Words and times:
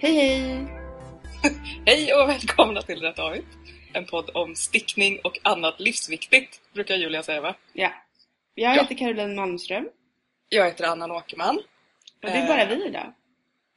Hej 0.00 0.14
hej! 0.14 0.66
Hej 1.86 2.14
och 2.14 2.28
välkomna 2.28 2.82
till 2.82 3.00
Rätt 3.00 3.18
Avigt. 3.18 3.46
En 3.92 4.06
podd 4.06 4.30
om 4.34 4.54
stickning 4.54 5.18
och 5.24 5.38
annat 5.42 5.80
livsviktigt, 5.80 6.60
brukar 6.74 6.94
Julia 6.96 7.22
säga 7.22 7.40
va? 7.40 7.54
Ja. 7.72 7.92
Jag 8.54 8.76
Ja. 8.76 8.82
heter 8.82 8.94
Caroline 8.94 9.34
Malmström 9.34 9.88
Jag 10.48 10.64
heter 10.64 10.84
Anna 10.84 11.14
Åkerman. 11.14 11.56
och 11.58 11.62
det 12.20 12.28
är 12.28 12.42
Eh. 12.42 12.48
bara 12.48 12.64
vi 12.76 12.86
idag. 12.86 13.12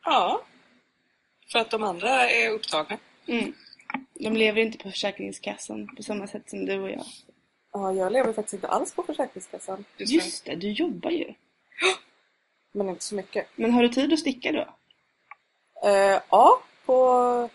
Ja. 0.06 0.42
För 1.52 1.60
att 1.60 1.72
de 1.72 1.84
andra 1.84 2.30
är 2.30 2.50
upptagna. 2.50 2.98
Mm. 3.28 3.54
De 4.14 4.30
lever 4.38 4.62
inte 4.62 4.78
på 4.78 4.90
Försäkringskassan 4.90 5.96
på 5.96 6.04
samma 6.04 6.28
sätt 6.28 6.50
som 6.50 6.66
du 6.66 6.80
och 6.80 6.90
jag. 6.92 7.06
Ja, 7.74 7.94
jag 7.94 8.14
lever 8.14 8.34
faktiskt 8.34 8.54
inte 8.54 8.68
alls 8.68 8.94
på 8.96 9.04
Försäkringskassan. 9.04 9.86
Just 9.98 10.14
Just 10.14 10.46
det, 10.46 10.56
du 10.56 10.72
jobbar 10.72 11.12
ju. 11.12 11.34
Men 12.74 12.90
inte 12.90 13.04
så 13.04 13.16
mycket. 13.16 13.48
Men 13.56 13.72
har 13.72 13.82
du 13.84 13.90
tid 13.90 14.14
att 14.14 14.20
sticka 14.20 14.52
då? 14.52 14.76
Eh, 15.84 16.22
ja, 16.30 16.62
på 16.86 17.50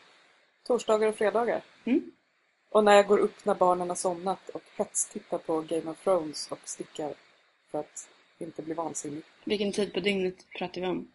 torsdagar 0.66 1.08
och 1.08 1.16
fredagar. 1.16 1.62
Mm. 1.84 2.10
Och 2.70 2.84
när 2.84 2.92
jag 2.92 3.06
går 3.06 3.18
upp 3.18 3.44
när 3.44 3.54
barnen 3.54 3.88
har 3.88 3.96
somnat 3.96 4.48
och 4.48 4.62
hetstittar 4.76 5.38
på 5.38 5.60
Game 5.60 5.90
of 5.90 6.04
Thrones 6.04 6.52
och 6.52 6.58
stickar 6.64 7.14
för 7.70 7.78
att 7.78 8.08
inte 8.38 8.62
bli 8.62 8.74
vansinnig. 8.74 9.22
Vilken 9.44 9.72
tid 9.72 9.92
på 9.92 10.00
dygnet 10.00 10.34
pratar 10.58 10.80
vi 10.80 10.86
om? 10.86 11.08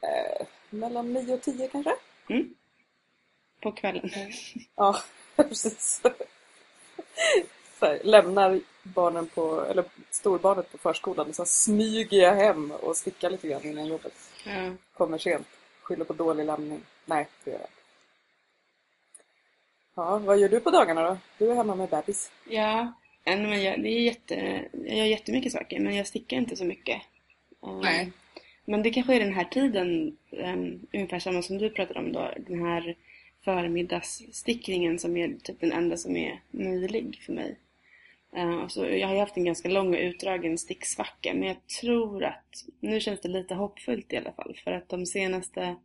Eh, 0.00 0.46
mellan 0.70 1.12
9 1.12 1.34
och 1.34 1.42
10 1.42 1.68
kanske? 1.68 1.94
Mm. 2.28 2.54
På 3.60 3.72
kvällen. 3.72 4.10
Ja, 4.76 4.96
precis. 5.36 6.02
Här, 7.80 8.00
lämnar 8.04 8.60
barnen 8.82 9.26
på, 9.26 9.60
eller 9.60 9.84
storbarnet 10.10 10.72
på 10.72 10.78
förskolan 10.78 11.28
och 11.28 11.34
sen 11.34 11.46
smyger 11.46 12.18
jag 12.18 12.34
hem 12.34 12.70
och 12.70 12.96
stickar 12.96 13.30
lite 13.30 13.48
grann 13.48 13.62
innan 13.62 13.86
jobbet. 13.86 14.14
Ja. 14.44 14.70
Kommer 14.92 15.18
sent. 15.18 15.46
Skyller 15.82 16.04
på 16.04 16.12
dålig 16.12 16.44
lämning. 16.44 16.80
Nej, 17.04 17.28
det 17.44 17.50
gör 17.50 17.58
jag 17.58 17.66
inte. 17.66 17.82
Ja, 19.94 20.18
vad 20.18 20.38
gör 20.38 20.48
du 20.48 20.60
på 20.60 20.70
dagarna 20.70 21.02
då? 21.02 21.18
Du 21.38 21.50
är 21.50 21.54
hemma 21.54 21.74
med 21.74 21.88
bebis. 21.88 22.32
Ja, 22.48 22.92
men 23.24 23.62
jag, 23.62 23.82
det 23.82 23.88
är 23.88 24.00
jätte, 24.00 24.64
jag 24.72 24.96
gör 24.96 25.04
jättemycket 25.04 25.52
saker 25.52 25.80
men 25.80 25.96
jag 25.96 26.06
stickar 26.06 26.36
inte 26.36 26.56
så 26.56 26.64
mycket. 26.64 27.02
Um, 27.60 27.80
Nej. 27.80 28.12
Men 28.64 28.82
det 28.82 28.90
kanske 28.90 29.14
är 29.14 29.20
den 29.20 29.34
här 29.34 29.44
tiden, 29.44 30.16
um, 30.30 30.86
ungefär 30.92 31.18
samma 31.18 31.42
som 31.42 31.58
du 31.58 31.70
pratade 31.70 32.00
om 32.00 32.12
då, 32.12 32.30
den 32.36 32.64
här 32.64 32.96
förmiddagsstickningen 33.44 34.98
som 34.98 35.16
är 35.16 35.34
typ 35.42 35.60
den 35.60 35.72
enda 35.72 35.96
som 35.96 36.16
är 36.16 36.40
möjlig 36.50 37.22
för 37.26 37.32
mig. 37.32 37.56
Uh, 38.36 38.68
så 38.68 38.84
jag 38.84 39.08
har 39.08 39.14
ju 39.14 39.20
haft 39.20 39.36
en 39.36 39.44
ganska 39.44 39.68
lång 39.68 39.94
och 39.94 40.00
utdragen 40.00 40.58
sticksvacka 40.58 41.34
men 41.34 41.48
jag 41.48 41.66
tror 41.80 42.24
att 42.24 42.64
nu 42.80 43.00
känns 43.00 43.20
det 43.20 43.28
lite 43.28 43.54
hoppfullt 43.54 44.12
i 44.12 44.16
alla 44.16 44.32
fall 44.32 44.56
för 44.64 44.72
att 44.72 44.88
de 44.88 45.06
senaste, 45.06 45.76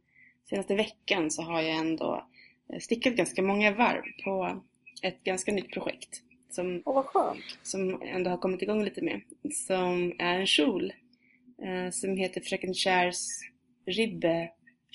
senaste 0.49 0.75
veckan 0.75 1.31
så 1.31 1.41
har 1.41 1.61
jag 1.61 1.77
ändå 1.77 2.25
eh, 2.73 2.79
stickat 2.79 3.13
ganska 3.13 3.41
många 3.41 3.71
varv 3.71 4.03
på 4.23 4.61
ett 5.01 5.23
ganska 5.23 5.51
nytt 5.51 5.71
projekt 5.71 6.21
som, 6.49 6.83
skönt. 6.85 7.57
som 7.63 8.01
ändå 8.01 8.29
har 8.29 8.37
kommit 8.37 8.61
igång 8.61 8.83
lite 8.83 9.01
med. 9.01 9.21
Som 9.53 10.13
är 10.19 10.39
en 10.39 10.47
kjol 10.47 10.93
eh, 11.63 11.91
som 11.91 12.17
heter 12.17 12.41
Fröken 12.41 12.73
Kärs 12.73 13.27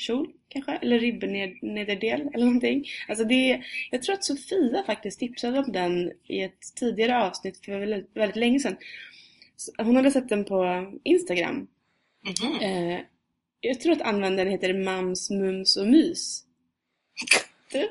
ribbekjol 0.03 0.33
kanske? 0.49 0.73
Eller 0.73 0.99
ribbenederdel 0.99 2.21
eller 2.35 2.45
någonting. 2.45 2.85
Alltså 3.09 3.25
det 3.25 3.53
är, 3.53 3.67
jag 3.91 4.03
tror 4.03 4.15
att 4.15 4.25
Sofia 4.25 4.83
faktiskt 4.87 5.19
tipsade 5.19 5.59
om 5.59 5.73
den 5.73 6.13
i 6.25 6.43
ett 6.43 6.75
tidigare 6.77 7.25
avsnitt 7.25 7.65
för 7.65 7.79
väldigt, 7.79 8.11
väldigt 8.15 8.37
länge 8.37 8.61
sedan. 8.61 8.77
Hon 9.79 9.97
hade 9.97 10.11
sett 10.11 10.29
den 10.29 10.45
på 10.45 10.93
Instagram. 11.05 11.67
Mhm. 12.25 12.61
Eh, 12.61 13.01
jag 13.61 13.81
tror 13.81 13.93
att 13.93 14.03
användaren 14.03 14.51
heter 14.51 14.75
Mams, 14.75 15.31
Mums 15.31 15.77
och 15.77 15.87
Mys. 15.87 16.45
Typ. 17.73 17.91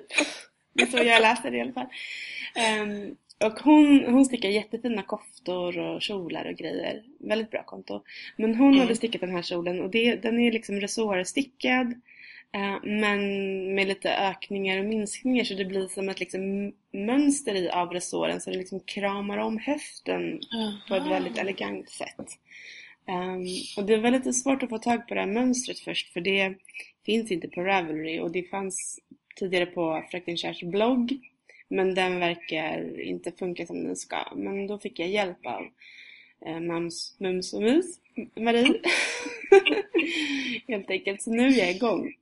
Det 0.74 0.86
så 0.92 0.98
jag 0.98 1.22
läste 1.22 1.50
det 1.50 1.58
i 1.58 1.62
alla 1.62 1.74
fall. 1.74 1.88
Ehm, 2.56 3.16
och 3.46 3.60
hon, 3.60 4.06
hon 4.06 4.26
stickar 4.26 4.50
jättefina 4.50 5.04
koftor 5.04 5.78
och 5.80 6.02
kjolar 6.02 6.46
och 6.46 6.56
grejer. 6.58 7.04
Väldigt 7.20 7.52
bra 7.52 7.64
konto. 7.64 8.02
Men 8.38 8.56
hon 8.56 8.68
Mm. 8.68 8.80
hade 8.80 8.96
stickat 8.96 9.22
den 9.22 9.32
här 9.36 9.42
kjolen 9.42 9.82
och 9.82 9.90
det, 9.90 10.16
den 10.16 10.40
är 10.40 10.52
liksom 10.52 10.76
resårstickad. 10.82 11.94
eh, 12.54 12.78
men 12.84 13.20
med 13.76 13.88
lite 13.88 14.16
ökningar 14.16 14.80
och 14.80 14.86
minskningar 14.86 15.44
så 15.44 15.54
det 15.54 15.66
blir 15.66 15.88
som 15.88 16.10
ett 16.10 16.20
liksom 16.20 16.74
mönster 16.94 17.56
i 17.56 17.70
av 17.70 17.90
resåren 17.94 18.42
så 18.42 18.50
det 18.50 18.58
liksom 18.58 18.80
kramar 18.80 19.38
om 19.38 19.58
höften 19.58 20.40
på 20.88 20.96
ett 20.96 21.08
väldigt 21.12 21.38
elegant 21.38 21.90
sätt. 21.90 22.26
Ehm, 23.08 23.46
och 23.78 23.86
det 23.86 23.98
var 23.98 24.12
lite 24.12 24.34
svårt 24.34 24.64
att 24.64 24.70
få 24.70 24.78
tag 24.78 25.08
på 25.08 25.14
det 25.14 25.20
här 25.20 25.28
mönstret 25.28 25.80
först 25.80 26.14
för 26.14 26.22
det 26.22 26.54
finns 27.06 27.32
inte 27.32 27.48
på 27.48 27.62
Ravelry 27.62 28.20
och 28.20 28.32
det 28.32 28.44
fanns 28.44 29.00
tidigare 29.36 29.66
på 29.66 30.04
Fröken 30.12 30.38
Kärs 30.38 30.64
blogg. 30.64 31.31
Men 31.72 31.96
den 31.96 32.20
verkar 32.20 33.00
inte 33.02 33.32
funka 33.32 33.66
som 33.66 33.84
den 33.84 33.96
ska. 33.96 34.36
Men 34.36 34.68
då 34.68 34.80
fick 34.80 35.00
jag 35.00 35.10
hjälp 35.10 35.46
av 35.46 35.68
eh, 36.46 36.60
Mams, 36.60 37.16
Mums 37.20 37.54
och 37.54 37.62
Mus, 37.62 38.00
Marie. 38.36 38.82
Helt 40.68 40.90
enkelt. 40.90 41.22
Så 41.22 41.32
nu 41.32 41.48
är 41.48 41.58
jag 41.58 41.72
igång. 41.72 42.14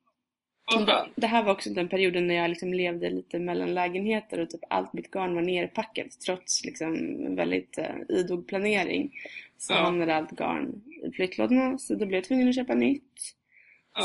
Det, 1.15 1.27
här 1.27 1.43
var 1.43 1.51
också 1.51 1.69
den 1.69 1.89
perioden 1.89 2.27
när 2.27 2.35
jag 2.35 2.49
liksom 2.49 2.73
levde 2.73 3.09
lite 3.09 3.39
mellan 3.39 3.73
lägenheter 3.73 4.39
och 4.39 4.49
typ 4.49 4.61
allt 4.69 4.93
mitt 4.93 5.11
garn 5.11 5.35
var 5.35 5.41
nerpackat 5.41 6.21
trots 6.25 6.65
liksom 6.65 6.93
en 6.95 7.35
väldigt 7.35 7.79
uh, 7.79 8.17
idog 8.19 8.47
planering. 8.47 9.11
Så 9.57 9.73
Ja. 9.73 9.77
hamnade 9.77 10.15
allt 10.15 10.31
garn 10.31 10.81
i 11.03 11.11
flyttlådorna 11.11 11.77
så 11.77 11.93
då 11.95 12.05
blev 12.05 12.17
jag 12.17 12.23
tvungen 12.23 12.49
att 12.49 12.55
köpa 12.55 12.73
nytt. 12.75 13.35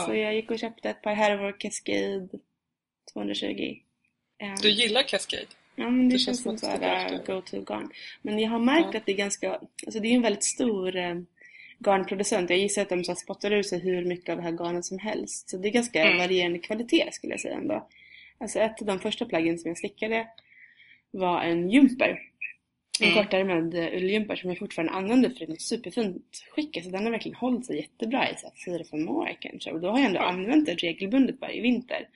Så 0.07 0.15
Ja. 0.15 0.17
jag 0.17 0.35
gick 0.35 0.51
och 0.51 0.59
köpte 0.59 0.91
ett 0.91 1.03
par 1.03 1.15
härvor 1.15 1.61
Cascade 1.61 2.29
220. 3.13 3.77
Eh, 4.45 4.55
Du 4.63 4.69
gillar 4.71 5.03
Cascade? 5.03 5.43
ja 5.77 5.91
men 5.91 6.09
det, 6.09 6.15
det 6.15 6.19
känns 6.19 6.25
känns 6.25 6.43
som 6.43 6.59
såhär 6.59 7.09
stort 7.09 7.27
go-to-garn. 7.27 7.91
Men 8.23 8.39
jag 8.39 8.51
har 8.51 8.59
märkt 8.59 8.89
Ja. 8.93 8.99
att 8.99 9.07
det 9.07 9.13
är 9.13 9.17
ganska, 9.17 9.53
alltså 9.87 10.01
det 10.01 10.09
är 10.09 10.13
en 10.15 10.23
väldigt 10.23 10.45
stor 10.45 10.97
eh, 10.97 11.15
garnproducent. 11.79 12.51
Jag 12.51 12.59
gissar 12.59 12.83
att 12.83 12.89
de 12.89 13.05
så 13.05 13.15
spottar 13.15 13.53
ur 13.53 13.63
sig 13.63 13.79
hur 13.79 14.05
mycket 14.05 14.29
av 14.29 14.37
det 14.37 14.43
här 14.43 14.53
garnet 14.53 14.85
som 14.85 14.99
helst. 14.99 15.51
Så 15.51 15.57
det 15.57 15.69
är 15.69 15.73
ganska 15.73 16.05
Mm. 16.05 16.19
varierande 16.19 16.59
kvalitet 16.59 17.09
skulle 17.13 17.33
jag 17.33 17.41
säga 17.41 17.55
ändå. 17.57 17.89
Alltså 18.39 18.59
ett 18.59 18.81
av 18.81 18.87
de 18.87 19.01
första 19.01 19.25
plaggen 19.25 19.59
som 19.59 19.69
jag 19.69 19.79
stickade 19.79 20.27
var 21.11 21.41
en 21.43 21.71
jumper. 21.71 22.21
En 23.01 23.09
Mm. 23.11 23.15
kortärmad 23.25 23.75
eh, 23.75 23.97
ulljumper 23.97 24.37
som 24.37 24.51
jag 24.51 24.59
fortfarande 24.59 24.93
använder 24.93 25.31
för 25.31 25.53
ett 25.53 25.61
superfint 25.63 26.45
skick. 26.51 26.77
Alltså 26.77 26.91
den 26.91 27.05
har 27.05 27.11
verkligen 27.11 27.37
hållit 27.37 27.67
sig 27.67 27.77
jättebra 27.77 28.31
i 28.31 28.35
så 28.37 28.47
här 28.47 28.55
fyra, 28.65 28.85
fem 28.91 29.09
år 29.09 29.37
kanske. 29.41 29.71
Och 29.73 29.81
då 29.81 29.89
har 29.91 29.99
jag 29.99 30.07
ändå 30.07 30.19
Ja. 30.21 30.25
använt 30.25 30.67
den 30.67 30.77
regelbundet 30.77 31.37
varje 31.41 31.63
vinter. 31.63 32.09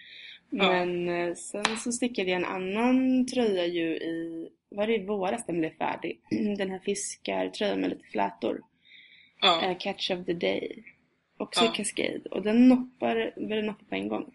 Ja. 0.50 0.72
Men 0.72 1.08
eh, 1.08 1.34
sen 1.34 1.76
så 1.76 1.92
stickade 1.92 2.30
jag 2.30 2.36
en 2.40 2.44
annan 2.44 3.26
tröja 3.26 3.66
ju 3.66 3.86
i, 3.96 4.48
var 4.70 4.86
det 4.86 4.94
i 4.94 5.04
våras 5.04 5.46
den 5.46 5.58
blev 5.60 5.70
färdig? 5.78 6.20
Den 6.58 6.70
här 6.70 6.78
fiskartröjan 6.78 7.80
med 7.80 7.90
lite 7.90 8.04
flätor. 8.12 8.62
Ja. 9.40 9.62
Eh, 9.62 9.76
Catch 9.78 10.10
of 10.10 10.26
the 10.26 10.32
Day. 10.32 10.82
Också 11.38 11.64
Ja. 11.64 11.72
i 11.72 11.76
Cascade. 11.76 12.20
Och 12.30 12.42
den 12.42 12.68
noppar, 12.68 13.32
började 13.48 13.66
noppa 13.66 13.84
på 13.88 13.94
en 13.94 14.08
gång. 14.08 14.30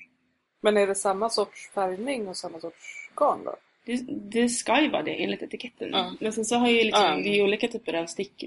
Men 0.62 0.78
är 0.78 0.88
det 0.88 0.96
samma 0.96 1.30
sorts 1.30 1.72
färgning 1.76 2.28
och 2.28 2.38
samma 2.38 2.60
sorts 2.60 3.10
garn 3.16 3.44
då? 3.46 3.56
Det, 3.86 4.02
det 4.32 4.50
ska 4.50 4.82
ju 4.82 4.90
vara 4.90 5.04
det 5.04 5.24
enligt 5.24 5.42
etiketten. 5.42 5.90
Ja. 5.92 6.14
Men 6.20 6.34
sen 6.34 6.46
så 6.46 6.56
har 6.56 6.70
ju 6.70 6.84
liksom, 6.84 7.04
Ja. 7.06 7.16
det 7.16 7.40
är 7.40 7.44
olika 7.44 7.68
typer 7.68 7.94
av 7.94 8.06
stick, 8.06 8.44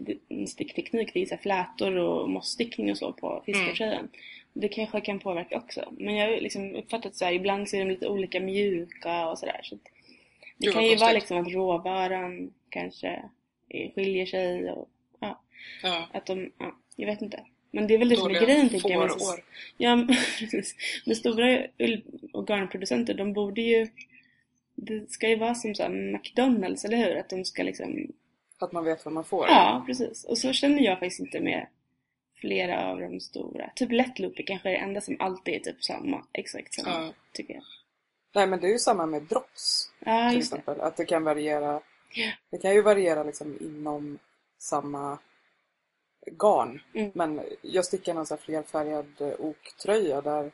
stickteknik. 0.48 1.10
Det 1.15 1.22
är 1.22 1.27
så 1.27 1.37
flätor 1.37 1.97
och 1.97 2.31
mossstickning 2.31 2.91
och 2.91 2.98
så 2.98 3.12
på 3.12 3.43
fiskartröjan. 3.47 4.09
Det 4.59 4.69
kanske 4.69 5.00
kan 5.00 5.19
påverka 5.19 5.56
också. 5.56 5.93
Men 5.99 6.17
jag 6.17 6.28
har 6.28 6.41
liksom 6.41 6.75
uppfattat 6.75 7.17
så 7.17 7.25
här, 7.25 7.33
ibland 7.33 7.69
så 7.69 7.77
är 7.77 7.81
de 7.81 7.91
lite 7.91 8.09
olika 8.09 8.41
mjuka 8.41 9.28
och 9.28 9.39
sådär. 9.39 9.61
Så 9.62 9.75
det 9.75 10.67
Gud, 10.67 10.75
kan 10.75 10.87
ju 10.87 10.97
vara 10.97 11.12
liksom 11.12 11.39
att 11.39 11.53
råvaran 11.53 12.53
kanske 12.71 13.22
skiljer 13.95 14.27
sig 14.27 14.71
och 14.71 14.89
ja, 15.21 15.41
Ja. 15.83 16.09
att 16.13 16.27
de, 16.27 16.53
ja, 16.59 16.77
jag 16.97 17.07
vet 17.07 17.22
inte. 17.22 17.41
Men 17.71 17.86
det 17.86 17.95
är 17.95 17.98
väl 17.98 18.09
det 18.09 18.16
som 18.16 18.31
är 18.34 18.41
grejen 18.41 18.69
tänker 18.69 18.91
jag. 18.91 19.01
med 19.01 19.10
så-. 19.10 19.39
Ja. 19.77 19.97
Men 21.07 21.16
stora 21.16 21.66
ull 21.78 22.03
och 22.33 22.48
garnproducenter, 22.48 23.15
de 23.15 23.33
borde 23.33 23.60
ju... 23.60 23.89
Det 24.75 25.10
ska 25.10 25.28
ju 25.28 25.36
vara 25.36 25.54
som 25.54 25.75
så 25.75 25.83
här 25.83 25.91
McDonalds, 25.91 26.84
eller 26.84 26.97
hur? 26.97 27.16
Att 27.16 27.28
de 27.28 27.45
ska 27.45 27.63
liksom... 27.63 28.13
Att 28.59 28.72
man 28.72 28.84
vet 28.84 29.04
vad 29.04 29.15
man 29.15 29.25
får? 29.25 29.47
Ja, 29.48 29.84
precis. 29.86 30.25
Och 30.25 30.39
så 30.39 30.53
känner 30.53 30.83
jag 30.83 30.98
faktiskt 30.98 31.21
inte 31.21 31.41
med 31.41 31.66
flera 32.41 32.86
av 32.91 33.00
de 33.00 33.21
stora. 33.21 33.71
Typ 33.74 33.92
Lättloopy 33.92 34.42
kanske 34.42 34.68
är 34.68 34.72
det 34.72 34.78
enda 34.78 35.00
som 35.00 35.16
alltid 35.21 35.54
är 35.54 35.59
typ 35.59 35.84
samma. 35.84 36.24
Exakt 36.33 36.74
samma, 36.74 37.04
Ja. 37.06 37.12
tycker 37.33 37.54
jag. 37.54 37.62
Nej 38.34 38.47
men 38.47 38.60
det 38.60 38.66
är 38.66 38.72
ju 38.72 38.78
samma 38.78 39.06
med 39.06 39.22
drops 39.22 39.91
Ja, 39.98 40.28
till 40.30 40.38
just 40.38 40.50
det. 40.53 40.56
exempel. 40.59 40.80
Att 40.80 40.97
det 40.97 41.04
kan 41.04 41.24
variera. 41.24 41.80
Ja. 42.15 42.30
Det 42.50 42.59
kan 42.59 42.74
ju 42.74 42.83
variera 42.83 43.22
liksom 43.24 43.59
inom 43.60 44.18
samma 44.59 45.18
garn. 46.30 46.80
Mm. 46.94 47.10
Men 47.15 47.41
jag 47.62 47.84
stickar 47.84 48.15
någon 48.15 48.27
sån 48.27 48.38
här 48.38 48.44
flerfärgad 48.44 49.06
eh, 49.21 49.34
oktröja 49.38 50.21
där 50.21 50.53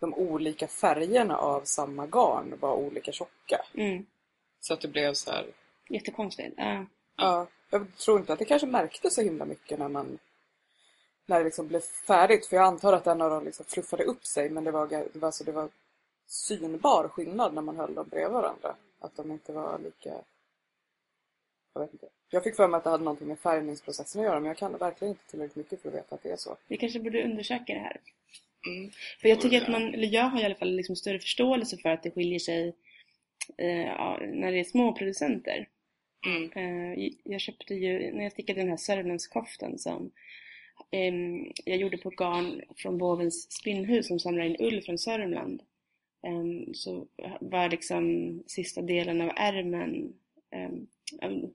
de 0.00 0.14
olika 0.14 0.66
färgerna 0.68 1.36
av 1.36 1.60
samma 1.64 2.06
garn 2.06 2.54
var 2.60 2.74
olika 2.74 3.12
tjocka. 3.12 3.60
Mm. 3.74 4.06
Så 4.60 4.74
att 4.74 4.80
det 4.80 4.88
blev 4.88 5.14
så 5.14 5.30
här. 5.30 5.46
Jättekonstigt. 5.88 6.54
Ja. 6.56 6.86
Ja, 7.16 7.46
jag 7.70 7.96
tror 7.96 8.18
inte 8.20 8.32
att 8.32 8.38
det 8.38 8.44
kanske 8.44 8.66
märktes 8.66 9.14
så 9.14 9.22
himla 9.22 9.44
mycket 9.44 9.78
när 9.78 9.88
man 9.88 10.18
när 11.26 11.38
det 11.38 11.44
liksom 11.44 11.68
blev 11.68 11.80
färdigt. 11.80 12.46
För 12.46 12.56
jag 12.56 12.66
antar 12.66 12.92
att 12.92 13.06
en 13.06 13.22
av 13.22 13.30
dem 13.30 13.44
liksom 13.44 13.66
fluffade 13.68 14.04
upp 14.04 14.26
sig 14.26 14.50
men 14.50 14.64
det 14.64 14.70
var, 14.70 14.86
det 14.86 15.16
var, 15.18 15.26
alltså, 15.26 15.44
det 15.44 15.52
var 15.52 15.68
synbar 16.26 17.08
skillnad 17.08 17.54
när 17.54 17.62
man 17.62 17.76
höll 17.76 17.94
dem 17.94 18.08
bredvid 18.08 18.32
varandra. 18.32 18.76
Att 19.00 19.16
de 19.16 19.32
inte 19.32 19.52
var 19.52 19.78
lika... 19.78 20.14
Jag 21.74 21.80
vet 21.80 21.92
inte. 21.92 22.08
Jag 22.30 22.44
fick 22.44 22.56
för 22.56 22.68
mig 22.68 22.78
att 22.78 22.84
det 22.84 22.90
hade 22.90 23.04
någonting 23.04 23.28
med 23.28 23.38
färgningsprocessen 23.38 24.20
att 24.20 24.26
göra 24.26 24.40
men 24.40 24.48
jag 24.48 24.56
kan 24.56 24.78
verkligen 24.78 25.12
inte 25.12 25.30
tillräckligt 25.30 25.56
mycket 25.56 25.82
för 25.82 25.88
att 25.88 25.94
veta 25.94 26.14
att 26.14 26.22
det 26.22 26.30
är 26.30 26.36
så. 26.36 26.56
Vi 26.68 26.76
kanske 26.76 27.00
borde 27.00 27.24
undersöka 27.24 27.74
det 27.74 27.80
här. 27.80 28.00
Mm. 28.66 28.90
För 29.20 29.28
jag 29.28 29.40
tycker 29.40 29.62
att 29.62 29.68
man, 29.68 29.94
eller 29.94 30.08
jag 30.08 30.24
har 30.24 30.40
i 30.40 30.44
alla 30.44 30.54
fall 30.54 30.70
liksom 30.70 30.96
större 30.96 31.18
förståelse 31.18 31.76
för 31.76 31.88
att 31.88 32.02
det 32.02 32.10
skiljer 32.10 32.38
sig 32.38 32.68
eh, 33.58 34.16
när 34.20 34.52
det 34.52 34.60
är 34.60 34.64
små 34.64 34.92
producenter. 34.92 35.68
Mm. 36.26 36.50
Eh, 36.52 37.12
jag 37.24 37.40
köpte 37.40 37.74
ju, 37.74 38.12
när 38.12 38.22
jag 38.22 38.32
stickade 38.32 38.60
den 38.60 38.68
här 38.68 38.76
Sörmlandskoftan 38.76 39.78
som 39.78 40.10
jag 41.64 41.76
gjorde 41.76 41.98
på 41.98 42.10
garn 42.10 42.62
från 42.76 42.98
Bovens 42.98 43.52
spinnhus 43.52 44.06
som 44.06 44.18
samlar 44.20 44.44
in 44.44 44.56
ull 44.58 44.82
från 44.82 44.98
Sörmland. 44.98 45.62
Em, 46.26 46.74
så 46.74 47.06
var 47.40 47.68
liksom 47.68 48.42
sista 48.46 48.82
delen 48.82 49.20
av 49.20 49.30
ärmen, 49.36 50.12
em, 50.50 50.86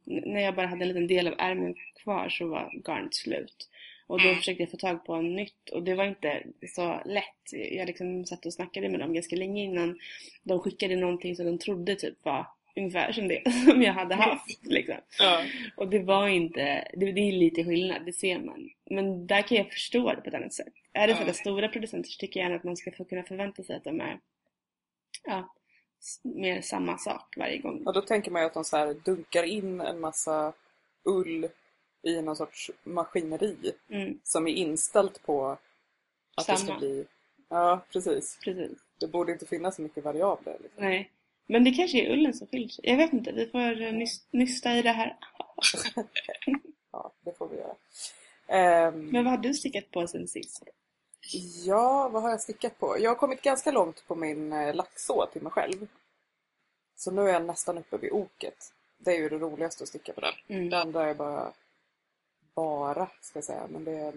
när 0.06 0.42
jag 0.42 0.56
bara 0.56 0.68
hade 0.68 0.81
en 0.81 0.88
liten 0.88 1.08
del 1.08 1.28
av 1.28 1.34
ärmen 1.38 1.76
kvar 2.04 2.30
så 2.30 2.48
var 2.48 2.72
garnet 2.88 3.14
slut. 3.16 3.70
Och 4.08 4.20
då 4.20 4.26
Mm. 4.26 4.38
försökte 4.38 4.64
jag 4.64 4.72
få 4.72 4.78
tag 4.78 5.06
på 5.06 5.14
en 5.14 5.36
nytt 5.36 5.70
och 5.70 5.84
det 5.84 5.96
var 5.96 6.06
inte 6.06 6.44
så 6.68 7.02
lätt. 7.06 7.54
Jag 7.72 7.88
liksom 7.88 8.26
satt 8.26 8.46
och 8.46 8.54
snackade 8.54 8.90
med 8.90 9.00
dem 9.00 9.14
ganska 9.14 9.36
länge 9.36 9.64
innan 9.64 10.00
de 10.44 10.60
skickade 10.60 10.96
någonting 10.96 11.36
som 11.36 11.46
de 11.46 11.58
trodde 11.58 11.96
typ 11.96 12.26
var 12.26 12.46
ungefär 12.80 13.12
som 13.12 13.28
det 13.28 13.52
som 13.66 13.81
jag 13.81 13.94
hade 13.94 14.16
haft. 14.16 14.64
Liksom. 14.66 14.96
Ja. 15.20 15.44
Och 15.76 15.88
det 15.88 16.00
var 16.00 16.28
inte, 16.28 16.88
det, 16.94 17.12
det 17.12 17.22
är 17.22 17.31
lite 17.31 17.64
skillnad, 17.64 18.06
det 18.06 18.14
ser 18.14 18.40
man. 18.40 18.70
Men 18.90 19.28
där 19.28 19.42
kan 19.42 19.58
jag 19.58 19.72
förstå 19.72 20.10
det 20.14 20.22
på 20.22 20.28
ett 20.30 20.34
annat 20.36 20.54
sätt. 20.54 20.74
Är 20.94 21.08
det 21.08 21.12
Ja. 21.14 21.18
sådana 21.18 21.34
stora 21.34 21.68
producenter 21.68 22.10
så 22.10 22.18
tycker 22.20 22.40
jag 22.40 22.46
gärna 22.46 22.56
att 22.58 22.64
man 22.64 22.78
ska 22.78 22.92
få 22.92 23.04
kunna 23.06 23.24
förvänta 23.24 23.64
sig 23.64 23.76
att 23.76 23.84
de 23.84 24.02
är 24.02 24.20
ja, 25.24 25.54
mer 26.24 26.62
samma 26.62 26.98
sak 26.98 27.36
varje 27.38 27.58
gång. 27.58 27.84
Och 27.88 27.94
då 27.94 28.02
tänker 28.02 28.31
man 28.31 28.42
ju 28.42 28.46
att 28.46 28.54
de 28.54 28.64
så 28.64 28.78
här 28.78 28.94
dunkar 28.94 29.44
in 29.44 29.81
en 29.81 30.00
massa 30.00 30.54
ull 31.04 31.48
i 32.04 32.22
någon 32.22 32.36
sorts 32.36 32.72
maskineri 32.84 33.56
Mm, 33.90 34.20
som 34.24 34.48
är 34.48 34.52
inställt 34.54 35.24
på 35.24 35.48
att 35.48 35.60
det 36.36 36.44
ska 36.44 36.56
Samma. 36.56 36.80
bli... 36.80 37.06
Ja, 37.50 37.86
precis. 37.94 38.40
precis. 38.44 38.78
Det 39.00 39.08
borde 39.08 39.31
inte 39.31 39.46
finnas 39.46 39.76
så 39.76 39.81
mycket 39.81 40.04
variabler. 40.04 40.58
Liksom. 40.64 40.84
Nej. 40.86 41.10
Men 41.51 41.63
det 41.63 41.72
kanske 41.72 41.98
är 41.98 42.12
ullen 42.13 42.34
som 42.34 42.48
skiljer 42.48 42.69
sig. 42.69 42.90
Jag 42.90 42.98
vet 42.98 43.13
inte, 43.13 43.31
vi 43.31 43.48
får 43.48 43.60
eh, 43.60 43.92
nys- 43.94 44.25
nysta 44.31 44.75
i 44.78 44.81
det 44.81 44.92
här. 44.92 45.18
Ja, 46.92 47.12
det 47.22 47.38
får 47.38 47.48
vi 47.48 47.57
göra. 47.57 47.75
Ehm, 48.48 49.06
Men 49.10 49.24
vad 49.24 49.31
har 49.34 49.38
du 49.38 49.54
stickat 49.54 49.92
på 49.92 50.07
sen 50.07 50.28
sist? 50.28 50.63
Ja, 51.66 52.10
vad 52.10 52.22
har 52.24 52.30
jag 52.30 52.42
stickat 52.42 52.80
på? 52.80 53.00
Jag 53.00 53.10
har 53.12 53.16
kommit 53.16 53.42
ganska 53.42 53.72
långt 53.72 54.07
på 54.07 54.16
min 54.16 54.54
eh, 54.54 54.75
laxå 54.75 55.25
till 55.34 55.42
mig 55.42 55.51
själv. 55.51 55.88
Så 56.96 57.12
nu 57.12 57.22
är 57.22 57.34
jag 57.34 57.46
nästan 57.46 57.78
uppe 57.78 57.98
vid 57.98 58.12
oket. 58.12 58.74
Det 58.98 59.12
är 59.12 59.18
ju 59.18 59.30
det 59.30 59.38
roligaste 59.38 59.84
att 59.84 59.88
sticka 59.90 60.13
på 60.13 60.22
den. 60.22 60.34
Mm. 60.48 60.69
Det 60.69 60.78
andra 60.81 61.10
är 61.10 61.13
bara, 61.13 61.54
bara 62.56 63.10
ska 63.22 63.38
jag 63.38 63.44
säga, 63.44 63.68
men 63.69 63.84
det 63.84 63.92
är 63.92 64.13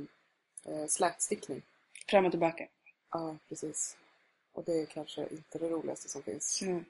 eh, 0.65 0.87
slätstickning. 0.87 1.63
Fram 2.09 2.25
och 2.27 2.33
tillbaka. 2.33 2.67
Ja, 3.11 3.37
precis. 3.49 3.97
Och 4.53 4.65
det 4.65 4.73
är 4.83 4.87
kanske 4.87 5.21
inte 5.31 5.59
det 5.59 5.69
roligaste 5.69 6.09
som 6.09 6.23
finns. 6.23 6.63
Mm. 6.63 6.85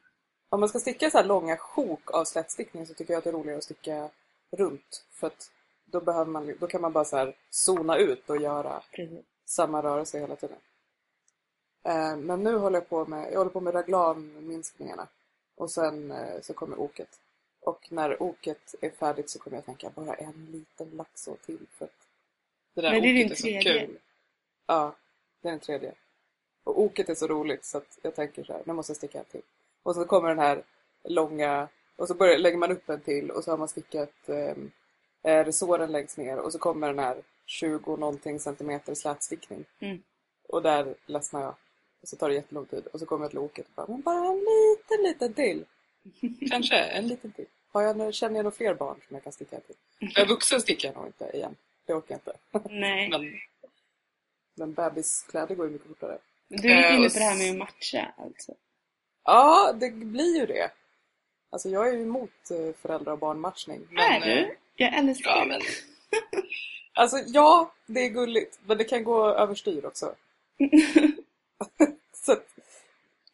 Om 0.52 0.60
man 0.60 0.68
ska 0.68 0.78
sticka 0.78 1.10
så 1.10 1.18
här 1.18 1.24
långa 1.24 1.56
sjok 1.56 2.10
av 2.14 2.24
slätstickning 2.24 2.86
så 2.86 2.94
tycker 2.94 3.12
jag 3.14 3.18
att 3.18 3.24
det 3.24 3.30
är 3.30 3.34
roligare 3.34 3.58
att 3.58 3.64
sticka 3.64 4.10
runt. 4.50 5.04
För 5.10 5.26
att 5.26 5.50
då, 5.84 6.00
behöver 6.00 6.30
man, 6.30 6.54
då 6.60 6.66
kan 6.66 6.80
man 6.80 6.92
bara 6.92 7.04
så 7.04 7.16
här 7.16 7.36
zona 7.50 7.96
ut 7.96 8.30
och 8.30 8.36
göra 8.36 8.82
Precis. 8.92 9.24
samma 9.44 9.82
rörelse 9.82 10.18
hela 10.20 10.36
tiden. 10.36 10.56
Eh, 11.82 12.16
men 12.16 12.42
nu 12.42 12.56
håller 12.56 12.76
jag 12.78 12.88
på 12.88 13.06
med, 13.06 13.32
jag 13.32 13.38
håller 13.38 13.50
på 13.50 13.60
med 13.60 13.74
raglanminskningarna. 13.74 15.08
Och 15.54 15.70
sen 15.70 16.10
eh, 16.10 16.40
så 16.40 16.54
kommer 16.54 16.80
oket. 16.80 17.20
Och 17.60 17.86
när 17.92 18.22
oket 18.22 18.74
är 18.80 18.90
färdigt 18.90 19.30
så 19.30 19.38
kommer 19.38 19.56
jag 19.56 19.64
tänka 19.64 19.90
bara 19.90 20.14
en 20.14 20.48
liten 20.52 20.90
laxå 20.90 21.36
till. 21.46 21.66
För 21.78 21.84
att 21.84 22.08
det 22.74 22.80
där 22.80 22.92
Men 22.92 23.02
det 23.02 23.08
är 23.08 23.24
oket 23.24 23.28
din 23.28 23.36
så 23.36 23.42
tredje. 23.42 23.86
kul. 23.86 23.98
Ja, 24.66 24.94
det 25.40 25.48
är 25.48 25.52
den 25.52 25.60
tredje. 25.60 25.94
Och 26.64 26.80
oket 26.80 27.08
är 27.08 27.14
så 27.14 27.26
roligt 27.26 27.64
så 27.64 27.78
att 27.78 27.98
jag 28.02 28.14
tänker 28.14 28.44
så 28.44 28.52
här, 28.52 28.62
nu 28.64 28.72
måste 28.72 28.90
jag 28.90 28.96
sticka 28.96 29.18
en 29.18 29.24
till. 29.24 29.42
Och 29.82 29.94
så 29.94 30.04
kommer 30.04 30.28
den 30.28 30.38
här 30.38 30.62
långa, 31.04 31.68
och 31.96 32.08
så 32.08 32.14
börjar, 32.14 32.38
lägger 32.38 32.58
man 32.58 32.72
upp 32.72 32.88
en 32.88 33.00
till 33.00 33.30
och 33.30 33.44
så 33.44 33.50
har 33.50 33.58
man 33.58 33.68
stickat 33.68 34.28
eh, 34.28 34.54
eh, 35.32 35.44
resåren 35.44 35.92
längst 35.92 36.16
ner 36.16 36.38
och 36.38 36.52
så 36.52 36.58
kommer 36.58 36.86
den 36.86 36.98
här 36.98 37.22
20 37.46 37.96
någonting 37.96 38.40
centimeter 38.40 38.94
slätstickning. 38.94 39.64
Mm. 39.80 40.02
Och 40.48 40.62
där 40.62 40.94
ledsnar 41.06 41.40
jag. 41.42 41.54
Och 42.02 42.08
så 42.08 42.16
tar 42.16 42.28
det 42.28 42.34
jättelång 42.34 42.66
tid. 42.66 42.86
Och 42.86 43.00
så 43.00 43.06
kommer 43.06 43.24
jag 43.24 43.30
till 43.30 43.38
oket 43.38 43.66
och 43.66 43.72
bara, 43.74 43.86
men 43.88 44.00
bara 44.00 44.26
en 44.26 44.38
liten, 44.38 45.02
liten 45.02 45.34
till. 45.34 45.64
Kanske 46.50 46.76
en 46.76 47.08
liten 47.08 47.32
till. 47.32 47.46
Har 47.72 47.82
jag, 47.82 48.14
känner 48.14 48.36
jag 48.36 48.44
några 48.44 48.56
fler 48.56 48.74
barn 48.74 48.96
som 49.08 49.14
jag 49.16 49.24
kan 49.24 49.32
sticka 49.32 49.60
till? 49.60 49.76
Jag 49.98 50.18
är 50.18 50.26
vuxen 50.28 50.60
stickar 50.60 50.88
jag 50.88 50.96
nog 50.96 51.06
inte 51.06 51.30
igen. 51.36 51.56
Det 51.86 51.94
orkar 51.94 52.20
jag 52.24 52.34
inte. 52.60 52.68
Nej. 52.74 53.08
Men, 53.10 53.32
men 54.54 54.72
bebiskläder 54.72 55.54
går 55.54 55.66
ju 55.66 55.72
mycket 55.72 55.88
fortare. 55.88 56.18
Du 56.48 56.70
är 56.72 56.90
Eh, 56.90 56.96
inne 56.98 57.08
på 57.08 57.18
det 57.18 57.24
här 57.24 57.36
med 57.38 57.46
s- 57.46 57.52
att 57.52 57.58
matcha 57.58 58.12
alltså. 58.16 58.54
Ja, 59.24 59.72
det 59.80 59.90
blir 59.90 60.40
ju 60.40 60.46
det. 60.46 60.70
Alltså 61.50 61.68
jag 61.68 61.88
är 61.88 61.92
ju 61.92 62.02
emot 62.02 62.50
eh, 62.50 62.74
föräldrar 62.82 63.12
och 63.12 63.18
barnmatchning. 63.18 63.80
är 63.98 64.16
eh, 64.16 64.36
du? 64.36 64.56
Jag 64.76 64.94
älskar 64.94 65.30
Ja, 65.30 65.44
men... 65.44 65.60
Alltså 66.94 67.16
ja, 67.26 67.72
det 67.86 68.00
är 68.00 68.08
gulligt. 68.08 68.58
Men 68.66 68.78
det 68.78 68.84
kan 68.84 69.04
gå 69.04 69.26
överstyr 69.26 69.86
också. 69.86 70.14
så 72.24 72.32
att, 72.32 72.46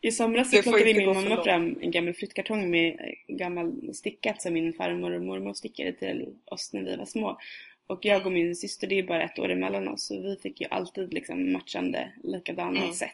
I 0.00 0.12
somras 0.12 0.50
så 0.50 0.62
plockade 0.62 0.94
min 0.94 1.14
mamma 1.14 1.44
fram 1.44 1.78
en 1.80 1.90
gammal 1.90 2.14
flyttkartong 2.14 2.70
med 2.70 3.00
eh, 3.00 3.34
gammal 3.36 3.94
stickat 3.94 4.42
som 4.42 4.52
min 4.52 4.72
farmor 4.72 5.12
och 5.12 5.22
mormor 5.22 5.54
stickade 5.54 5.92
till 5.92 6.34
oss 6.44 6.72
när 6.72 6.82
vi 6.82 6.96
var 6.96 7.04
små. 7.04 7.38
Och 7.86 8.04
jag 8.04 8.26
och 8.26 8.32
min 8.32 8.56
syster, 8.56 8.86
det 8.86 8.98
är 8.98 9.02
bara 9.02 9.22
ett 9.22 9.38
år 9.38 9.50
emellan 9.50 9.88
oss, 9.88 10.06
så 10.06 10.22
vi 10.22 10.36
fick 10.42 10.60
ju 10.60 10.66
alltid 10.70 11.14
liksom 11.14 11.52
matchande 11.52 12.12
likadana 12.22 12.80
Mm. 12.80 12.92
set. 12.92 13.10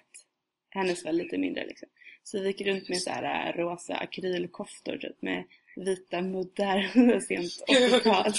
Hennes 0.71 1.05
var 1.05 1.13
lite 1.13 1.39
mindre 1.39 1.67
liksom. 1.67 1.89
Så 2.25 2.41
vi 2.41 2.47
gick 2.47 2.61
runt 2.61 2.89
med 2.89 3.03
så 3.03 3.11
här 3.11 3.49
äh, 3.49 3.57
rosa 3.61 3.95
akrylkoftor 3.97 4.97
typ 4.97 5.23
med 5.23 5.45
vita 5.77 6.21
muddar 6.21 6.89
sent 7.21 7.65
80-tal. 7.69 8.33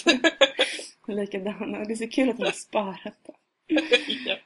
likadana. 1.16 1.86
Det 1.86 1.94
är 1.94 1.96
så 1.96 2.08
kul 2.08 2.30
att 2.30 2.38
hon 2.38 2.46
har 2.46 2.52
sparat 2.54 3.24
dem. 3.26 3.36
ja. 4.26 4.38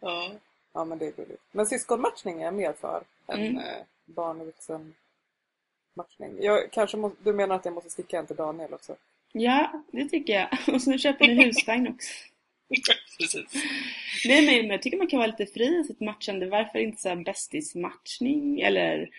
ja. 0.00 0.32
ja, 0.72 0.84
men 0.84 0.98
det 0.98 1.06
är 1.06 1.12
gulligt. 1.12 1.42
Men 1.52 1.66
syskonmatchning 1.66 2.40
är 2.40 2.44
jag 2.44 2.54
mer 2.54 2.72
för 2.72 3.02
än 3.28 3.40
Mm. 3.40 3.56
eh, 3.58 3.82
barn 4.04 4.40
och 4.40 4.46
vuxen 4.46 4.94
matchning. 5.94 6.36
Jag, 6.40 6.72
kanske 6.72 6.96
må, 6.96 7.12
du 7.22 7.32
menar 7.32 7.54
att 7.54 7.64
jag 7.64 7.74
måste 7.74 7.90
sticka 7.90 8.18
en 8.18 8.26
till 8.26 8.36
Daniel 8.36 8.74
också? 8.74 8.96
Ja, 9.32 9.82
det 9.92 10.08
tycker 10.08 10.32
jag. 10.32 10.74
Och 10.74 10.82
så 10.82 10.98
köper 10.98 11.26
ni 11.26 11.44
husvagn 11.44 11.88
också. 11.88 12.10
Precis. 13.18 13.62
Nej 14.26 14.46
men 14.46 14.70
jag 14.70 14.82
tycker 14.82 14.96
man 14.98 15.06
kan 15.06 15.18
vara 15.18 15.26
lite 15.30 15.46
fri 15.46 15.80
i 15.80 15.84
sitt 15.84 16.00
matchande. 16.00 16.46
Varför 16.46 16.78
inte 16.78 17.02
så 17.02 17.16
bästismatchning 17.16 18.60
eller 18.60 19.10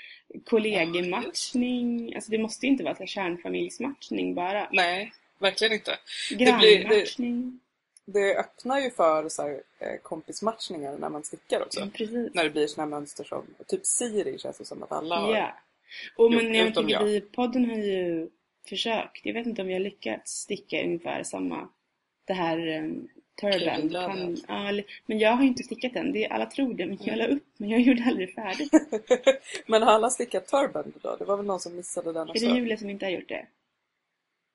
kollegematchning? 0.46 2.16
Alltså 2.16 2.32
det 2.32 2.38
måste 2.38 2.66
ju 2.66 2.72
inte 2.72 2.84
vara 2.84 2.96
så 2.96 3.06
kärnfamiljsmatchning 3.06 4.36
bara. 4.36 4.70
Nej, 4.72 5.14
verkligen 5.40 5.74
inte. 5.74 5.98
blir- 6.30 6.46
det- 6.48 6.78
Grannmatchning. 6.84 7.60
Det 8.08 8.36
öppnar 8.38 8.80
ju 8.80 8.92
för 8.92 9.30
så 9.30 9.42
här, 9.42 9.62
eh, 9.80 9.98
kompismatchningar 10.04 10.98
när 10.98 11.10
man 11.10 11.24
stickar 11.24 11.62
också. 11.62 11.80
Ja, 11.80 11.88
precis. 11.94 12.34
När 12.34 12.44
det 12.44 12.50
blir 12.50 12.78
här 12.78 12.86
mönster 12.86 13.24
som, 13.24 13.46
typ 13.68 13.86
Siri 13.86 14.38
känns 14.40 14.58
det 14.58 14.66
som 14.66 14.84
att 14.84 14.92
alla 14.92 15.20
har. 15.20 15.36
Ja. 15.36 15.58
Och 16.16 16.32
men 16.32 16.56
jag 16.56 16.76
tycker 16.76 16.90
jag. 16.90 17.04
vi 17.04 17.22
podden 17.22 17.70
har 17.70 17.78
ju 17.78 18.30
försökt. 18.70 19.26
Jag 19.26 19.34
vet 19.34 19.48
inte 19.48 19.62
om 19.62 19.68
vi 19.68 19.74
har 19.74 19.80
lyckats 19.80 20.32
sticka 20.32 20.84
ungefär 20.84 21.24
samma. 21.24 21.70
Det 22.26 22.34
här 22.34 22.68
um, 22.68 23.08
turban. 23.42 24.38
Ja, 24.48 24.84
men 25.06 25.20
jag 25.20 25.32
har 25.32 25.44
inte 25.44 25.64
stickat 25.64 25.94
den. 25.94 26.12
Det 26.12 26.26
är, 26.26 26.34
alla 26.34 26.46
tror 26.46 26.74
det, 26.74 26.86
men 26.86 26.98
jag 27.02 27.18
la 27.18 27.28
upp. 27.28 27.44
Men 27.58 27.70
jag 27.70 27.82
gjorde 27.88 28.04
aldrig 28.04 28.34
färdigt. 28.34 28.72
Men 29.68 29.84
har 29.84 29.92
alla 29.92 30.10
stickat 30.10 30.48
turban 30.48 30.94
då? 31.02 31.16
Det 31.16 31.26
var 31.26 31.38
väl 31.38 31.46
någon 31.46 31.60
som 31.60 31.76
missade 31.76 32.14
den 32.14 32.28
Är 32.28 32.32
också? 32.32 32.46
det 32.46 32.56
Julia 32.56 32.78
som 32.78 32.90
inte 32.90 33.06
har 33.06 33.12
gjort 33.12 33.30
det? 33.30 33.46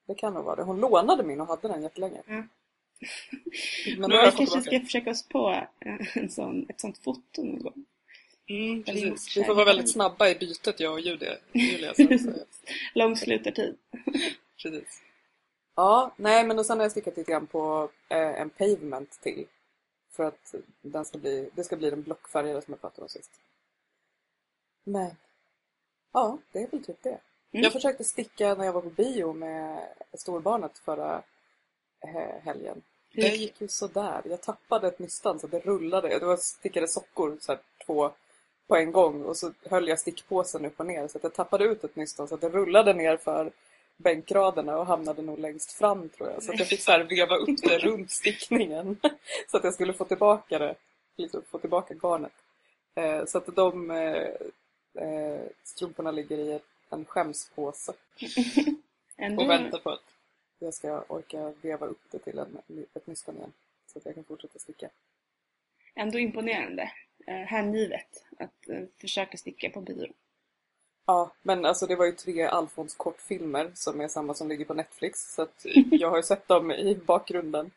Det 0.07 0.15
kan 0.15 0.35
nog 0.35 0.45
vara 0.45 0.57
det. 0.57 0.63
Hon 0.63 0.81
lånade 0.81 1.23
min 1.23 1.41
och 1.41 1.47
hade 1.47 1.69
den 1.69 1.83
jättelänge. 1.83 2.23
Ja. 2.27 2.43
Men 3.99 4.11
jag 4.11 4.37
kanske 4.37 4.61
ska 4.61 4.81
försöka 4.81 5.11
oss 5.11 5.29
på 5.29 5.67
en 6.15 6.31
sån, 6.31 6.67
ett 6.69 6.81
sånt 6.81 6.99
foto 6.99 7.43
någon 7.43 7.63
gång. 7.63 7.85
Mm, 8.49 8.83
precis. 8.83 9.37
Vi 9.37 9.45
får 9.45 9.55
vara 9.55 9.65
väldigt 9.65 9.91
snabba 9.91 10.29
i 10.29 10.35
bytet 10.35 10.81
jag 10.81 10.93
och 10.93 11.01
Julia. 11.01 11.37
Julia 11.53 11.95
Lång 12.95 13.17
slutartid. 13.17 13.77
precis. 14.63 15.03
Ja, 15.81 16.11
nej 16.17 16.47
men 16.47 16.59
och 16.59 16.67
sen 16.67 16.79
har 16.79 16.85
jag 16.85 16.91
stickat 16.91 17.17
lite 17.17 17.31
grann 17.31 17.47
på 17.47 17.91
eh, 18.09 18.41
en 18.41 18.51
pavement 18.51 19.21
till. 19.21 19.47
För 20.11 20.25
att 20.25 20.55
den 20.83 21.05
ska 21.05 21.19
bli, 21.19 21.51
det 21.55 21.65
ska 21.65 21.77
bli 21.77 21.91
den 21.91 22.03
blockfärgade 22.03 22.63
som 22.63 22.73
jag 22.73 22.81
pratade 22.81 23.03
om 23.03 23.09
sist. 23.09 23.31
Men, 24.85 25.11
ja, 26.13 26.39
det 26.53 26.63
är 26.63 26.67
väl 26.71 26.85
typ 26.85 27.03
det. 27.03 27.09
Mm. 27.09 27.65
Jag 27.65 27.73
försökte 27.73 28.05
sticka 28.05 28.55
när 28.55 28.65
jag 28.65 28.73
var 28.73 28.81
på 28.81 28.91
bio 28.91 29.33
med 29.33 29.89
storbarnet 30.15 30.79
förra 30.79 31.23
eh, 32.01 32.43
helgen. 32.43 32.83
Det 33.15 33.37
gick 33.37 33.61
ju 33.61 33.69
sådär. 33.69 34.23
Jag 34.25 34.43
tappade 34.43 34.89
ett 34.89 34.99
nystan 34.99 35.39
så 35.39 35.47
det 35.47 35.61
rullade. 35.61 36.19
Det 36.19 36.27
var 36.27 36.37
stickade 36.37 36.89
sockor, 36.89 37.37
så 37.41 37.53
här, 37.53 37.61
två 37.87 38.11
på 38.69 38.77
en 38.77 38.93
gång 38.93 39.25
och 39.25 39.37
så 39.37 39.53
höll 39.65 39.89
jag 39.89 39.99
stickpåsen 39.99 40.65
upp 40.65 40.81
och 40.81 40.87
ner 40.87 41.09
så 41.09 41.19
att 41.19 41.25
jag 41.25 41.35
tappade 41.35 41.65
ut 41.65 41.85
ett 41.85 41.97
nystan 41.97 42.29
så 42.29 42.35
att 42.35 42.41
det 42.41 42.49
rullade 42.49 42.95
ner 42.95 43.17
för 43.17 43.53
bänkraderna 44.03 44.79
och 44.79 44.87
hamnade 44.87 45.23
nog 45.23 45.39
längst 45.39 45.73
fram 45.73 46.09
tror 46.09 46.31
jag. 46.31 46.43
Så 46.43 46.53
att 46.53 46.59
jag 46.59 46.69
fick 46.69 46.81
så 46.81 46.91
här 46.93 47.05
veva 47.05 47.37
upp 47.37 47.63
det 47.63 47.79
runt 47.79 48.11
stickningen 48.11 48.97
så 49.51 49.57
att 49.57 49.65
jag 49.65 49.75
skulle 49.75 49.93
få 49.93 50.05
tillbaka 50.05 50.59
det, 50.59 50.75
liksom 51.17 51.43
få 51.51 51.59
tillbaka 51.59 51.95
garnet. 51.95 52.33
Eh, 52.95 53.25
så 53.25 53.39
att 53.39 53.57
de 53.57 53.91
eh, 53.91 54.29
eh, 55.05 55.41
strumporna 55.65 56.11
ligger 56.11 56.39
i 56.39 56.61
en 56.91 57.05
skämspåse 57.05 57.93
och 59.39 59.51
väntar 59.51 59.79
på 59.79 59.91
att 59.91 60.05
jag 60.59 60.75
ska 60.75 61.05
orka 61.09 61.53
veva 61.63 61.87
upp 61.87 62.03
det 62.11 62.19
till 62.19 62.39
en, 62.39 62.59
ett 62.95 63.07
nystan 63.07 63.37
igen. 63.37 63.53
Så 63.87 63.99
att 63.99 64.05
jag 64.05 64.15
kan 64.15 64.25
fortsätta 64.25 64.59
sticka. 64.59 64.89
ändå 65.95 66.19
imponerande. 66.19 66.93
Eh, 67.27 67.35
hängivet 67.35 68.25
att 68.39 68.69
eh, 68.69 68.83
försöka 69.01 69.37
sticka 69.37 69.71
på 69.71 69.81
bio. 69.81 70.13
Ja, 71.07 71.33
men 71.43 71.65
alltså 71.65 71.87
det 71.87 71.97
var 71.97 72.07
ju 72.07 72.13
tre 72.13 72.43
Alfons 72.43 72.95
kortfilmer 72.95 73.71
som 73.75 74.01
är 74.01 74.09
samma 74.09 74.35
som 74.35 74.49
ligger 74.49 74.65
på 74.65 74.75
Netflix. 74.75 75.35
Så 75.35 75.43
att 75.43 75.61
jag 75.91 76.11
har 76.11 76.17
ju 76.17 76.23
sett 76.23 76.49
dem 76.49 76.71
i 76.73 76.95
bakgrunden 76.95 77.71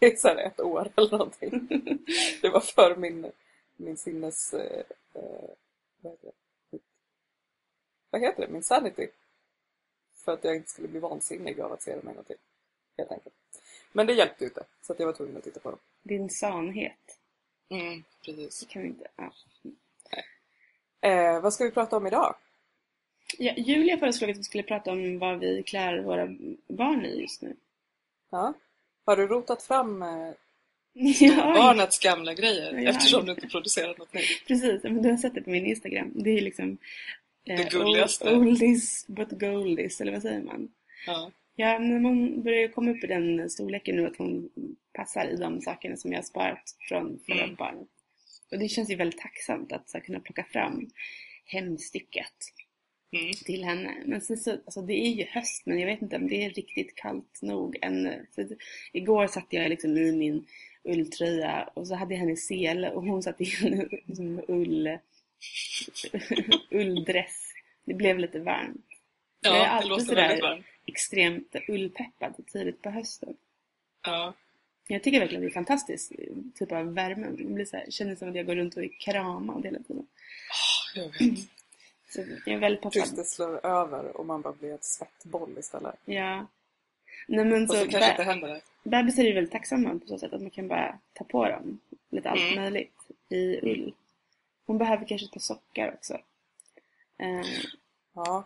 i 0.00 0.16
så 0.16 0.28
ett 0.28 0.60
år 0.60 0.92
eller 0.96 1.10
någonting. 1.10 1.68
Det 2.42 2.48
var 2.48 2.60
för 2.60 2.96
min, 2.96 3.32
min 3.76 3.96
sinnes... 3.96 4.54
Eh, 4.54 4.84
eh, 5.14 5.50
vad, 6.00 6.12
heter 6.12 6.26
det? 6.70 6.78
vad 8.10 8.20
heter 8.20 8.46
det? 8.46 8.52
Min 8.52 8.62
sanity. 8.62 9.08
För 10.24 10.32
att 10.32 10.44
jag 10.44 10.56
inte 10.56 10.70
skulle 10.70 10.88
bli 10.88 11.00
vansinnig 11.00 11.60
av 11.60 11.72
att 11.72 11.82
se 11.82 11.96
dem 11.96 12.08
en 12.08 12.14
gång 12.14 12.24
till. 12.24 12.36
Helt 12.98 13.12
enkelt. 13.12 13.34
Men 13.92 14.06
det 14.06 14.12
hjälpte 14.12 14.44
ju 14.44 14.48
inte, 14.48 14.64
så 14.82 14.92
att 14.92 14.98
jag 14.98 15.06
var 15.06 15.12
tvungen 15.12 15.36
att 15.36 15.44
titta 15.44 15.60
på 15.60 15.70
dem. 15.70 15.78
Din 16.02 16.30
sanhet. 16.30 17.18
Mm, 17.68 18.04
precis. 18.24 18.60
Det 18.60 18.66
kan 18.66 18.82
vi 18.82 18.88
inte... 18.88 19.08
Ja. 19.16 19.32
Eh, 21.08 21.40
vad 21.40 21.54
ska 21.54 21.64
vi 21.64 21.70
prata 21.70 21.96
om 21.96 22.06
idag? 22.06 22.34
Ja, 23.38 23.52
Julia 23.56 23.98
föreslog 23.98 24.30
att 24.30 24.38
vi 24.38 24.42
skulle 24.42 24.62
prata 24.62 24.92
om 24.92 25.18
vad 25.18 25.38
vi 25.38 25.62
klär 25.62 25.98
våra 26.02 26.26
barn 26.68 27.04
i 27.06 27.20
just 27.20 27.42
nu. 27.42 27.56
Ja. 28.30 28.54
Har 29.06 29.16
du 29.16 29.26
rotat 29.26 29.62
fram 29.62 30.02
eh, 30.02 30.08
barnets 31.36 31.98
gamla 31.98 32.34
grejer 32.34 32.72
Ja. 32.78 32.90
eftersom 32.90 33.26
du 33.26 33.32
inte 33.32 33.46
producerat 33.48 33.98
något 33.98 34.14
nytt? 34.14 34.46
precis. 34.46 34.82
Men 34.82 35.02
du 35.02 35.10
har 35.10 35.16
sett 35.16 35.34
det 35.34 35.42
på 35.42 35.50
min 35.50 35.66
Instagram. 35.66 36.12
Det 36.14 36.30
är 36.30 36.40
liksom... 36.40 36.78
eh, 37.44 37.56
Det 37.56 37.70
gulligaste. 37.70 38.24
old- 38.34 38.48
Oldies 38.48 39.06
but 39.08 39.30
goldies, 39.30 40.00
eller 40.00 40.12
vad 40.12 40.22
säger 40.22 40.40
man? 40.40 40.68
Ja. 41.06 41.30
Ja, 41.56 41.78
men 41.78 42.04
hon 42.04 42.42
börjar 42.42 42.68
komma 42.68 42.90
upp 42.90 43.04
i 43.04 43.06
den 43.06 43.50
storleken 43.50 43.96
nu 43.96 44.06
att 44.06 44.16
hon 44.16 44.50
passar 44.92 45.26
i 45.28 45.36
de 45.36 45.60
sakerna 45.60 45.96
som 45.96 46.12
jag 46.12 46.18
har 46.18 46.24
sparat 46.24 46.76
från 46.88 47.20
förra 47.26 47.42
Mm. 47.44 47.54
barnet. 47.54 47.88
Och 48.50 48.58
det 48.58 48.68
känns 48.68 48.90
ju 48.90 48.96
väldigt 48.96 49.20
tacksamt 49.20 49.72
att 49.72 49.90
så 49.90 50.00
kunna 50.00 50.20
plocka 50.20 50.44
fram 50.44 50.90
hemstickat 51.44 52.34
Mm. 53.12 53.32
till 53.32 53.64
henne. 53.64 53.94
Men 54.06 54.20
sen 54.20 54.36
så, 54.36 54.50
alltså 54.50 54.82
det 54.82 54.92
är 54.92 55.10
ju 55.10 55.24
höst 55.24 55.62
men 55.66 55.78
jag 55.78 55.86
vet 55.86 56.02
inte 56.02 56.16
om 56.16 56.28
det 56.28 56.44
är 56.44 56.50
riktigt 56.50 56.94
kallt 56.94 57.42
nog 57.42 57.78
ännu. 57.82 58.26
För 58.34 58.48
igår 58.92 59.26
satt 59.26 59.46
jag 59.48 59.68
liksom 59.70 59.96
i 59.96 60.12
min 60.12 60.46
ulltröja 60.84 61.70
och 61.74 61.86
så 61.88 61.94
hade 61.94 62.14
jag 62.14 62.18
henne 62.18 62.32
i 62.32 62.36
sele 62.36 62.90
och 62.90 63.02
hon 63.02 63.22
satt 63.22 63.40
i 63.40 63.52
en 63.62 63.78
liksom, 64.06 64.42
ull, 64.48 64.98
ulldress. 66.70 67.52
Det 67.84 67.94
blev 67.94 68.18
lite 68.18 68.40
varmt. 68.40 68.86
Jag 69.40 69.56
är 69.56 69.58
Ja, 69.58 69.66
alltid 69.66 70.06
sådär-. 70.06 70.64
Extremt 70.86 71.56
ullpeppad 71.68 72.46
tidigt 72.46 72.82
på 72.82 72.90
hösten. 72.90 73.36
Ja. 74.02 74.34
Jag 74.88 75.02
tycker 75.02 75.20
verkligen 75.20 75.42
det 75.42 75.48
är 75.48 75.52
fantastiskt 75.52 76.12
typ 76.54 76.72
av 76.72 76.94
värme. 76.94 77.26
Det 77.38 77.44
blir 77.44 77.64
så 77.64 77.76
här, 77.76 77.86
känns 77.90 78.18
som 78.18 78.28
att 78.28 78.36
jag 78.36 78.46
går 78.46 78.56
runt 78.56 78.76
och 78.76 78.84
är 78.84 79.00
kramad 79.00 79.64
hela 79.64 79.78
tiden. 79.78 80.06
Jag 80.94 81.04
vet. 81.04 81.38
Så 82.14 82.20
jag 82.46 82.54
är 82.54 82.58
väldigt 82.58 82.92
Tills 82.92 82.94
peppad. 83.10 83.18
det 83.18 83.24
slår 83.24 83.66
över 83.66 84.16
och 84.16 84.26
man 84.26 84.40
bara 84.42 84.52
blir 84.52 84.74
ett 84.74 84.84
svettboll 84.84 85.58
istället. 85.58 85.94
Ja. 86.04 86.46
Nej 87.28 87.44
men 87.44 87.62
Och 87.62 87.68
så, 87.70 87.74
så 87.84 87.88
kanske 87.90 88.10
inte 88.10 88.22
händer 88.22 88.48
det. 88.48 88.60
bebisar 88.90 89.22
är 89.22 89.26
ju 89.26 89.32
väldigt 89.34 89.52
tacksamma 89.52 89.98
på 89.98 90.06
så 90.06 90.18
sätt 90.18 90.32
att 90.32 90.40
man 90.40 90.50
kan 90.50 90.68
bara 90.68 90.98
ta 91.12 91.24
på 91.24 91.48
dem 91.48 91.78
lite 92.10 92.30
allt 92.30 92.40
Mm. 92.40 92.54
möjligt 92.62 92.92
i 93.28 93.60
ull. 93.70 93.94
Hon 94.66 94.78
behöver 94.78 95.06
kanske 95.06 95.24
ett 95.26 95.32
par 95.32 95.40
sockar 95.40 95.92
också. 95.94 96.14
Eh, 97.18 97.46
Ja, 98.14 98.44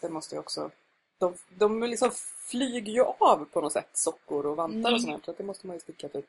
det 0.00 0.08
måste 0.08 0.34
jag 0.34 0.42
också. 0.42 0.70
De, 1.18 1.34
de 1.48 1.82
liksom 1.82 2.10
flyger 2.50 2.92
ju 2.92 3.02
av 3.02 3.44
på 3.52 3.60
något 3.60 3.72
sätt, 3.72 3.88
sockor 3.92 4.46
och 4.46 4.56
vantar 4.56 4.78
Mm. 4.78 4.94
och 4.94 5.00
sånt. 5.02 5.24
Så 5.24 5.32
det 5.32 5.44
måste 5.44 5.66
man 5.66 5.76
ju 5.76 5.80
sticka 5.80 6.08
typ 6.08 6.26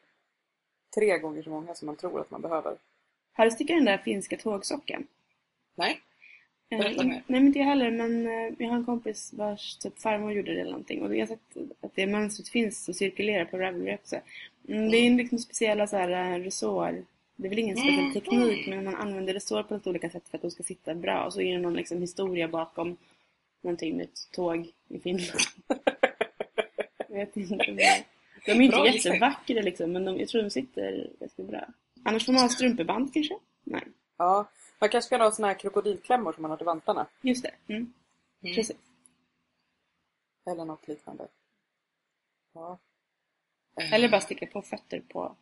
tre 0.95 1.17
gånger 1.17 1.43
så 1.43 1.49
många 1.49 1.75
som 1.75 1.85
man 1.85 1.95
tror 1.95 2.21
att 2.21 2.31
man 2.31 2.41
behöver. 2.41 2.77
har 3.33 3.45
du 3.45 3.51
stickat 3.51 3.77
den 3.77 3.85
där 3.85 3.97
finska 3.97 4.37
tågsockan? 4.37 5.07
Nej? 5.75 6.01
Eh, 6.71 6.77
Berätta 6.79 7.03
in- 7.03 7.09
mer. 7.09 7.15
Nej 7.15 7.23
men 7.39 7.45
inte 7.47 7.59
jag 7.59 7.65
heller 7.65 7.91
men 7.91 8.27
eh, 8.27 8.53
jag 8.57 8.69
har 8.69 8.75
en 8.75 8.85
kompis 8.85 9.33
vars 9.33 9.75
typ 9.77 9.99
farmor 10.01 10.33
gjorde 10.33 10.53
det 10.53 10.59
eller 10.61 10.71
någonting 10.71 11.01
och 11.01 11.15
jag 11.15 11.21
har 11.21 11.27
sett 11.27 11.57
att 11.81 11.95
det 11.95 12.07
mönstret 12.07 12.49
finns 12.49 12.89
och 12.89 12.95
cirkulerar 12.95 13.45
på 13.45 13.57
Ravelry 13.57 13.95
också. 13.95 14.15
Mm, 14.67 14.91
det 14.91 14.97
är 14.97 15.07
en 15.07 15.17
liksom 15.17 15.37
speciella 15.39 15.87
så 15.87 15.97
här 15.97 16.09
eh, 16.33 16.39
resår. 16.43 17.05
Det 17.35 17.47
är 17.47 17.49
väl 17.49 17.59
ingen 17.59 17.77
speciell 17.77 18.13
teknik 18.13 18.67
men 18.67 18.83
man 18.85 18.95
använder 18.95 19.33
resår 19.33 19.63
på 19.63 19.73
lite 19.73 19.89
olika 19.89 20.09
sätt 20.09 20.23
för 20.29 20.37
att 20.37 20.41
de 20.41 20.51
ska 20.51 20.63
sitta 20.63 20.95
bra 20.95 21.25
och 21.25 21.33
så 21.33 21.41
är 21.41 21.53
det 21.53 21.59
någon 21.61 21.73
liksom 21.73 22.01
historia 22.01 22.47
bakom 22.47 22.97
någonting 23.61 23.97
med 23.97 24.03
ett 24.03 24.31
tåg 24.31 24.71
i 24.89 24.99
Finland. 24.99 25.39
jag 27.09 27.15
vet 27.17 27.37
inte. 27.37 27.55
De 28.45 28.51
är 28.51 28.61
inte 28.61 28.77
Bra 28.77 28.87
jättevackra 28.87 29.61
liksom 29.61 29.91
men 29.91 30.05
de, 30.05 30.19
jag 30.19 30.27
tror 30.29 30.41
de 30.43 30.49
sitter 30.49 31.09
ganska 31.19 31.43
bra. 31.43 31.65
Annars 32.03 32.25
får 32.25 32.33
man 32.33 32.41
ha 32.41 32.49
strumpeband 32.49 33.13
kanske? 33.13 33.33
Nej, 33.63 33.83
Ja, 34.17 34.49
man 34.79 34.89
kanske 34.89 35.09
kan 35.09 35.21
ha 35.21 35.31
såna 35.31 35.47
här 35.47 35.59
krokodilklämmor 35.59 36.33
som 36.33 36.41
man 36.41 36.51
har 36.51 36.57
till 36.57 36.65
vantarna. 36.65 37.07
just 37.21 37.43
det. 37.43 37.55
Mm. 37.67 37.93
Mm. 38.41 38.55
Precis. 38.55 38.77
Eller 40.45 40.65
något 40.65 40.87
liknande. 40.87 41.27
Ja. 42.53 42.79
Eller 43.75 44.09
bara 44.09 44.21
sticka 44.21 44.45
på 44.47 44.61
fötter 44.61 45.01
på 45.09 45.35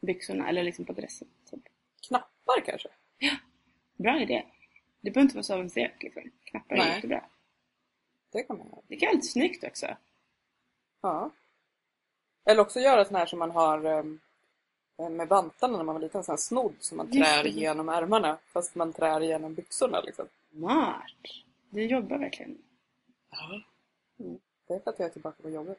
byxorna 0.00 0.48
eller 0.48 0.62
liksom 0.62 0.84
på 0.84 0.92
dressen. 0.92 1.28
Typ. 1.50 1.62
Knappar 2.08 2.60
kanske? 2.64 2.88
Bra 3.96 4.22
idé. 4.22 4.46
Det 5.00 5.10
behöver 5.10 5.22
inte 5.26 5.34
vara 5.34 5.42
så 5.42 5.54
avancerat 5.54 6.02
liksom. 6.02 6.22
Knappar 6.44 6.74
är 6.74 6.78
Nej. 6.78 6.94
jättebra. 6.94 7.24
Det 8.32 8.42
kan 8.42 8.58
man 8.58 8.66
göra. 8.66 8.82
Det 8.88 8.96
kan 8.96 9.06
vara 9.06 9.14
lite 9.14 9.26
snyggt 9.26 9.64
också. 9.64 9.96
Ja. 11.00 11.30
Eller 12.44 12.62
också 12.62 12.80
göra 12.80 13.04
sån 13.04 13.16
här 13.16 13.26
som 13.26 13.38
man 13.38 13.50
har 13.50 13.84
ehm, 13.84 14.20
med 14.98 15.28
vantarna 15.28 15.76
när 15.76 15.84
man 15.84 15.94
var 15.94 16.02
liten, 16.02 16.24
sån 16.24 16.32
här 16.32 16.36
snodd 16.36 16.74
som 16.80 16.96
man 16.96 17.06
Just 17.12 17.30
trär 17.30 17.42
det. 17.42 17.48
igenom 17.48 17.88
ärmarna 17.88 18.38
fast 18.52 18.74
man 18.74 18.92
trär 18.92 19.20
igenom 19.20 19.54
byxorna 19.54 20.00
liksom. 20.00 20.26
Smart. 20.52 21.04
Du 21.70 21.86
jobbar 21.86 22.18
verkligen. 22.18 22.58
Ja. 23.30 23.60
Mm. 24.20 24.38
Det 24.66 24.74
är 24.74 24.78
för 24.78 24.90
att 24.90 24.98
jag 24.98 25.06
är 25.06 25.12
tillbaka 25.12 25.42
på 25.42 25.50
jobbet. 25.50 25.78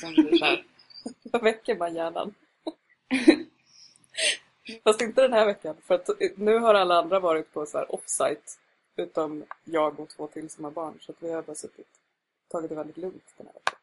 Sen 0.00 0.12
blir 0.12 0.30
det 0.30 0.38
så 0.38 0.44
här, 0.44 0.64
Då 1.22 1.38
väcker 1.38 1.76
man 1.76 1.94
hjärnan. 1.94 2.34
Fast 4.84 5.00
inte 5.02 5.22
den 5.22 5.32
här 5.32 5.46
veckan. 5.46 5.76
För 5.82 5.94
att 5.94 6.08
nu 6.36 6.58
har 6.58 6.74
alla 6.74 6.94
andra 6.94 7.20
varit 7.20 7.52
på 7.52 7.66
så 7.66 7.78
här 7.78 7.94
offsite. 7.94 8.42
Utom 8.96 9.44
jag 9.64 10.00
och 10.00 10.08
två 10.08 10.26
till 10.26 10.50
som 10.50 10.64
har 10.64 10.70
barn. 10.70 10.98
Så 11.00 11.12
att 11.12 11.22
vi 11.22 11.32
har 11.32 11.42
bara 11.42 11.56
suttit 11.56 11.86
tagit 12.48 12.70
det 12.70 12.76
väldigt 12.76 12.96
lugnt 12.96 13.24
den 13.36 13.46
här 13.46 13.54
veckan. 13.54 13.77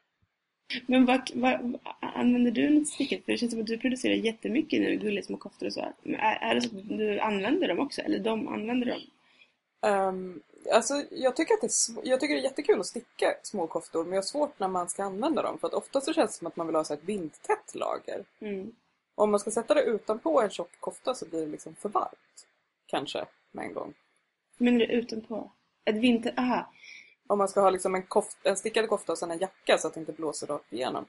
Men 0.86 1.06
vad, 1.06 1.32
vad, 1.34 1.80
använder 2.00 2.52
du 2.52 2.70
något 2.70 2.88
stickat? 2.88 3.26
För 3.26 3.32
det 3.32 3.38
känns 3.38 3.52
som 3.52 3.62
att 3.62 3.68
du 3.68 3.78
producerar 3.78 4.14
jättemycket 4.14 4.82
nu, 4.82 4.96
gulliga 4.96 5.24
små 5.24 5.38
koftor 5.38 5.66
och 5.66 5.74
så. 5.74 5.80
Är, 6.04 6.38
är 6.42 6.56
det 6.56 6.62
så 6.62 6.68
att 6.68 6.90
du 6.90 7.20
använder 7.20 7.68
dem 7.68 7.80
också? 7.80 8.02
Eller 8.02 8.20
de 8.20 8.48
använder 8.48 8.88
dem? 8.88 9.02
Um, 9.92 10.42
alltså, 10.74 10.94
jag, 11.12 11.36
tycker 11.36 11.54
att 11.54 11.62
det 11.62 11.68
är 11.68 12.10
jag 12.10 12.20
tycker 12.20 12.36
det 12.36 12.42
är 12.42 12.44
jättekul 12.44 12.80
att 12.80 12.86
sticka 12.86 13.36
små 13.44 13.68
koftor 13.68 14.04
men 14.04 14.14
jag 14.14 14.18
har 14.18 14.26
svårt 14.26 14.60
när 14.60 14.68
man 14.68 14.90
ska 14.90 15.04
använda 15.04 15.42
dem. 15.42 15.58
För 15.60 15.68
att 15.68 15.74
ofta 15.74 16.02
så 16.02 16.14
känns 16.14 16.32
det 16.32 16.38
som 16.38 16.48
att 16.48 16.56
man 16.56 16.68
vill 16.68 16.76
ha 16.76 16.84
så 16.84 16.94
ett 16.94 17.04
vindtätt 17.04 17.76
lager. 17.76 18.26
Mm. 18.40 18.72
Om 19.16 19.32
man 19.32 19.40
ska 19.40 19.52
sätta 19.52 19.74
det 19.74 19.84
utanpå 19.84 20.42
en 20.42 20.50
tjock 20.50 20.72
kofta 20.80 21.16
så 21.16 21.26
blir 21.26 21.42
det 21.42 21.52
liksom 21.52 21.76
för 21.76 21.90
varmt. 21.90 22.48
Kanske, 22.86 23.26
med 23.52 23.66
en 23.66 23.74
gång. 23.74 23.94
Men 24.58 24.82
är 24.82 24.88
det 24.88 24.94
utanpå? 24.94 25.52
Ett 25.86 25.96
vinter... 25.96 26.34
Aha. 26.38 26.72
Om 27.28 27.38
man 27.38 27.48
ska 27.48 27.62
ha 27.62 27.70
liksom 27.70 27.96
en, 27.96 28.04
koft, 28.04 28.38
en 28.44 28.58
stickad 28.58 28.90
kofta 28.90 29.12
och 29.12 29.18
sen 29.18 29.32
en 29.32 29.38
jacka 29.40 29.78
så 29.78 29.88
att 29.88 29.94
det 29.94 30.00
inte 30.00 30.12
blåser 30.14 30.48
rakt 30.48 30.74
igenom. 30.74 31.06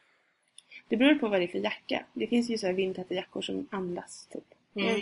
Det 0.88 0.96
beror 0.96 1.14
på 1.14 1.28
vad 1.28 1.40
det 1.40 1.44
är 1.44 1.48
för 1.48 1.58
jacka. 1.58 2.04
Det 2.12 2.26
finns 2.26 2.50
ju 2.50 2.58
så 2.58 2.66
här 2.66 2.72
vindtäta 2.72 3.14
jackor 3.14 3.42
som 3.42 3.68
andas, 3.70 4.28
typ. 4.32 4.44
Mm. 4.74 5.00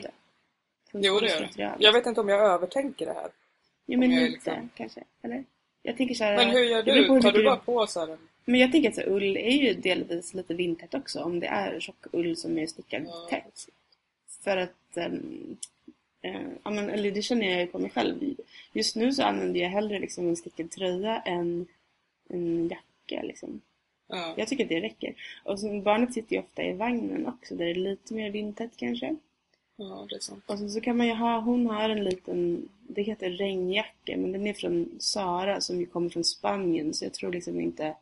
Från 0.91 1.03
Jo, 1.03 1.21
det 1.21 1.29
gör 1.29 1.51
det. 1.57 1.75
Jag 1.79 1.93
vet 1.93 2.07
inte 2.07 2.21
om 2.21 2.29
jag 2.29 2.41
övertänker 2.41 3.07
det 3.07 3.13
här. 3.13 3.31
Jo, 3.87 3.99
men 4.01 4.11
lite 4.11 4.31
liksom- 4.33 4.71
kanske. 4.75 5.05
Eller? 5.23 5.45
Jag 5.83 5.97
tänker 5.97 6.15
så 6.15 6.25
här, 6.25 6.37
Men 6.37 6.51
hur 6.51 6.65
gör 6.65 6.83
du? 6.83 7.07
Tar 7.07 7.15
mycket 7.15 7.35
du 7.35 7.45
bara 7.45 7.57
på 7.57 7.87
så 7.87 8.01
här 8.01 8.09
en... 8.09 8.19
Men 8.45 8.61
jag 8.61 8.73
tänker 8.73 8.89
att 8.89 8.95
så 8.95 9.01
här, 9.01 9.09
ull 9.09 9.37
är 9.37 9.51
ju 9.51 9.75
delvis 9.75 10.35
lite 10.35 10.55
vindtätt 10.55 10.95
också. 10.95 11.21
Om 11.23 11.41
det 11.41 11.47
är 11.47 11.81
tjock 11.81 12.07
ull 12.13 12.37
som 12.37 12.59
är 12.59 12.67
stickad 12.67 13.03
Ja. 13.07 13.27
tätt. 13.31 13.69
För 14.45 14.57
att... 14.57 14.97
ehm, 14.97 15.57
eh, 16.25 16.73
men, 16.73 16.91
eller 16.91 17.11
det 17.11 17.23
känner 17.23 17.51
jag 17.51 17.61
ju 17.61 17.67
på 17.67 17.79
mig 17.79 17.91
själv. 17.91 18.35
Just 18.73 18.97
nu 18.97 19.13
så 19.13 19.23
använder 19.23 19.61
jag 19.61 19.69
hellre 19.69 19.99
liksom 19.99 20.29
en 20.29 20.37
stickad 20.37 20.71
tröja 20.71 21.21
än 21.21 21.67
en 22.29 22.69
jacka. 22.69 23.23
Liksom. 23.23 23.61
Ja. 24.09 24.35
Jag 24.37 24.49
tycker 24.49 24.65
att 24.65 24.69
det 24.69 24.81
räcker. 24.81 25.15
Och 25.45 25.61
så, 25.61 25.81
barnet 25.81 26.13
sitter 26.13 26.37
ju 26.37 26.43
ofta 26.43 26.63
i 26.63 26.73
vagnen 26.73 27.27
också 27.27 27.55
där 27.55 27.65
det 27.65 27.71
är 27.71 27.75
lite 27.75 28.15
mer 28.15 28.31
vindtätt 28.31 28.77
kanske. 28.77 29.17
ja, 29.77 30.07
det 30.11 30.17
är 30.17 30.21
sant. 30.21 30.45
Och 30.47 30.59
sen 30.59 30.71
så 30.71 30.81
kan 30.81 30.97
man 30.97 31.07
ju 31.07 31.13
ha, 31.15 31.41
hon 31.41 31.67
har 31.67 31.89
en 31.89 32.05
liten, 32.05 32.69
det 32.89 33.03
heter 33.03 33.31
regnjacka 33.31 34.17
men 34.17 34.33
den 34.33 34.47
är 34.47 34.55
från 34.55 34.91
Sara 34.99 35.61
som 35.61 35.81
ju 35.81 35.87
kommer 35.87 36.11
från 36.11 36.25
Spanien 36.25 36.95
så 36.95 37.05
jag 37.05 37.13
tror 37.13 37.33
liksom 37.33 37.61
inte 37.61 37.97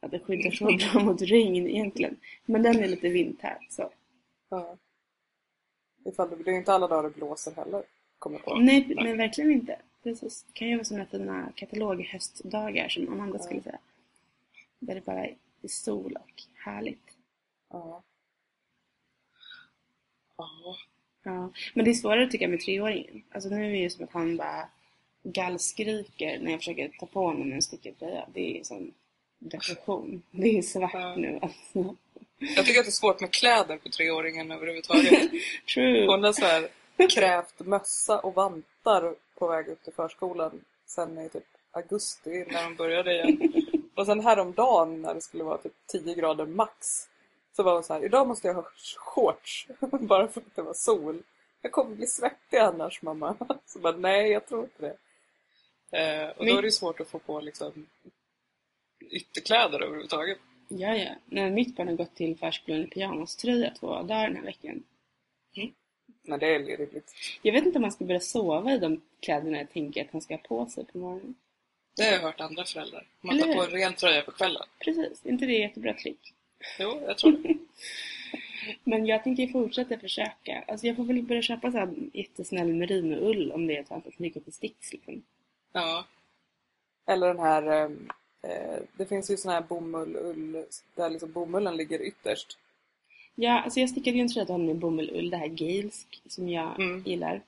att 0.00 0.10
det 0.10 0.18
skyddar 0.18 0.50
så 0.50 0.64
bra 0.64 1.02
mot 1.04 1.22
regn 1.22 1.68
egentligen. 1.68 2.16
Men 2.44 2.62
den 2.62 2.78
är 2.78 2.88
lite 2.88 3.08
vindtät 3.08 3.62
så. 3.70 3.90
Ja. 4.50 4.76
Ifall 6.04 6.30
det, 6.30 6.36
det 6.36 6.50
är 6.50 6.54
inte 6.54 6.72
alla 6.72 6.88
dagar 6.88 7.02
det 7.02 7.16
blåser 7.16 7.54
heller, 7.54 7.82
kommer 8.18 8.38
på. 8.38 8.58
Nej, 8.58 8.94
nej 8.96 9.16
verkligen 9.16 9.50
inte. 9.50 9.78
Det 10.02 10.20
kan 10.52 10.68
ju 10.68 10.76
vara 10.76 10.84
sådana 10.84 11.06
fina 11.06 11.52
kataloghöstdagar 11.54 12.88
som 12.88 13.08
Amanda 13.08 13.38
skulle 13.38 13.62
säga. 13.62 13.78
Där 14.78 14.94
det 14.94 15.04
bara 15.04 15.24
är 15.26 15.36
sol 15.68 16.16
och 16.20 16.42
härligt. 16.64 17.16
Ja. 17.70 18.02
Ja. 20.36 20.76
Ja. 21.22 21.50
Men 21.74 21.84
det 21.84 21.90
är 21.90 21.94
svårare 21.94 22.30
tycker 22.30 22.44
jag 22.44 22.50
med 22.50 22.60
treåringen. 22.60 23.22
Alltså 23.30 23.50
nu 23.50 23.66
är 23.66 23.70
det 23.70 23.76
ju 23.76 23.90
som 23.90 24.04
att 24.04 24.12
han 24.12 24.36
bara 24.36 24.68
gallskriker 25.22 26.38
när 26.40 26.50
jag 26.50 26.60
försöker 26.60 26.88
ta 26.88 27.06
på 27.06 27.20
honom 27.20 27.52
en 27.52 27.62
stickad 27.62 27.98
tröja. 27.98 28.28
Det 28.32 28.60
är 28.60 28.64
som 28.64 28.92
depression. 29.38 30.22
Det 30.30 30.58
är 30.58 30.62
svart 30.62 30.90
Ja. 30.94 31.16
nu 31.16 31.38
alltså. 31.42 31.96
Jag 32.38 32.66
tycker 32.66 32.80
att 32.80 32.86
det 32.86 32.90
är 32.90 32.92
svårt 32.92 33.20
med 33.20 33.32
kläder 33.32 33.78
för 33.82 33.88
treåringen 33.88 34.50
överhuvudtaget. 34.50 35.30
True. 35.74 36.06
Hon 36.06 36.24
har 36.24 36.32
så 36.32 36.44
här 36.44 36.68
krävt 37.10 37.60
mössa 37.60 38.18
och 38.18 38.34
vantar 38.34 39.14
på 39.38 39.46
väg 39.48 39.68
upp 39.68 39.84
till 39.84 39.92
förskolan 39.92 40.64
sen 40.86 41.18
i 41.18 41.28
typ 41.28 41.44
augusti 41.70 42.44
när 42.50 42.62
de 42.64 42.74
började 42.76 43.14
igen. 43.14 43.52
Och 43.94 44.06
sen 44.06 44.20
häromdagen 44.20 45.02
när 45.02 45.14
det 45.14 45.20
skulle 45.20 45.44
vara 45.44 45.58
typ 45.58 45.72
10 45.86 46.14
grader 46.14 46.46
max 46.46 47.08
så 47.56 47.62
var 47.62 47.72
hon 47.74 47.82
så 47.84 47.92
här, 47.94 48.04
idag 48.04 48.26
måste 48.28 48.46
jag 48.48 48.54
ha 48.54 48.70
shorts 48.96 49.66
bara 49.80 50.28
för 50.28 50.40
att 50.40 50.56
det 50.56 50.62
var 50.62 50.74
sol. 50.74 51.22
Jag 51.62 51.72
kommer 51.72 51.96
bli 51.96 52.06
svettig 52.06 52.56
annars 52.58 53.02
mamma. 53.02 53.36
Så 53.66 53.78
bara, 53.78 53.96
nej 53.96 54.30
jag 54.30 54.46
tror 54.46 54.62
inte 54.64 54.82
det. 55.90 55.98
Eh, 55.98 56.28
och 56.28 56.36
då 56.46 56.52
Men- 56.52 56.58
är 56.58 56.62
det 56.62 56.72
svårt 56.72 57.00
att 57.00 57.08
få 57.08 57.18
på 57.18 57.40
liksom 57.40 57.86
ytterkläder 59.10 59.82
överhuvudtaget. 59.82 60.38
Ja, 60.68 60.96
ja. 60.96 61.10
Nej, 61.24 61.50
mitt 61.50 61.76
barn 61.76 61.88
har 61.88 61.94
gått 61.94 62.14
till 62.14 62.36
förskolan 62.36 62.80
i 62.80 62.86
pyjamaströja 62.86 63.70
två 63.70 63.86
dagar 63.86 64.28
den 64.28 64.36
här 64.36 64.44
veckan. 64.44 64.82
Men 66.28 66.38
det 66.38 66.54
är 66.54 66.58
rimligt. 66.58 67.14
Jag 67.42 67.52
vet 67.52 67.66
inte 67.66 67.78
om 67.78 67.82
man 67.82 67.92
ska 67.92 68.04
börja 68.04 68.20
sova 68.20 68.74
i 68.74 68.78
de 68.78 69.00
kläderna 69.20 69.58
jag 69.58 69.70
tänker 69.70 70.04
att 70.04 70.12
han 70.12 70.20
ska 70.20 70.34
ha 70.34 70.38
på 70.38 70.66
sig 70.66 70.84
på 70.84 70.98
morgonen. 70.98 71.34
Det 71.96 72.04
har 72.04 72.12
jag 72.12 72.20
hört 72.20 72.40
andra 72.40 72.64
föräldrar. 72.64 73.06
Man 73.20 73.38
tar 73.38 73.54
på 73.54 73.62
en 73.62 73.70
ren 73.70 73.94
tröja 73.94 74.22
på 74.22 74.30
kvällen. 74.30 74.62
Precis, 74.84 75.26
inte 75.26 75.46
det 75.46 75.52
jättebra 75.52 75.94
trick? 75.94 76.34
Jo, 76.78 77.02
jag 77.06 77.18
tror 77.18 77.32
det. 77.32 77.54
Men 78.84 79.06
jag 79.06 79.24
tänker 79.24 79.46
fortsätta 79.46 79.98
försöka. 79.98 80.64
Alltså 80.68 80.86
jag 80.86 80.96
får 80.96 81.04
väl 81.04 81.22
börja 81.22 81.42
köpa 81.42 81.72
så 81.72 81.78
här 81.78 81.94
jättesnäll 82.12 82.74
merinoull 82.74 83.52
om 83.52 83.66
det 83.66 83.76
är 83.76 83.84
så 83.84 83.94
att 83.94 84.04
det 84.04 84.20
ligger 84.20 84.40
till 84.40 84.52
sticks 84.52 84.92
liksom. 84.92 85.22
Ja. 85.72 86.06
Eller 87.06 87.26
den 87.28 87.38
här... 87.38 87.82
Eh, 87.82 87.90
det 88.96 89.06
finns 89.08 89.30
ju 89.30 89.36
sån 89.36 89.52
här 89.52 89.60
bomull, 89.60 90.16
ull, 90.16 90.64
där 90.94 91.10
liksom 91.10 91.32
bomullen 91.32 91.76
ligger 91.76 92.02
ytterst. 92.02 92.58
Ja, 93.34 93.60
alltså 93.62 93.80
jag 93.80 93.90
stickade 93.90 94.16
ju 94.16 94.22
en 94.22 94.28
tröja 94.28 94.58
med 94.58 94.76
bomullull, 94.76 95.30
det 95.30 95.36
här 95.36 95.46
Gailsk, 95.48 96.22
som 96.26 96.48
jag 96.48 96.80
Mm. 96.80 97.02
gillar. 97.06 97.42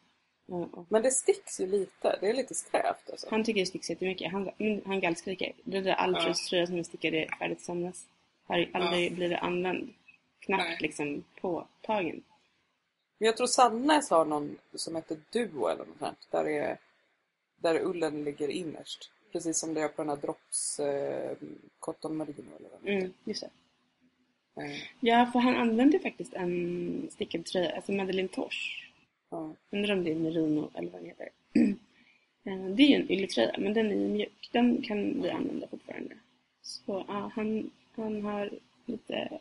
Ja, 0.47 0.68
och 0.73 0.87
Men 0.88 1.02
det 1.02 1.11
sticks 1.11 1.61
ju 1.61 1.66
lite. 1.66 2.18
Det 2.20 2.30
är 2.30 2.35
lite 2.35 2.54
skrävt 2.54 3.11
alltså. 3.11 3.26
Han 3.30 3.44
tycker 3.44 3.61
det 3.61 3.66
sticks 3.66 3.90
jättemycket. 3.90 4.32
Han, 4.32 4.50
mm, 4.59 4.80
han 4.87 5.00
gallskriker. 5.00 5.52
Den 5.64 5.85
där 5.85 5.92
Alfreds-tröjan 5.92 6.66
som 6.66 6.76
jag 6.76 6.87
stickade 6.87 7.28
färdigt 7.38 7.61
somras 7.61 8.06
har 8.47 8.68
aldrig 8.73 9.14
blivit 9.14 9.38
använd. 9.38 9.92
Knappt 10.40 10.64
Nej. 10.64 10.78
liksom 10.80 11.25
påtagen. 11.40 12.23
Men 13.18 13.26
jag 13.26 13.37
tror 13.37 13.46
Sannes 13.46 14.11
har 14.11 14.24
någon 14.24 14.57
som 14.74 14.96
heter 14.96 15.16
Duo 15.31 15.66
eller 15.68 15.85
något 15.85 15.98
sånt. 15.98 16.26
Där, 16.31 16.48
är, 16.48 16.79
där 17.57 17.81
ullen 17.87 18.24
ligger 18.24 18.48
innerst. 18.48 19.11
Precis 19.33 19.59
som 19.59 19.75
det 19.75 19.81
är 19.81 19.88
på 19.88 20.03
den 20.03 20.09
här 20.09 20.16
Drops 20.16 20.81
eh, 20.81 21.37
Cotton 21.79 22.16
Merino 22.16 22.57
eller 22.59 22.69
vad 22.69 22.88
Mm, 22.95 23.12
just 23.25 23.40
det. 23.40 23.51
Eh, 24.62 24.81
Ja, 25.01 25.31
för 25.33 25.38
han 25.38 25.57
använde 25.57 25.99
faktiskt 25.99 26.35
en 26.35 27.09
stickad 27.12 27.45
tröja, 27.45 27.77
alltså 27.77 27.93
Madeleine 27.93 28.29
Tosh. 28.29 28.87
ja. 29.31 29.55
Undrar 29.71 29.95
om 29.95 30.05
det 30.05 30.11
är 30.11 30.14
merino 30.14 30.71
eller 30.75 30.90
vad 30.90 31.01
den 31.01 31.09
heter. 31.11 31.29
Eh, 32.45 32.64
Det 32.64 32.83
är 32.83 32.87
ju 32.88 32.95
en 32.95 33.11
ylletröja, 33.11 33.55
men 33.59 33.75
den 33.75 33.87
är 33.87 33.95
ju 33.97 34.09
mjuk. 34.09 34.49
Den 34.53 34.83
kan 34.83 35.23
vi 35.23 35.31
använda 35.31 35.66
fortfarande. 35.69 36.14
Så 36.62 37.05
ja, 37.09 37.31
han, 37.35 37.71
han 37.97 38.23
har 38.23 38.51
lite 38.87 39.38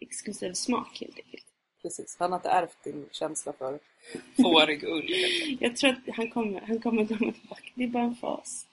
exklusiv 0.00 0.52
smak 0.52 1.00
helt 1.00 1.16
enkelt. 1.18 1.44
Precis. 1.82 2.16
Han 2.18 2.32
har 2.32 2.38
inte 2.38 2.48
ärvt 2.48 2.84
din 2.84 3.06
känsla 3.12 3.52
för 3.52 3.78
fårig 4.42 4.84
ull. 4.84 5.04
Jag 5.60 5.76
tror 5.76 5.90
att 5.90 6.14
han 6.16 6.30
kommer, 6.30 6.60
han 6.60 6.80
kommer 6.80 7.06
komma 7.06 7.32
tillbaka. 7.32 7.70
Det 7.74 7.84
är 7.84 7.88
bara 7.88 8.02
en 8.02 8.14
fas. 8.16 8.66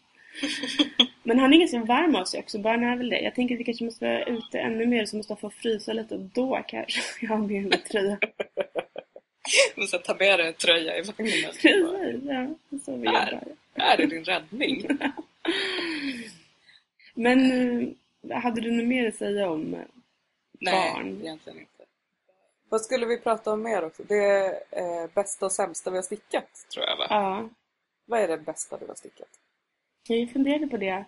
Men 1.23 1.39
han 1.39 1.53
är 1.53 1.57
ganska 1.57 1.79
varm 1.79 2.15
av 2.15 2.25
sig 2.25 2.39
också, 2.39 2.59
barn 2.59 2.83
är 2.83 2.95
väl 2.97 3.09
det. 3.09 3.19
Jag 3.19 3.35
tänker 3.35 3.55
att 3.55 3.59
vi 3.59 3.63
kanske 3.63 3.83
måste 3.85 4.05
vara 4.05 4.23
ute 4.25 4.59
ännu 4.59 4.85
mer 4.85 5.05
så 5.05 5.17
måste 5.17 5.35
få 5.35 5.49
frysa 5.49 5.93
lite 5.93 6.15
och 6.15 6.21
då 6.21 6.63
kanske 6.67 7.01
jag 7.25 7.29
har 7.29 7.37
med 7.37 7.73
en 7.73 7.81
tröja. 7.91 8.17
Så 9.89 9.97
ta 9.97 10.15
med 10.15 10.39
dig 10.39 10.47
en 10.47 10.53
tröja 10.53 10.97
i 10.97 11.01
vagnen. 11.01 11.31
Precis, 11.61 12.21
ja. 12.23 12.47
Så 12.85 12.95
vi 12.95 13.07
Här. 13.07 13.31
jobbar. 13.31 13.47
Här 13.75 14.01
är 14.01 14.07
din 14.07 14.23
räddning. 14.23 14.87
Men 17.13 17.51
eh, 18.29 18.37
hade 18.41 18.61
du 18.61 18.71
något 18.71 18.87
mer 18.87 19.07
att 19.07 19.15
säga 19.15 19.49
om 19.49 19.73
eh, 19.73 19.79
Nej, 20.59 20.93
barn? 20.93 21.19
egentligen 21.21 21.59
inte. 21.59 21.83
Vad 22.69 22.81
skulle 22.81 23.05
vi 23.05 23.17
prata 23.17 23.51
om 23.51 23.63
mer 23.63 23.83
också? 23.83 24.03
Det 24.03 24.15
är 24.15 24.49
eh, 24.71 25.09
bästa 25.13 25.45
och 25.45 25.51
sämsta 25.51 25.89
vi 25.91 25.97
har 25.97 26.03
stickat, 26.03 26.65
tror 26.73 26.85
jag 26.85 26.97
va? 26.97 27.07
Ja, 27.09 27.49
Vad 28.05 28.19
är 28.19 28.27
det 28.27 28.37
bästa 28.37 28.77
du 28.77 28.87
har 28.87 28.95
stickat? 28.95 29.29
Jag 30.07 30.29
funderade 30.29 30.67
på 30.67 30.77
det. 30.77 31.03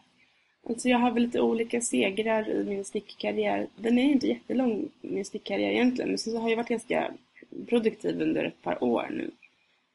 Alltså 0.70 0.90
jag 0.90 0.98
har 0.98 1.12
väl 1.12 1.24
lite 1.24 1.42
olika 1.42 1.82
segrar 1.82 2.50
i 2.50 2.64
min 2.64 2.86
stickkarriär. 2.86 3.68
Den 3.76 3.98
är 3.98 4.04
inte 4.04 4.28
jättelång, 4.28 4.90
min 5.02 5.26
stickkarriär 5.26 5.70
egentligen. 5.72 6.10
Men 6.10 6.18
sen 6.18 6.34
så 6.34 6.40
har 6.40 6.50
jag 6.50 6.58
varit 6.58 6.70
ganska 6.70 7.12
produktiv 7.68 8.22
under 8.22 8.44
ett 8.44 8.62
par 8.62 8.84
år 8.84 9.08
nu. 9.12 9.32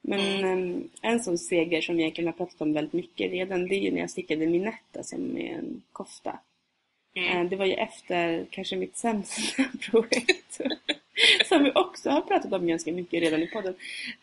Men 0.00 0.20
eh, 0.44 0.82
en 1.02 1.20
sån 1.20 1.38
seger 1.38 1.80
som 1.80 1.94
jag 1.94 2.00
egentligen 2.00 2.28
har 2.28 2.32
pratat 2.32 2.60
om 2.60 2.72
väldigt 2.72 2.92
mycket 2.92 3.30
redan, 3.32 3.68
det 3.68 3.74
är 3.74 3.80
ju 3.80 3.90
när 3.90 4.00
jag 4.00 4.10
stickade 4.10 4.46
Minetta 4.46 5.02
som 5.02 5.36
är 5.38 5.54
en 5.54 5.82
kofta. 5.92 6.38
Mm. 7.14 7.36
Eh, 7.44 7.50
Det 7.50 7.56
var 7.56 7.66
ju 7.66 7.72
efter 7.74 8.46
kanske 8.50 8.76
mitt 8.76 8.96
sämsta 8.96 9.64
projekt. 9.90 10.60
som 11.48 11.64
vi 11.64 11.72
också 11.74 12.10
har 12.10 12.20
pratat 12.20 12.52
om 12.52 12.66
ganska 12.66 12.92
mycket 12.92 13.20
redan 13.22 13.42
i 13.42 13.46
podden. 13.46 13.74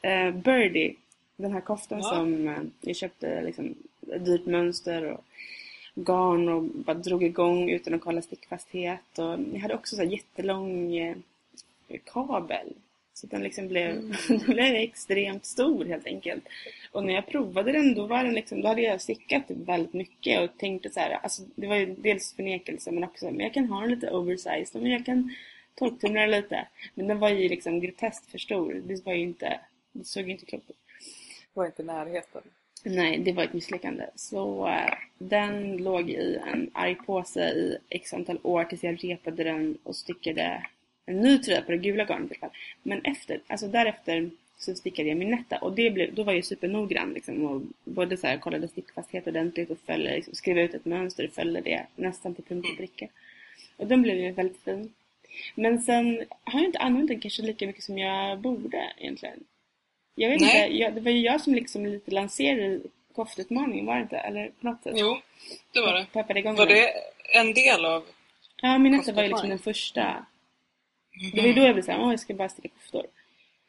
Eh, 0.01 0.31
Birdie. 0.31 0.95
Den 1.37 1.51
här 1.51 1.61
koftan 1.61 1.99
Ja. 1.99 2.03
som 2.09 2.55
jag 2.81 2.95
köpte 2.95 3.41
liksom 3.41 3.75
dyrt 4.19 4.45
mönster 4.45 5.11
och 5.11 5.23
garn 5.95 6.49
och 6.49 6.63
bara 6.63 6.93
drog 6.93 7.23
igång 7.23 7.69
utan 7.69 7.93
att 7.93 8.01
kolla 8.01 8.21
stickfasthet. 8.21 9.19
Och 9.19 9.39
jag 9.53 9.59
hade 9.59 9.75
också 9.75 9.95
så 9.95 10.01
här 10.01 10.09
jättelång 10.09 10.97
eh, 10.97 11.15
kabel. 12.05 12.73
Så 13.13 13.27
den 13.27 13.43
liksom 13.43 13.67
blev, 13.67 14.15
den 14.27 14.39
blev 14.39 14.75
extremt 14.75 15.45
stor 15.45 15.85
helt 15.85 16.05
enkelt. 16.05 16.43
Och 16.91 17.03
när 17.03 17.13
jag 17.13 17.27
provade 17.27 17.71
den 17.71 17.93
då 17.93 18.07
var 18.07 18.23
den 18.23 18.33
liksom, 18.33 18.61
då 18.61 18.67
hade 18.67 18.81
jag 18.81 19.01
stickat 19.01 19.43
väldigt 19.47 19.93
mycket 19.93 20.41
och 20.41 20.57
tänkte 20.57 20.89
så 20.89 20.99
här, 20.99 21.11
alltså 21.11 21.43
det 21.55 21.67
var 21.67 21.75
ju 21.75 21.85
dels 21.85 22.33
förnekelse 22.33 22.91
men 22.91 23.03
också, 23.03 23.25
men 23.25 23.39
jag 23.39 23.53
kan 23.53 23.69
ha 23.69 23.81
den 23.81 23.89
lite 23.89 24.11
oversized 24.11 24.81
men 24.81 24.91
jag 24.91 25.05
kan 25.05 25.35
torktumla 25.75 26.21
den 26.21 26.31
lite. 26.31 26.67
Men 26.93 27.07
den 27.07 27.19
var 27.19 27.29
ju 27.29 27.49
liksom 27.49 27.79
groteskt 27.79 28.31
för 28.31 28.37
stor. 28.37 28.81
Det 28.85 29.05
var 29.05 29.13
ju 29.13 29.21
inte, 29.21 29.59
det 29.91 30.05
såg 30.05 30.25
ju 30.25 30.31
inte 30.31 30.45
klokt 30.45 30.69
ut. 30.69 30.77
Det 31.53 31.59
var 31.59 31.65
inte 31.65 31.83
närheten. 31.83 32.41
Nej, 32.87 33.19
det 33.19 33.31
var 33.31 33.43
ett 33.43 33.53
misslyckande. 33.53 34.05
Så 34.15 34.67
eh, 34.67 34.93
den 35.17 35.77
låg 35.77 36.09
i 36.09 36.39
en 36.53 36.69
arg 36.73 36.95
påse 36.95 37.49
i 37.49 37.77
x 37.89 38.13
antal 38.13 38.39
år 38.43 38.63
tills 38.63 38.83
jag 38.83 39.03
repade 39.03 39.43
den 39.43 39.77
och 39.83 39.95
stickade 39.95 40.65
en 41.05 41.21
ny 41.21 41.37
tröja 41.37 41.61
på 41.61 41.71
det 41.71 41.77
gula 41.77 42.03
garnet 42.03 42.31
i 42.31 42.33
alla 42.33 42.39
fall. 42.39 42.57
Men 42.83 43.01
efter, 43.01 43.39
alltså 43.47 43.67
därefter 43.67 44.29
så 44.57 44.75
stickade 44.75 45.09
jag 45.09 45.17
min 45.17 45.29
netta 45.29 45.57
och 45.57 45.75
det 45.75 45.91
blev, 45.91 46.13
då 46.13 46.23
var 46.23 46.33
jag 46.33 46.45
supernoggrann 46.45 47.13
liksom 47.13 47.45
och 47.45 47.61
både 47.83 48.17
så 48.17 48.27
här, 48.27 48.37
kollade 48.37 48.67
stickfasthet 48.67 49.27
ordentligt 49.27 49.69
och 49.69 49.77
följde, 49.85 50.15
liksom, 50.15 50.35
skrev 50.35 50.57
ut 50.57 50.73
ett 50.73 50.85
mönster 50.85 51.27
och 51.27 51.33
följde 51.33 51.61
det 51.61 51.85
nästan 51.95 52.35
till 52.35 52.43
punkt 52.43 52.67
och 52.71 52.77
pricka. 52.77 53.07
Och 53.77 53.87
den 53.87 54.01
blev 54.01 54.17
ju 54.17 54.31
väldigt 54.31 54.61
fin. 54.63 54.93
Men 55.55 55.81
sen 55.81 56.23
har 56.43 56.59
jag 56.59 56.67
inte 56.67 56.79
använt 56.79 57.07
den 57.07 57.19
kanske 57.19 57.41
lika 57.41 57.67
mycket 57.67 57.83
som 57.83 57.97
jag 57.97 58.39
borde 58.39 58.93
egentligen. 58.97 59.43
Jag 60.15 60.29
vet 60.29 60.41
Nej. 60.41 60.65
inte, 60.65 60.77
jag, 60.77 60.93
det 60.93 61.01
var 61.01 61.11
ju 61.11 61.19
jag 61.19 61.41
som 61.41 61.53
liksom 61.53 61.85
lite 61.85 62.11
lanserade 62.11 62.79
koftutmaningen, 63.15 63.85
var 63.85 63.95
det 63.95 64.01
inte? 64.01 64.17
Eller 64.17 64.51
på 64.59 64.67
något 64.67 64.83
sätt? 64.83 64.93
Jo, 64.95 65.21
det 65.73 65.81
var 65.81 65.93
det. 65.93 66.05
Peppade 66.13 66.39
igång 66.39 66.55
Var 66.55 66.65
det 66.65 66.93
en 67.33 67.53
del 67.53 67.85
av... 67.85 68.03
Ja, 68.61 68.77
min 68.77 68.91
nästa 68.91 69.13
var 69.13 69.23
ju 69.23 69.29
liksom 69.29 69.49
den 69.49 69.59
första. 69.59 70.25
Det 71.33 71.41
var 71.41 71.47
ju 71.47 71.53
då 71.53 71.61
jag 71.61 71.75
blev 71.75 71.83
såhär, 71.83 72.01
åh 72.01 72.11
jag 72.11 72.19
ska 72.19 72.33
bara 72.33 72.49
sticka 72.49 72.69
koftor. 72.69 73.05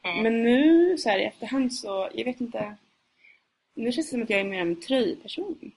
Ja. 0.02 0.22
Men 0.22 0.42
nu 0.42 0.98
så 0.98 1.08
här 1.08 1.18
i 1.18 1.24
efterhand 1.24 1.74
så, 1.74 2.08
jag 2.14 2.24
vet 2.24 2.40
inte. 2.40 2.76
Nu 3.74 3.92
känns 3.92 4.06
det 4.06 4.10
som 4.10 4.22
att 4.22 4.30
jag 4.30 4.40
är 4.40 4.44
mer 4.44 4.60
en 4.60 4.80
tröjperson. 4.80 5.72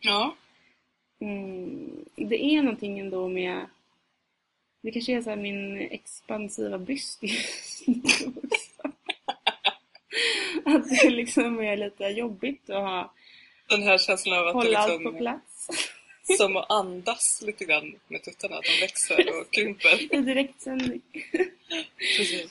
Ja. 0.00 0.36
Mm, 1.20 2.04
det 2.16 2.44
är 2.44 2.62
någonting 2.62 2.98
ändå 2.98 3.28
med... 3.28 3.66
Det 4.82 4.90
kanske 4.90 5.12
är 5.12 5.22
så 5.22 5.36
min 5.36 5.76
expansiva 5.76 6.78
byst 6.78 7.22
just 7.22 7.88
nu. 7.88 8.43
Att 10.76 10.88
det 10.88 11.10
liksom 11.10 11.60
är 11.60 11.76
lite 11.76 12.04
jobbigt 12.04 12.70
att 12.70 12.82
ha, 12.82 13.12
Den 13.68 13.82
här 13.82 13.98
känslan 13.98 14.38
av 14.38 14.46
att 14.46 14.52
det 14.52 14.58
hålla 14.58 14.78
allt 14.78 14.92
på 14.92 14.98
liksom, 14.98 15.18
plats. 15.18 15.68
som 16.38 16.56
att 16.56 16.70
andas 16.70 17.42
lite 17.46 17.64
grann 17.64 17.94
med 18.08 18.22
tuttarna, 18.22 18.56
att 18.56 18.64
de 18.64 18.80
växer 18.80 19.40
och 19.40 19.50
krymper. 19.54 20.14
I 20.14 20.20
direktsändning. 20.20 21.00
Precis. 22.16 22.50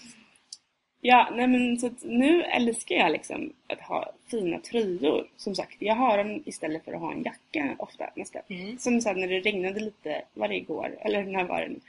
Ja, 1.05 1.29
nej 1.33 1.47
men 1.47 1.79
så 1.79 1.87
att 1.87 2.03
nu 2.03 2.43
älskar 2.43 2.95
jag 2.95 3.11
liksom 3.11 3.53
att 3.67 3.81
ha 3.81 4.13
fina 4.31 4.59
tröjor. 4.59 5.27
Som 5.37 5.55
sagt, 5.55 5.75
jag 5.79 5.95
har 5.95 6.17
dem 6.17 6.43
istället 6.45 6.85
för 6.85 6.93
att 6.93 6.99
ha 6.99 7.11
en 7.13 7.23
jacka 7.23 7.75
ofta 7.79 8.09
nästan. 8.15 8.41
Mm. 8.47 8.77
Som 8.77 9.01
sen 9.01 9.19
när 9.19 9.27
det 9.27 9.39
regnade 9.39 9.79
lite 9.79 10.21
varje 10.33 10.59
går, 10.59 10.97
eller 11.01 11.23
när 11.23 11.43
var 11.43 11.61
det 11.61 11.67
nu? 11.67 11.79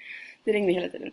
Det 0.44 0.52
regnade 0.52 0.72
hela 0.72 0.88
tiden. 0.88 1.12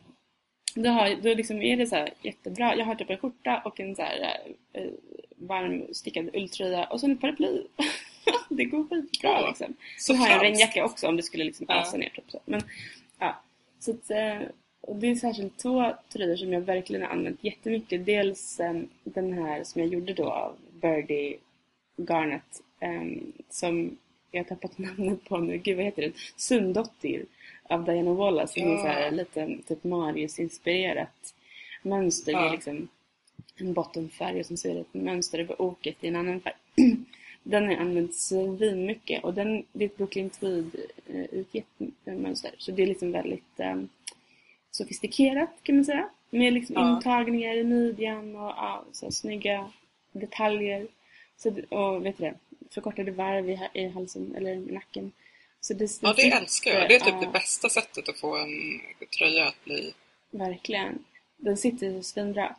Då, 0.75 0.89
har, 0.89 1.15
då 1.21 1.33
liksom 1.33 1.61
är 1.61 1.77
det 1.77 1.87
så 1.87 1.95
här 1.95 2.13
jättebra. 2.21 2.75
Jag 2.75 2.85
har 2.85 2.95
typ 2.95 3.09
en 3.09 3.17
skjorta 3.17 3.61
och 3.65 3.79
en 3.79 3.95
så 3.95 4.01
här 4.01 4.37
eh, 4.73 4.83
varm 5.35 5.93
stickad 5.93 6.29
ulltröja 6.35 6.85
och 6.85 6.99
sen 6.99 7.11
ett 7.11 7.21
paraply. 7.21 7.61
det 8.49 8.65
går 8.65 8.83
skitbra 8.83 9.29
Ja, 9.29 9.47
liksom. 9.47 9.73
så 9.97 10.13
har 10.13 10.27
jag 10.27 10.35
en 10.35 10.41
regnjacka 10.41 10.85
också 10.85 11.07
om 11.07 11.17
det 11.17 11.23
skulle 11.23 11.43
liksom 11.43 11.65
Ja. 11.69 11.81
ösa 11.81 11.97
ner. 11.97 12.09
Typ 12.09 12.31
så. 12.31 12.39
Men, 12.45 12.61
ja. 13.19 13.41
så 13.79 13.91
att, 13.91 14.11
eh, 14.11 14.39
och 14.81 14.95
det 14.95 15.07
är 15.07 15.15
särskilt 15.15 15.57
två 15.57 15.93
tröjor 16.13 16.35
som 16.35 16.53
jag 16.53 16.61
verkligen 16.61 17.01
har 17.01 17.09
använt 17.09 17.43
jättemycket. 17.43 18.05
Dels 18.05 18.59
eh, 18.59 18.81
den 19.03 19.33
här 19.33 19.63
som 19.63 19.81
jag 19.81 19.93
gjorde 19.93 20.13
då 20.13 20.31
av 20.31 20.55
Birdie 20.81 21.37
Garnet 21.97 22.61
eh, 22.79 23.03
som 23.49 23.97
jag 24.31 24.39
har 24.43 24.45
tappat 24.49 24.77
namnet 24.77 25.23
på 25.25 25.37
nu. 25.37 25.57
Gud 25.57 25.75
vad 25.75 25.85
heter 25.85 26.01
den? 26.01 26.13
Sundottir 26.35 27.25
av 27.71 27.83
Diana 27.85 28.13
Wallace. 28.13 28.59
Som 28.59 28.71
är 28.71 28.77
så 28.77 28.87
här 28.87 29.01
Ja. 29.01 29.09
lite 29.11 29.57
typ 29.67 29.83
Marius-inspirerat 29.83 31.33
mönster. 31.83 32.31
Det 32.33 32.37
är 32.39 32.45
Ja. 32.45 32.51
liksom 32.51 32.87
en 33.55 33.73
bottenfärg 33.73 34.39
och 34.39 34.51
är 34.65 34.73
det 34.73 34.79
ett 34.79 34.93
mönster 34.93 35.39
över 35.39 35.61
oket 35.61 36.03
i 36.03 36.07
en 36.07 36.15
annan 36.15 36.41
färg. 36.41 36.53
Den 37.43 37.63
har 37.63 37.71
jag 37.71 37.81
använt 37.81 38.15
svinmycket 38.15 39.23
och 39.23 39.33
den, 39.33 39.65
det 39.73 39.83
är 39.83 39.89
ett 39.89 39.97
Brooklyn 39.97 40.29
Tweed 40.29 40.75
utgivet 41.31 41.67
mönster. 42.05 42.51
Så 42.57 42.71
det 42.71 42.83
är 42.83 42.87
liksom 42.87 43.11
väldigt 43.11 43.59
eh, 43.59 43.75
sofistikerat 44.71 45.49
kan 45.63 45.75
man 45.75 45.85
säga. 45.85 46.09
Med 46.29 46.53
liksom 46.53 46.75
Ja. 46.75 46.95
intagningar 46.95 47.55
i 47.55 47.63
midjan 47.63 48.35
och 48.35 48.49
ja, 48.49 48.83
så 48.91 49.05
här, 49.05 49.11
snygga 49.11 49.71
detaljer. 50.11 50.87
Så, 51.37 51.49
och 51.69 52.05
vet 52.05 52.17
du 52.17 52.23
det, 52.23 52.33
förkortade 52.69 53.11
varv 53.11 53.49
i, 53.49 53.59
i 53.73 53.87
halsen 53.87 54.35
eller 54.35 54.51
i 54.51 54.59
nacken. 54.71 55.11
Så 55.61 55.73
det, 55.73 55.99
Ja, 56.01 56.13
det 56.17 56.31
älskar 56.31 56.71
jag. 56.71 56.89
Det 56.89 56.95
är 56.95 56.99
typ 56.99 57.13
ja, 57.13 57.19
det 57.25 57.31
bästa 57.33 57.69
sättet 57.69 58.09
att 58.09 58.19
få 58.19 58.37
en 58.37 58.81
tröja 59.17 59.47
att 59.47 59.63
bli... 59.65 59.93
Verkligen. 60.31 61.05
Den 61.37 61.57
sitter 61.57 62.01
svinbra. 62.01 62.55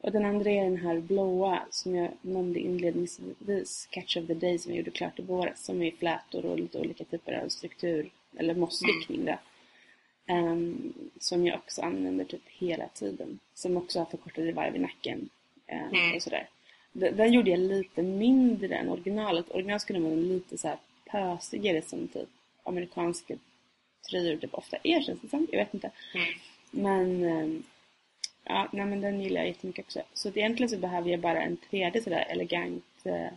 Och 0.00 0.12
den 0.12 0.24
andra 0.24 0.50
är 0.50 0.64
den 0.64 0.76
här 0.76 1.00
blåa 1.00 1.62
som 1.70 1.94
jag 1.94 2.10
nämnde 2.22 2.60
inledningsvis, 2.60 3.88
Catch 3.90 4.16
of 4.16 4.26
the 4.26 4.34
Day 4.34 4.58
som 4.58 4.72
jag 4.72 4.78
gjorde 4.78 4.90
klart 4.90 5.18
i 5.18 5.22
våras. 5.22 5.64
Som 5.64 5.82
är 5.82 5.90
flätor 5.90 6.46
och 6.46 6.58
lite 6.58 6.78
olika 6.78 7.04
typer 7.04 7.32
av 7.44 7.48
struktur, 7.48 8.10
eller 8.38 8.54
mossstickning 8.54 9.24
då. 9.24 9.38
Ehm, 10.28 10.92
som 11.20 11.46
jag 11.46 11.56
också 11.58 11.82
använder 11.82 12.24
typ 12.24 12.42
hela 12.48 12.88
tiden. 12.88 13.38
Som 13.54 13.76
också 13.76 13.98
har 13.98 14.06
förkortade 14.06 14.52
varv 14.52 14.76
i 14.76 14.78
nacken. 14.78 15.28
ehm, 15.66 15.88
Mm. 15.94 16.16
och 16.16 16.22
sådär. 16.22 16.48
Den, 16.92 17.16
den 17.16 17.32
gjorde 17.32 17.50
jag 17.50 17.60
lite 17.60 18.02
mindre 18.02 18.74
än 18.76 18.88
originalet. 18.88 19.50
Originalet 19.50 19.82
skulle 19.82 20.00
vara 20.00 20.14
lite 20.14 20.58
så 20.58 20.68
här 20.68 20.78
pösigare 21.10 21.82
som 21.82 22.08
typ 22.08 22.28
amerikanska 22.68 23.34
tröjor 24.10 24.36
typ 24.36 24.54
ofta 24.54 24.76
är 24.82 25.02
känns 25.02 25.20
det 25.20 25.28
som. 25.28 25.46
Jag 25.52 25.58
vet 25.58 25.74
inte. 25.74 25.90
Mm. 26.14 26.26
Men, 26.70 27.24
ehm, 27.24 27.62
ja, 28.44 28.68
nej, 28.72 28.86
men 28.86 29.00
den 29.00 29.20
gillar 29.20 29.40
jag 29.40 29.48
jättemycket 29.48 29.84
också. 29.84 30.02
Så 30.12 30.28
att 30.28 30.36
egentligen 30.36 30.70
så 30.70 30.78
behöver 30.78 31.10
jag 31.10 31.20
bara 31.20 31.42
en 31.42 31.56
tredje 31.56 32.02
sådär 32.02 32.26
elegant 32.28 32.84
eh, 33.04 33.28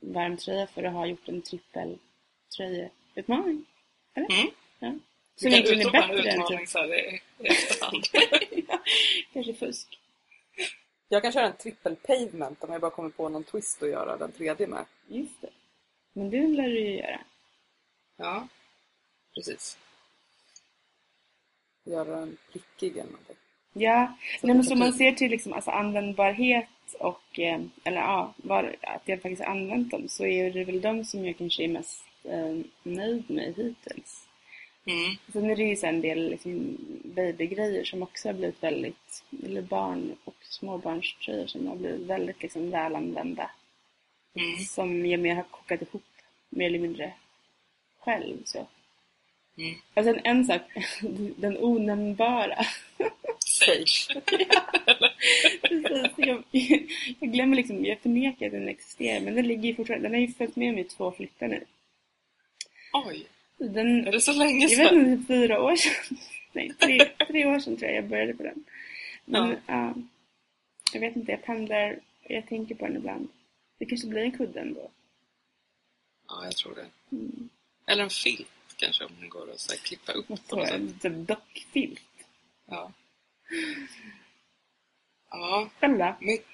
varm 0.00 0.36
tröja 0.36 0.66
för 0.66 0.82
att 0.82 0.92
ha 0.92 1.06
gjort 1.06 1.28
en 1.28 1.42
trippeltröjeutmaning. 1.42 3.64
Eller? 4.14 4.40
Mm. 4.40 4.50
Ja. 4.78 4.88
Du 4.88 5.00
Som 5.36 5.50
kan 5.50 5.52
egentligen 5.52 5.86
är 5.86 5.90
bättre 5.92 6.30
än 6.30 6.40
utmaning 6.40 6.58
typ, 6.58 6.68
så 6.68 6.78
här 6.78 6.94
i, 6.94 7.20
i 7.38 7.38
efterhand. 7.48 8.04
kanske 9.32 9.54
fusk. 9.54 9.98
Jag 11.08 11.22
kan 11.22 11.32
köra 11.32 11.46
en 11.46 11.56
trippel 11.56 11.96
pavement 11.96 12.64
om 12.64 12.72
jag 12.72 12.80
bara 12.80 12.90
kommer 12.90 13.10
på 13.10 13.28
någon 13.28 13.44
twist 13.44 13.82
att 13.82 13.88
göra 13.88 14.16
den 14.16 14.32
tredje 14.32 14.66
med. 14.66 14.84
Just 15.08 15.40
det. 15.40 15.50
Men 16.12 16.30
det 16.30 16.48
lär 16.48 16.68
du 16.68 16.80
ju 16.80 16.96
göra. 16.96 17.20
Ja, 18.22 18.48
precis. 19.34 19.78
Göra 21.84 22.18
en 22.18 22.36
prickig 22.52 22.92
eller 22.92 23.10
någonting. 23.10 23.36
Ja, 23.72 24.16
Så 24.40 24.46
nej, 24.46 24.56
men 24.56 24.64
som 24.64 24.78
man 24.78 24.92
ser 24.92 25.12
till 25.12 25.30
liksom, 25.30 25.52
alltså, 25.52 25.70
användbarhet 25.70 26.68
och, 26.98 27.38
eh, 27.38 27.60
eller 27.84 28.00
ja, 28.00 28.34
var, 28.36 28.76
att 28.82 29.02
jag 29.04 29.22
faktiskt 29.22 29.42
använt 29.42 29.90
dem 29.90 30.08
så 30.08 30.26
är 30.26 30.50
det 30.50 30.64
väl 30.64 30.80
de 30.80 31.04
som 31.04 31.26
jag 31.26 31.38
kanske 31.38 31.64
är 31.64 31.68
mest 31.68 32.04
eh, 32.24 32.58
nöjd 32.82 33.30
med 33.30 33.54
hittills. 33.56 34.28
Mm. 34.84 35.16
Sen 35.32 35.50
är 35.50 35.56
det 35.56 35.62
ju 35.62 35.76
så 35.76 35.86
en 35.86 36.00
del 36.00 36.30
liksom, 36.30 36.76
babygrejer 37.04 37.84
som 37.84 38.02
också 38.02 38.28
har 38.28 38.34
blivit 38.34 38.62
väldigt, 38.62 39.24
eller 39.44 39.62
barn 39.62 40.16
och 40.24 40.36
småbarnströjor 40.42 41.46
som 41.46 41.66
har 41.66 41.76
blivit 41.76 42.06
väldigt 42.06 42.42
liksom, 42.42 42.70
välanvända. 42.70 43.50
Mm. 44.34 44.56
Som 44.58 45.06
jag 45.06 45.20
mer 45.20 45.34
har 45.34 45.42
kokat 45.42 45.82
ihop 45.82 46.02
mer 46.50 46.66
eller 46.66 46.78
mindre 46.78 47.12
själv. 48.04 48.42
Så. 48.44 48.66
Mm. 49.58 49.74
Och 49.94 50.04
sen 50.04 50.20
en 50.24 50.44
sak, 50.44 50.60
den 51.36 51.56
onämnbara. 51.58 52.58
Precis, 53.68 54.08
jag, 56.16 56.42
jag 57.20 57.32
glömmer 57.32 57.56
liksom, 57.56 57.84
jag 57.84 57.98
förnekar 58.00 58.46
att 58.46 58.52
den 58.52 58.68
existerar 58.68 59.20
men 59.20 59.34
den 59.34 59.46
ligger 59.46 59.68
ju 59.68 59.74
fortfarande, 59.74 60.08
den 60.08 60.14
har 60.14 60.20
ju 60.20 60.32
följt 60.32 60.56
med 60.56 60.74
mig 60.74 60.80
i 60.80 60.88
två 60.88 61.12
flyttar 61.12 61.48
nu. 61.48 61.64
Oj, 62.92 63.26
Den, 63.58 64.06
är 64.06 64.12
det 64.12 64.20
så 64.20 64.32
länge 64.32 64.66
jag 64.66 64.76
vet 64.78 64.88
sedan? 64.88 65.12
inte, 65.12 65.26
fyra 65.26 65.62
år 65.62 65.76
sedan. 65.76 66.18
Nej, 66.52 66.72
tre, 66.78 66.98
tre 67.26 67.46
år 67.46 67.58
sedan 67.58 67.76
tror 67.76 67.90
jag 67.90 67.96
jag 68.02 68.08
började 68.08 68.34
på 68.34 68.42
den. 68.42 68.64
Men 69.24 69.50
Ja. 69.50 69.56
ja, 69.66 69.94
jag 70.92 71.00
vet 71.00 71.16
inte, 71.16 71.32
jag 71.32 71.42
pendlar, 71.42 71.98
jag 72.28 72.48
tänker 72.48 72.74
på 72.74 72.86
den 72.86 72.96
ibland. 72.96 73.28
Det 73.78 73.86
kanske 73.86 74.06
blir 74.08 74.22
en 74.22 74.32
kudde 74.32 74.60
ändå. 74.60 74.90
Ja, 76.28 76.44
jag 76.44 76.56
tror 76.56 76.74
det. 76.74 77.16
Mm. 77.16 77.48
Eller 77.86 78.02
en 78.02 78.10
filt 78.10 78.48
kanske 78.76 79.04
om 79.04 79.12
den 79.20 79.28
går 79.28 79.50
att 79.50 79.60
så 79.60 79.72
här, 79.72 79.78
klippa 79.78 80.12
upp 80.12 80.28
på 80.28 80.36
Så 80.36 80.56
något 80.56 80.68
sätt. 80.68 80.80
en 80.80 80.98
typ 80.98 81.28
dockfilt. 81.28 82.00
Ja. 82.66 82.92
Ja, 85.30 85.68
Själv 85.80 85.98
då? 85.98 86.14
mitt... 86.20 86.46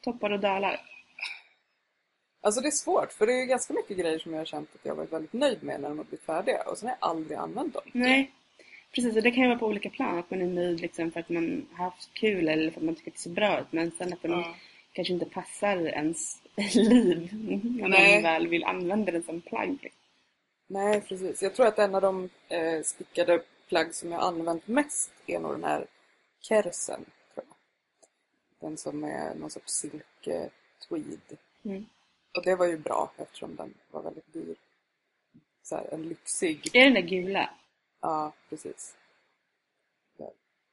Toppar 0.00 0.30
och 0.30 0.40
dalar. 0.40 0.80
Alltså 2.42 2.60
det 2.60 2.68
är 2.68 2.70
svårt 2.70 3.12
för 3.12 3.26
det 3.26 3.32
är 3.32 3.44
ganska 3.44 3.74
mycket 3.74 3.96
grejer 3.98 4.18
som 4.18 4.32
jag 4.32 4.40
har 4.40 4.44
känt 4.44 4.74
att 4.74 4.84
jag 4.84 4.94
varit 4.94 5.12
väldigt 5.12 5.32
nöjd 5.32 5.62
med 5.62 5.80
när 5.80 5.88
de 5.88 5.98
har 5.98 6.04
blivit 6.04 6.26
färdiga 6.26 6.62
och 6.62 6.78
sen 6.78 6.88
har 6.88 6.96
jag 7.00 7.08
aldrig 7.10 7.38
använt 7.38 7.74
dem. 7.74 7.82
Nej, 7.92 8.30
precis. 8.94 9.16
Och 9.16 9.22
det 9.22 9.30
kan 9.30 9.42
ju 9.42 9.48
vara 9.48 9.58
på 9.58 9.66
olika 9.66 9.90
plan. 9.90 10.18
Att 10.18 10.30
man 10.30 10.42
är 10.42 10.46
nöjd 10.46 10.80
liksom 10.80 11.12
för 11.12 11.20
att 11.20 11.28
man 11.28 11.66
har 11.72 11.84
haft 11.84 12.14
kul 12.14 12.48
eller 12.48 12.70
för 12.70 12.80
att 12.80 12.84
man 12.86 12.94
tycker 12.94 13.10
att 13.10 13.14
det 13.16 13.20
ser 13.22 13.30
bra 13.30 13.60
ut. 13.60 13.66
Men 13.72 13.90
sen 13.90 14.12
att 14.12 14.22
den 14.22 14.30
Ja. 14.30 14.54
kanske 14.92 15.12
inte 15.14 15.26
passar 15.26 15.76
ens 15.86 16.42
liv 16.74 17.28
när 17.32 17.88
Nej. 17.88 18.14
man 18.14 18.22
väl 18.22 18.46
vill 18.48 18.64
använda 18.64 19.12
den 19.12 19.22
som 19.22 19.40
plagg. 19.40 19.78
liksom. 19.82 19.99
Nej, 20.72 21.00
precis. 21.00 21.42
Jag 21.42 21.54
tror 21.54 21.66
att 21.66 21.78
en 21.78 21.94
av 21.94 22.02
de 22.02 22.28
eh, 22.48 22.82
stickade 22.82 23.42
plagg 23.68 23.94
som 23.94 24.12
jag 24.12 24.22
använt 24.22 24.68
mest 24.68 25.12
är 25.26 25.40
nog 25.40 25.52
den 25.52 25.64
här 25.64 25.86
kersen. 26.40 27.04
Tror 27.34 27.46
jag. 27.48 27.56
Den 28.60 28.76
som 28.76 29.04
är 29.04 29.34
någon 29.34 29.50
sorts 29.50 29.72
silke 29.72 30.50
tweed. 30.88 31.38
Mm. 31.62 31.86
Och 32.36 32.44
det 32.44 32.54
var 32.54 32.66
ju 32.66 32.78
bra 32.78 33.12
eftersom 33.16 33.56
den 33.56 33.74
var 33.90 34.02
väldigt 34.02 34.32
dyr. 34.32 34.56
Så 35.62 35.76
här, 35.76 35.94
en 35.94 36.08
lyxig. 36.08 36.70
Är 36.72 36.84
den 36.84 36.94
där 36.94 37.00
gula? 37.00 37.50
Ja, 38.00 38.32
precis. 38.48 38.96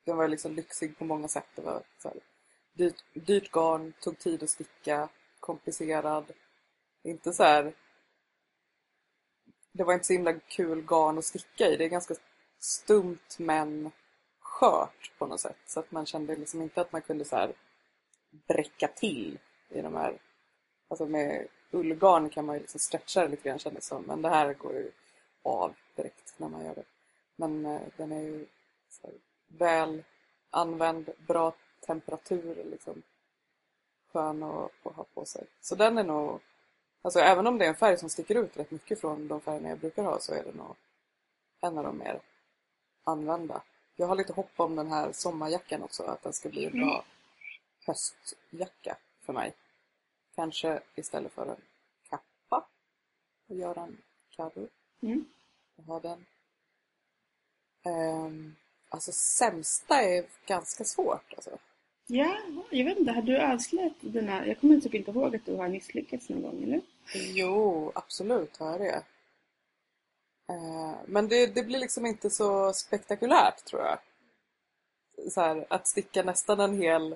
Den 0.03 0.17
var 0.17 0.27
liksom 0.27 0.55
lyxig 0.55 0.97
på 0.97 1.05
många 1.05 1.27
sätt. 1.27 1.47
Det 1.55 1.62
var 1.62 1.83
så 1.99 2.07
här, 2.07 2.17
dyrt, 2.73 3.03
dyrt 3.13 3.51
garn, 3.51 3.93
tog 3.99 4.19
tid 4.19 4.43
att 4.43 4.49
sticka, 4.49 5.10
komplicerad. 5.39 6.25
Inte 7.03 7.33
så 7.33 7.43
här... 7.43 7.73
Det 9.77 9.83
var 9.83 9.93
inte 9.93 10.05
så 10.05 10.13
himla 10.13 10.33
kul 10.33 10.81
garn 10.81 11.17
att 11.17 11.25
sticka 11.25 11.67
i. 11.67 11.77
Det 11.77 11.85
är 11.85 11.89
ganska 11.89 12.15
stumt 12.59 13.37
men 13.37 13.91
skört 14.39 15.11
på 15.17 15.25
något 15.25 15.39
sätt. 15.39 15.57
Så 15.65 15.79
att 15.79 15.91
man 15.91 16.05
kände 16.05 16.35
liksom 16.35 16.61
inte 16.61 16.81
att 16.81 16.91
man 16.91 17.01
kunde 17.01 17.25
så 17.25 17.35
här 17.35 17.53
bräcka 18.47 18.87
till 18.87 19.39
i 19.69 19.81
de 19.81 19.95
här... 19.95 20.17
Alltså 20.87 21.05
med 21.05 21.47
ullgarn 21.71 22.29
kan 22.29 22.45
man 22.45 22.55
ju 22.55 22.61
liksom 22.61 22.79
stretcha 22.79 23.21
det 23.21 23.27
lite 23.27 23.49
grann 23.49 23.59
kändes 23.59 23.83
det 23.83 23.87
som. 23.87 24.03
Men 24.03 24.21
det 24.21 24.29
här 24.29 24.53
går 24.53 24.73
ju 24.73 24.91
av 25.43 25.73
direkt 25.95 26.33
när 26.37 26.49
man 26.49 26.65
gör 26.65 26.75
det. 26.75 26.85
Men 27.35 27.65
eh, 27.65 27.81
den 27.97 28.11
är 28.11 28.21
ju 28.21 28.45
så 28.89 29.07
här, 29.07 29.15
väl 29.47 30.03
använd, 30.49 31.09
bra 31.27 31.53
temperatur, 31.85 32.63
liksom 32.71 33.03
skön 34.13 34.43
att, 34.43 34.71
att 34.83 34.95
ha 34.95 35.05
på 35.13 35.25
sig. 35.25 35.45
Så 35.61 35.75
den 35.75 35.97
är 35.97 36.03
nog 36.03 36.41
Alltså 37.01 37.19
även 37.19 37.47
om 37.47 37.57
det 37.57 37.65
är 37.65 37.69
en 37.69 37.75
färg 37.75 37.97
som 37.97 38.10
sticker 38.10 38.36
ut 38.36 38.57
rätt 38.57 38.71
mycket 38.71 39.01
från 39.01 39.27
de 39.27 39.41
färgerna 39.41 39.69
jag 39.69 39.79
brukar 39.79 40.03
ha 40.03 40.19
så 40.19 40.33
är 40.33 40.43
det 40.43 40.53
nog 40.53 40.75
en 41.62 41.77
av 41.77 41.83
de 41.83 41.97
mer 41.97 42.19
använda. 43.03 43.62
Jag 43.95 44.07
har 44.07 44.15
lite 44.15 44.33
hopp 44.33 44.51
om 44.55 44.75
den 44.75 44.91
här 44.91 45.12
sommarjackan 45.12 45.83
också, 45.83 46.03
att 46.03 46.23
den 46.23 46.33
ska 46.33 46.49
bli 46.49 46.65
en 46.65 46.71
bra 46.71 47.05
höstjacka 47.86 48.97
för 49.21 49.33
mig. 49.33 49.53
Kanske 50.36 50.81
istället 50.95 51.31
för 51.31 51.45
en 51.45 51.62
kappa 52.10 52.67
och 53.47 53.55
göra 53.55 53.81
en 53.81 53.97
carro. 54.29 54.67
Mm. 55.01 55.25
Jag 55.75 55.83
har 55.83 55.99
den. 55.99 56.25
Um, 57.86 58.55
alltså 58.89 59.12
sämsta 59.12 60.01
är 60.01 60.25
ganska 60.45 60.83
svårt 60.83 61.33
alltså. 61.36 61.57
Ja, 62.07 62.37
jag 62.69 62.85
vet 62.85 62.97
inte, 62.97 63.11
har 63.11 63.21
du 63.21 63.37
avslöjat 63.37 63.93
dina... 63.99 64.47
Jag 64.47 64.59
kommer 64.59 64.79
typ 64.79 64.93
inte 64.93 65.11
ihåg 65.11 65.35
att 65.35 65.45
du 65.45 65.55
har 65.55 65.67
misslyckats 65.67 66.29
någon 66.29 66.41
gång, 66.41 66.63
eller? 66.63 66.81
Jo, 67.13 67.91
absolut 67.95 68.57
har 68.57 68.71
jag 68.71 68.79
det. 68.79 69.03
Eh, 70.49 70.95
men 71.05 71.27
det, 71.27 71.55
det 71.55 71.63
blir 71.63 71.79
liksom 71.79 72.05
inte 72.05 72.29
så 72.29 72.73
spektakulärt 72.73 73.65
tror 73.65 73.81
jag. 73.81 73.99
Så 75.31 75.41
här, 75.41 75.65
att 75.69 75.87
sticka 75.87 76.23
nästan 76.23 76.59
en 76.59 76.81
hel 76.81 77.15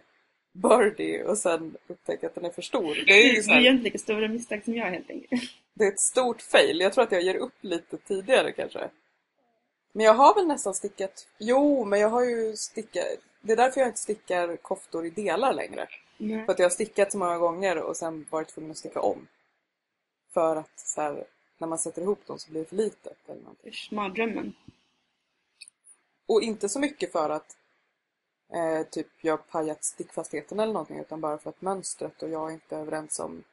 birdie 0.53 1.23
och 1.23 1.37
sen 1.37 1.77
upptäcka 1.87 2.27
att 2.27 2.35
den 2.35 2.45
är 2.45 2.49
för 2.49 2.61
stor. 2.61 3.03
Det 3.05 3.13
är 3.13 3.35
ju 3.35 3.43
så 3.43 3.49
Du 3.49 3.55
här, 3.55 3.61
gör 3.61 3.71
inte 3.71 3.83
lika 3.83 3.97
stora 3.97 4.27
misstag 4.27 4.63
som 4.63 4.75
jag 4.75 4.85
helt 4.85 5.09
enkelt. 5.09 5.41
det 5.73 5.83
är 5.83 5.91
ett 5.91 5.99
stort 5.99 6.41
fail. 6.41 6.79
Jag 6.79 6.93
tror 6.93 7.03
att 7.03 7.11
jag 7.11 7.21
ger 7.21 7.35
upp 7.35 7.55
lite 7.61 7.97
tidigare 7.97 8.51
kanske. 8.51 8.89
Men 9.93 10.05
jag 10.05 10.13
har 10.13 10.35
väl 10.35 10.47
nästan 10.47 10.73
stickat... 10.73 11.27
Jo, 11.37 11.85
men 11.85 11.99
jag 11.99 12.09
har 12.09 12.23
ju 12.23 12.55
stickat... 12.55 13.05
Det 13.41 13.51
är 13.51 13.57
därför 13.57 13.81
jag 13.81 13.89
inte 13.89 13.99
stickar 13.99 14.57
koftor 14.57 15.05
i 15.05 15.09
delar 15.09 15.53
längre. 15.53 15.87
Nej. 16.17 16.45
För 16.45 16.51
att 16.51 16.59
jag 16.59 16.65
har 16.65 16.69
stickat 16.69 17.11
så 17.11 17.17
många 17.17 17.37
gånger 17.37 17.77
och 17.77 17.97
sen 17.97 18.25
varit 18.29 18.47
tvungen 18.47 18.71
att 18.71 18.77
sticka 18.77 19.01
om. 19.01 19.27
För 20.33 20.55
att 20.55 20.79
så 20.79 21.01
här, 21.01 21.25
när 21.57 21.67
man 21.67 21.79
sätter 21.79 22.01
ihop 22.01 22.27
dem 22.27 22.39
så 22.39 22.51
blir 22.51 22.61
det 22.61 22.67
för 22.69 22.75
litet 22.75 23.29
eller 23.29 23.41
någonting. 23.41 23.73
Mardrömmen. 23.91 24.53
Och 26.25 26.41
inte 26.41 26.69
så 26.69 26.79
mycket 26.79 27.11
för 27.11 27.29
att 27.29 27.57
eh, 28.53 28.87
typ 28.87 29.07
jag 29.21 29.33
har 29.33 29.37
pajat 29.37 29.83
stickfastheten 29.83 30.59
eller 30.59 30.73
någonting 30.73 30.99
utan 30.99 31.21
bara 31.21 31.37
för 31.37 31.49
att 31.49 31.61
mönstret 31.61 32.23
och 32.23 32.29
jag 32.29 32.49
är 32.49 32.53
inte 32.53 32.77
överens 32.77 33.19
om 33.19 33.43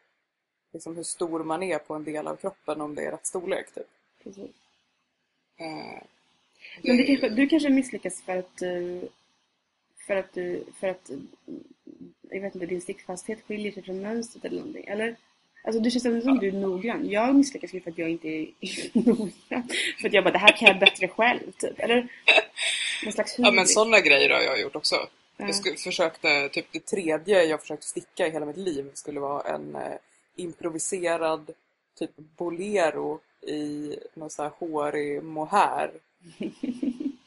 liksom, 0.72 0.96
hur 0.96 1.02
stor 1.02 1.44
man 1.44 1.62
är 1.62 1.78
på 1.78 1.94
en 1.94 2.04
del 2.04 2.26
av 2.26 2.36
kroppen 2.36 2.80
om 2.80 2.94
det 2.94 3.04
är 3.04 3.10
rätt 3.10 3.26
storlek. 3.26 3.74
Typ. 3.74 3.86
Precis. 4.22 4.50
Eh, 5.56 6.02
Men 6.82 6.96
det 6.96 7.04
kanske, 7.04 7.28
du 7.28 7.48
kanske 7.48 7.70
misslyckas 7.70 8.22
för 8.22 8.36
att 8.36 8.56
du... 8.56 9.08
För 10.08 10.16
att 10.16 10.32
du... 10.32 10.64
För 10.80 10.88
att... 10.88 11.10
Jag 12.30 12.40
vet 12.40 12.54
inte, 12.54 12.66
din 12.66 12.80
stickfasthet 12.80 13.38
skiljer 13.48 13.72
sig 13.72 13.82
från 13.82 14.02
mönstret 14.02 14.44
eller 14.44 14.56
någonting. 14.56 14.84
Eller? 14.86 15.16
Alltså 15.64 15.80
det 15.80 15.90
känns 15.90 16.02
som 16.02 16.20
som 16.20 16.38
du 16.38 16.48
är 16.48 16.52
noggrann. 16.52 17.10
Jag 17.10 17.34
misslyckas 17.34 17.74
ju 17.74 17.80
för 17.80 17.90
att 17.90 17.98
jag 17.98 18.10
inte 18.10 18.28
är 18.28 18.48
noggrann. 19.08 19.68
För 20.00 20.08
att 20.08 20.12
jag 20.12 20.24
bara, 20.24 20.30
det 20.30 20.38
här 20.38 20.56
kan 20.56 20.68
jag 20.68 20.78
bättre 20.78 21.08
själv, 21.08 21.52
typ. 21.58 21.80
Eller? 21.80 22.08
Någon 23.04 23.12
slags 23.12 23.34
Ja 23.38 23.50
men 23.50 23.66
sådana 23.66 24.00
grejer 24.00 24.30
har 24.30 24.40
jag 24.40 24.60
gjort 24.60 24.76
också. 24.76 24.96
Ja. 25.36 25.46
Jag 25.64 25.78
försökte, 25.78 26.48
typ 26.48 26.66
det 26.72 26.86
tredje 26.86 27.44
jag 27.44 27.60
försökte 27.60 27.86
sticka 27.86 28.26
i 28.26 28.30
hela 28.30 28.46
mitt 28.46 28.56
liv 28.56 28.90
skulle 28.94 29.20
vara 29.20 29.54
en 29.54 29.74
eh, 29.74 29.98
improviserad 30.36 31.50
typ 31.98 32.10
bolero 32.16 33.20
i 33.46 33.96
någon 34.14 34.30
sån 34.30 34.44
här 34.44 34.52
hårig 34.58 35.22
mohair. 35.22 35.90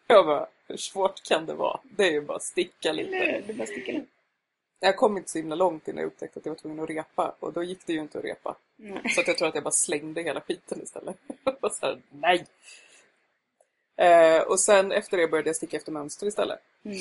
jag 0.06 0.26
bara, 0.26 0.46
hur 0.66 0.76
svårt 0.76 1.22
kan 1.22 1.46
det 1.46 1.54
vara? 1.54 1.80
Det 1.82 2.06
är 2.06 2.12
ju 2.12 2.20
bara 2.20 2.36
att 2.36 2.42
sticka 2.42 2.92
lite. 2.92 3.16
Eller, 3.16 3.42
du 3.46 3.52
bara 3.52 3.66
sticker 3.66 3.92
ut. 3.92 4.08
Jag 4.80 4.96
kom 4.96 5.16
inte 5.16 5.30
så 5.30 5.38
himla 5.38 5.54
långt 5.54 5.88
innan 5.88 6.00
jag 6.00 6.06
upptäckte 6.06 6.38
att 6.38 6.46
jag 6.46 6.52
var 6.52 6.58
tvungen 6.58 6.80
att 6.80 6.90
repa 6.90 7.34
och 7.40 7.52
då 7.52 7.62
gick 7.62 7.86
det 7.86 7.92
ju 7.92 8.00
inte 8.00 8.18
att 8.18 8.24
repa. 8.24 8.56
Nej. 8.76 9.10
Så 9.10 9.20
att 9.20 9.26
jag 9.26 9.38
tror 9.38 9.48
att 9.48 9.54
jag 9.54 9.64
bara 9.64 9.70
slängde 9.70 10.22
hela 10.22 10.40
skiten 10.40 10.82
istället. 10.82 11.16
Bara 11.60 11.72
så 11.72 11.86
här, 11.86 12.00
nej! 12.10 12.46
Eh, 13.96 14.42
och 14.42 14.60
sen 14.60 14.92
efter 14.92 15.16
det 15.16 15.28
började 15.28 15.48
jag 15.48 15.56
sticka 15.56 15.76
efter 15.76 15.92
mönster 15.92 16.26
istället. 16.26 16.60
Mm. 16.84 16.98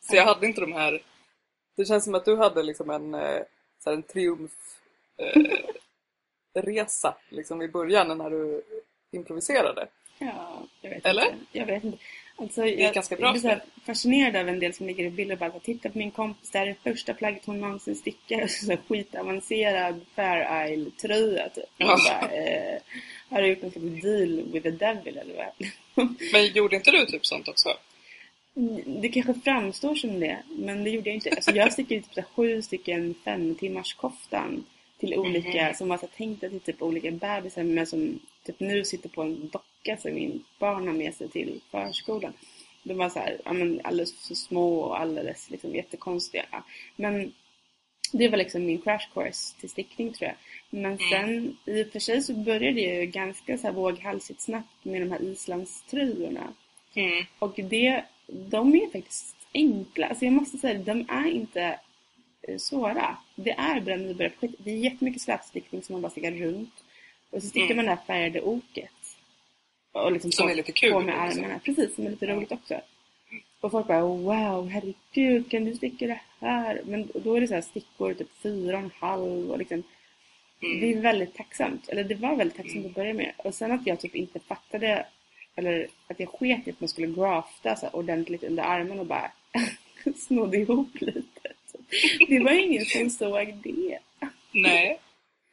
Så 0.00 0.16
jag 0.16 0.24
hade 0.24 0.46
inte 0.46 0.60
de 0.60 0.72
här... 0.72 1.02
Det 1.76 1.84
känns 1.84 2.04
som 2.04 2.14
att 2.14 2.24
du 2.24 2.36
hade 2.36 2.62
liksom 2.62 2.90
en, 2.90 3.14
eh, 3.14 3.42
så 3.78 3.90
här 3.90 3.96
en 3.96 4.02
triumf... 4.02 4.80
Eh, 5.16 5.42
resa 6.62 7.16
liksom 7.28 7.62
i 7.62 7.68
början 7.68 8.18
när 8.18 8.30
du 8.30 8.62
improviserade. 9.10 9.88
Ja, 10.22 10.66
jag 10.80 10.90
vet 10.90 11.06
Eller? 11.06 11.22
inte. 11.22 11.36
Jag 11.52 11.66
vet 11.66 11.84
inte. 11.84 11.98
Alltså, 12.36 12.62
är 12.62 12.80
jag, 12.80 12.94
ganska 12.94 13.16
bra 13.16 13.26
jag 13.26 13.40
blir 13.40 13.50
så 13.50 13.60
fascinerad 13.86 14.36
av 14.36 14.48
en 14.48 14.58
del 14.58 14.74
som 14.74 14.86
ligger 14.86 15.04
i 15.04 15.10
bilder 15.10 15.34
och 15.34 15.38
bara 15.38 15.60
titta 15.60 15.90
på 15.90 15.98
min 15.98 16.10
kompis, 16.10 16.50
det 16.50 16.58
här 16.58 16.66
är 16.66 16.76
det 16.82 16.90
första 16.92 17.14
plagget 17.14 17.46
hon 17.46 17.60
någonsin 17.60 17.96
stickar. 17.96 18.46
Så 18.46 18.76
skitavancerad 18.88 20.00
Fair 20.14 20.72
Isle-tröja 20.72 21.48
typ. 21.48 21.64
Ja. 21.76 21.86
bara, 21.86 22.30
eh, 22.32 22.80
har 23.28 23.42
du 23.42 23.48
gjort 23.48 23.62
någon 23.62 23.70
slags 23.70 24.02
deal 24.02 24.52
with 24.52 24.62
the 24.62 24.70
devil 24.70 25.18
eller 25.18 25.34
vad? 25.36 25.68
Men 26.32 26.46
gjorde 26.46 26.76
inte 26.76 26.90
du 26.90 27.06
typ 27.06 27.26
sånt 27.26 27.48
också? 27.48 27.68
Det 28.86 29.08
kanske 29.08 29.34
framstår 29.34 29.94
som 29.94 30.20
det, 30.20 30.38
men 30.48 30.84
det 30.84 30.90
gjorde 30.90 31.08
jag 31.08 31.14
inte. 31.14 31.30
Alltså 31.30 31.50
jag 31.50 31.72
stickade 31.72 32.00
typ 32.00 32.14
så 32.14 32.22
sju 32.22 32.62
stycken 32.62 33.14
fem 33.24 33.54
timmars 33.54 33.94
koftan 33.94 34.64
till 35.00 35.14
olika, 35.18 35.64
Mhm. 35.66 35.74
som 35.74 35.88
var 35.88 35.96
så 35.96 36.06
här 36.06 36.16
tänkta 36.16 36.48
till 36.48 36.60
typ 36.60 36.82
olika 36.82 37.10
bebisar 37.10 37.62
men 37.62 37.86
som 37.86 38.18
typ 38.46 38.60
nu 38.60 38.84
sitter 38.84 39.08
på 39.08 39.22
en 39.22 39.48
docka 39.48 39.96
som 39.96 40.14
min 40.14 40.44
barn 40.58 40.86
har 40.86 40.94
med 40.94 41.14
sig 41.14 41.28
till 41.28 41.60
förskolan. 41.70 42.32
De 42.82 42.94
var 42.94 43.08
så 43.08 43.18
här, 43.18 43.40
ja, 43.44 43.52
men 43.52 43.80
alldeles 43.84 44.28
för 44.28 44.34
små 44.34 44.80
och 44.80 45.00
alldeles 45.00 45.50
liksom 45.50 45.74
jättekonstiga. 45.74 46.44
Men 46.96 47.32
det 48.12 48.28
var 48.28 48.38
liksom 48.38 48.66
min 48.66 48.80
crash 48.80 49.08
course 49.14 49.60
till 49.60 49.70
stickning 49.70 50.12
tror 50.12 50.28
jag. 50.28 50.36
Men 50.80 50.98
sen 50.98 51.56
i 51.66 51.82
och 51.82 51.88
för 51.88 51.98
sig 51.98 52.22
så 52.22 52.34
började 52.34 52.72
det 52.72 52.80
ju 53.00 53.06
ganska 53.06 53.58
så 53.58 53.66
här 53.66 53.74
våghalsigt 53.74 54.40
snabbt 54.40 54.84
med 54.84 55.02
de 55.02 55.10
här 55.10 55.22
islandströjorna. 55.22 56.52
Mm. 56.94 57.24
Och 57.38 57.52
det, 57.56 58.04
de 58.26 58.74
är 58.74 58.92
faktiskt 58.92 59.36
enkla. 59.54 60.06
Alltså 60.06 60.24
jag 60.24 60.32
måste 60.32 60.58
säga 60.58 60.74
det, 60.78 60.84
de 60.84 61.06
är 61.08 61.30
inte 61.30 61.80
svåra. 62.58 63.16
Det 63.34 63.50
är 63.50 63.80
bara 63.80 63.96
nybörjarprojekt. 63.96 64.54
Det 64.64 64.70
är 64.70 64.76
jättemycket 64.76 65.22
slätstickning 65.22 65.82
som 65.82 65.92
man 65.92 66.02
bara 66.02 66.10
stickar 66.10 66.30
runt. 66.32 66.74
Och 67.30 67.42
så 67.42 67.48
stickar 67.48 67.64
Mm. 67.66 67.76
man 67.76 67.84
det 67.84 67.90
här 67.90 68.06
färgade 68.06 68.40
oket. 68.40 68.90
Och 69.92 70.12
liksom 70.12 70.32
Som 70.32 70.46
på, 70.46 70.50
är 70.52 70.56
lite 70.56 70.72
kul, 70.72 70.92
På 70.92 71.00
med 71.00 71.24
liksom. 71.26 71.44
armarna. 71.44 71.60
Precis, 71.64 71.94
som 71.94 72.06
är 72.06 72.10
lite 72.10 72.26
roligt 72.26 72.52
också. 72.52 72.80
Och 73.60 73.70
folk 73.70 73.86
bara 73.86 74.00
wow, 74.02 74.68
herregud, 74.68 75.50
kan 75.50 75.64
du 75.64 75.74
sticka 75.74 76.06
det 76.06 76.20
här? 76.40 76.80
Men 76.84 77.10
då 77.14 77.34
är 77.36 77.40
det 77.40 77.46
så 77.48 77.54
här 77.54 77.60
stickor 77.60 78.14
typ 78.14 78.28
fyra 78.42 78.76
och 78.76 78.82
en 78.82 78.90
halv 79.00 79.50
och 79.50 79.58
liksom 79.58 79.82
Mm. 80.62 80.80
det 80.80 80.92
är 80.92 81.00
väldigt 81.00 81.34
tacksamt. 81.34 81.88
Eller 81.88 82.04
det 82.04 82.14
var 82.14 82.36
väldigt 82.36 82.56
tacksamt 82.56 82.86
att 82.86 82.94
börja 82.94 83.14
med. 83.14 83.32
Och 83.36 83.54
sen 83.54 83.72
att 83.72 83.86
jag 83.86 84.00
typ 84.00 84.14
inte 84.14 84.40
fattade, 84.40 85.06
eller 85.56 85.86
att 86.06 86.20
jag 86.20 86.28
sket 86.28 86.68
i 86.68 86.70
att 86.70 86.80
man 86.80 86.88
skulle 86.88 87.06
grafta 87.06 87.76
så 87.76 87.88
ordentligt 87.88 88.42
under 88.44 88.62
armen 88.62 89.00
och 89.00 89.06
bara 89.06 89.30
snodde 90.16 90.56
ihop 90.56 91.00
lite. 91.00 91.52
Det 92.28 92.44
var 92.44 92.52
ingen 92.52 92.84
som 92.84 93.10
såg 93.10 93.54
det. 93.62 93.98
Nej, 94.52 95.00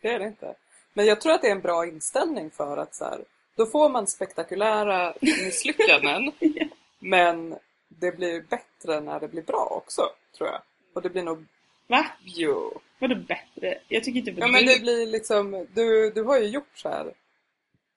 det 0.01 0.07
är 0.07 0.19
det 0.19 0.25
inte. 0.25 0.55
Men 0.93 1.05
jag 1.05 1.21
tror 1.21 1.33
att 1.33 1.41
det 1.41 1.47
är 1.47 1.51
en 1.51 1.61
bra 1.61 1.87
inställning 1.87 2.51
för 2.51 2.77
att 2.77 2.95
så 2.95 3.05
här, 3.05 3.19
då 3.55 3.65
får 3.65 3.89
man 3.89 4.07
spektakulära 4.07 5.13
misslyckanden. 5.21 6.31
Ja. 6.39 6.65
Men 6.99 7.57
det 7.87 8.17
blir 8.17 8.41
bättre 8.41 9.01
när 9.01 9.19
det 9.19 9.27
blir 9.27 9.41
bra 9.41 9.67
också, 9.71 10.01
tror 10.37 10.49
jag. 10.49 10.61
Och 10.93 11.01
det 11.01 11.09
blir 11.09 11.23
nog... 11.23 11.45
Va? 11.87 12.05
Jo. 12.23 12.81
Vadå 12.99 13.15
bättre? 13.15 13.79
Jag 13.87 14.03
tycker 14.03 14.21
typ 14.21 14.33
att 14.33 14.39
Ja 14.39 14.47
men 14.47 14.65
det 14.65 14.81
blir 14.81 15.05
liksom... 15.07 15.67
Du, 15.73 16.11
du 16.11 16.23
har 16.23 16.39
ju 16.39 16.47
gjort 16.47 16.77
så 16.77 16.89
här 16.89 17.13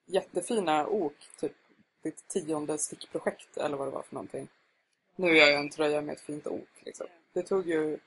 jättefina 0.05 0.87
ok, 0.87 1.15
typ 1.39 1.53
ditt 2.03 2.27
tionde 2.27 2.77
stickprojekt 2.77 3.57
eller 3.57 3.77
vad 3.77 3.87
det 3.87 3.91
var 3.91 4.01
för 4.01 4.13
någonting. 4.15 4.47
Nu 5.15 5.37
gör 5.37 5.47
jag 5.47 5.59
en 5.59 5.69
tröja 5.69 6.01
med 6.01 6.13
ett 6.13 6.21
fint 6.21 6.47
ok 6.47 6.69
liksom. 6.79 7.07
Det 7.33 7.43
tog 7.43 7.69
ju 7.69 7.97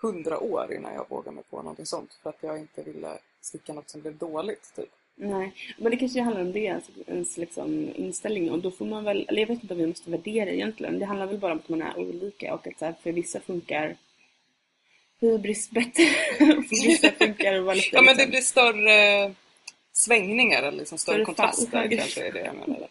hundra 0.00 0.38
år 0.38 0.72
innan 0.74 0.94
jag 0.94 1.08
vågade 1.08 1.34
mig 1.34 1.44
på 1.50 1.56
någonting 1.56 1.86
sånt 1.86 2.18
för 2.22 2.30
att 2.30 2.38
jag 2.42 2.58
inte 2.58 2.82
ville 2.82 3.18
sticka 3.40 3.72
något 3.72 3.90
som 3.90 4.00
blev 4.00 4.16
dåligt 4.16 4.72
typ. 4.76 4.90
Nej, 5.18 5.54
men 5.78 5.90
det 5.90 5.96
kanske 5.96 6.20
handlar 6.20 6.42
om 6.42 6.52
det, 6.52 6.68
alltså, 6.68 6.92
ens 7.06 7.36
liksom, 7.36 7.90
inställning. 7.94 8.50
Och 8.50 8.58
då 8.58 8.70
får 8.70 8.86
man 8.86 9.04
väl, 9.04 9.26
eller 9.28 9.40
jag 9.40 9.46
vet 9.48 9.62
inte 9.62 9.74
om 9.74 9.80
vi 9.80 9.86
måste 9.86 10.10
värdera 10.10 10.50
egentligen. 10.50 10.98
Det 10.98 11.04
handlar 11.06 11.26
väl 11.26 11.38
bara 11.38 11.52
om 11.52 11.58
att 11.58 11.68
man 11.68 11.82
är 11.82 11.98
olika 11.98 12.54
och 12.54 12.66
att 12.66 12.78
så 12.78 12.84
här, 12.84 12.94
för 13.02 13.12
vissa 13.12 13.40
funkar 13.40 13.96
hybris 15.20 15.70
bättre. 15.70 16.04
för 16.38 16.86
vissa 16.86 17.10
funkar 17.12 17.60
vara 17.60 17.74
lite 17.74 17.88
Ja 17.92 18.02
men 18.02 18.16
det 18.16 18.26
liksom- 18.26 18.30
blir 18.30 18.40
större 18.40 19.34
svängningar 19.92 20.62
eller 20.62 20.78
liksom 20.78 20.98
större 20.98 21.14
Större 21.14 21.24
kontraster 21.24 21.66
fall, 21.70 21.80
högre. 21.80 21.96
kanske 21.96 22.26
är 22.26 22.32
det 22.32 22.40
jag 22.44 22.54
menade. 22.54 22.88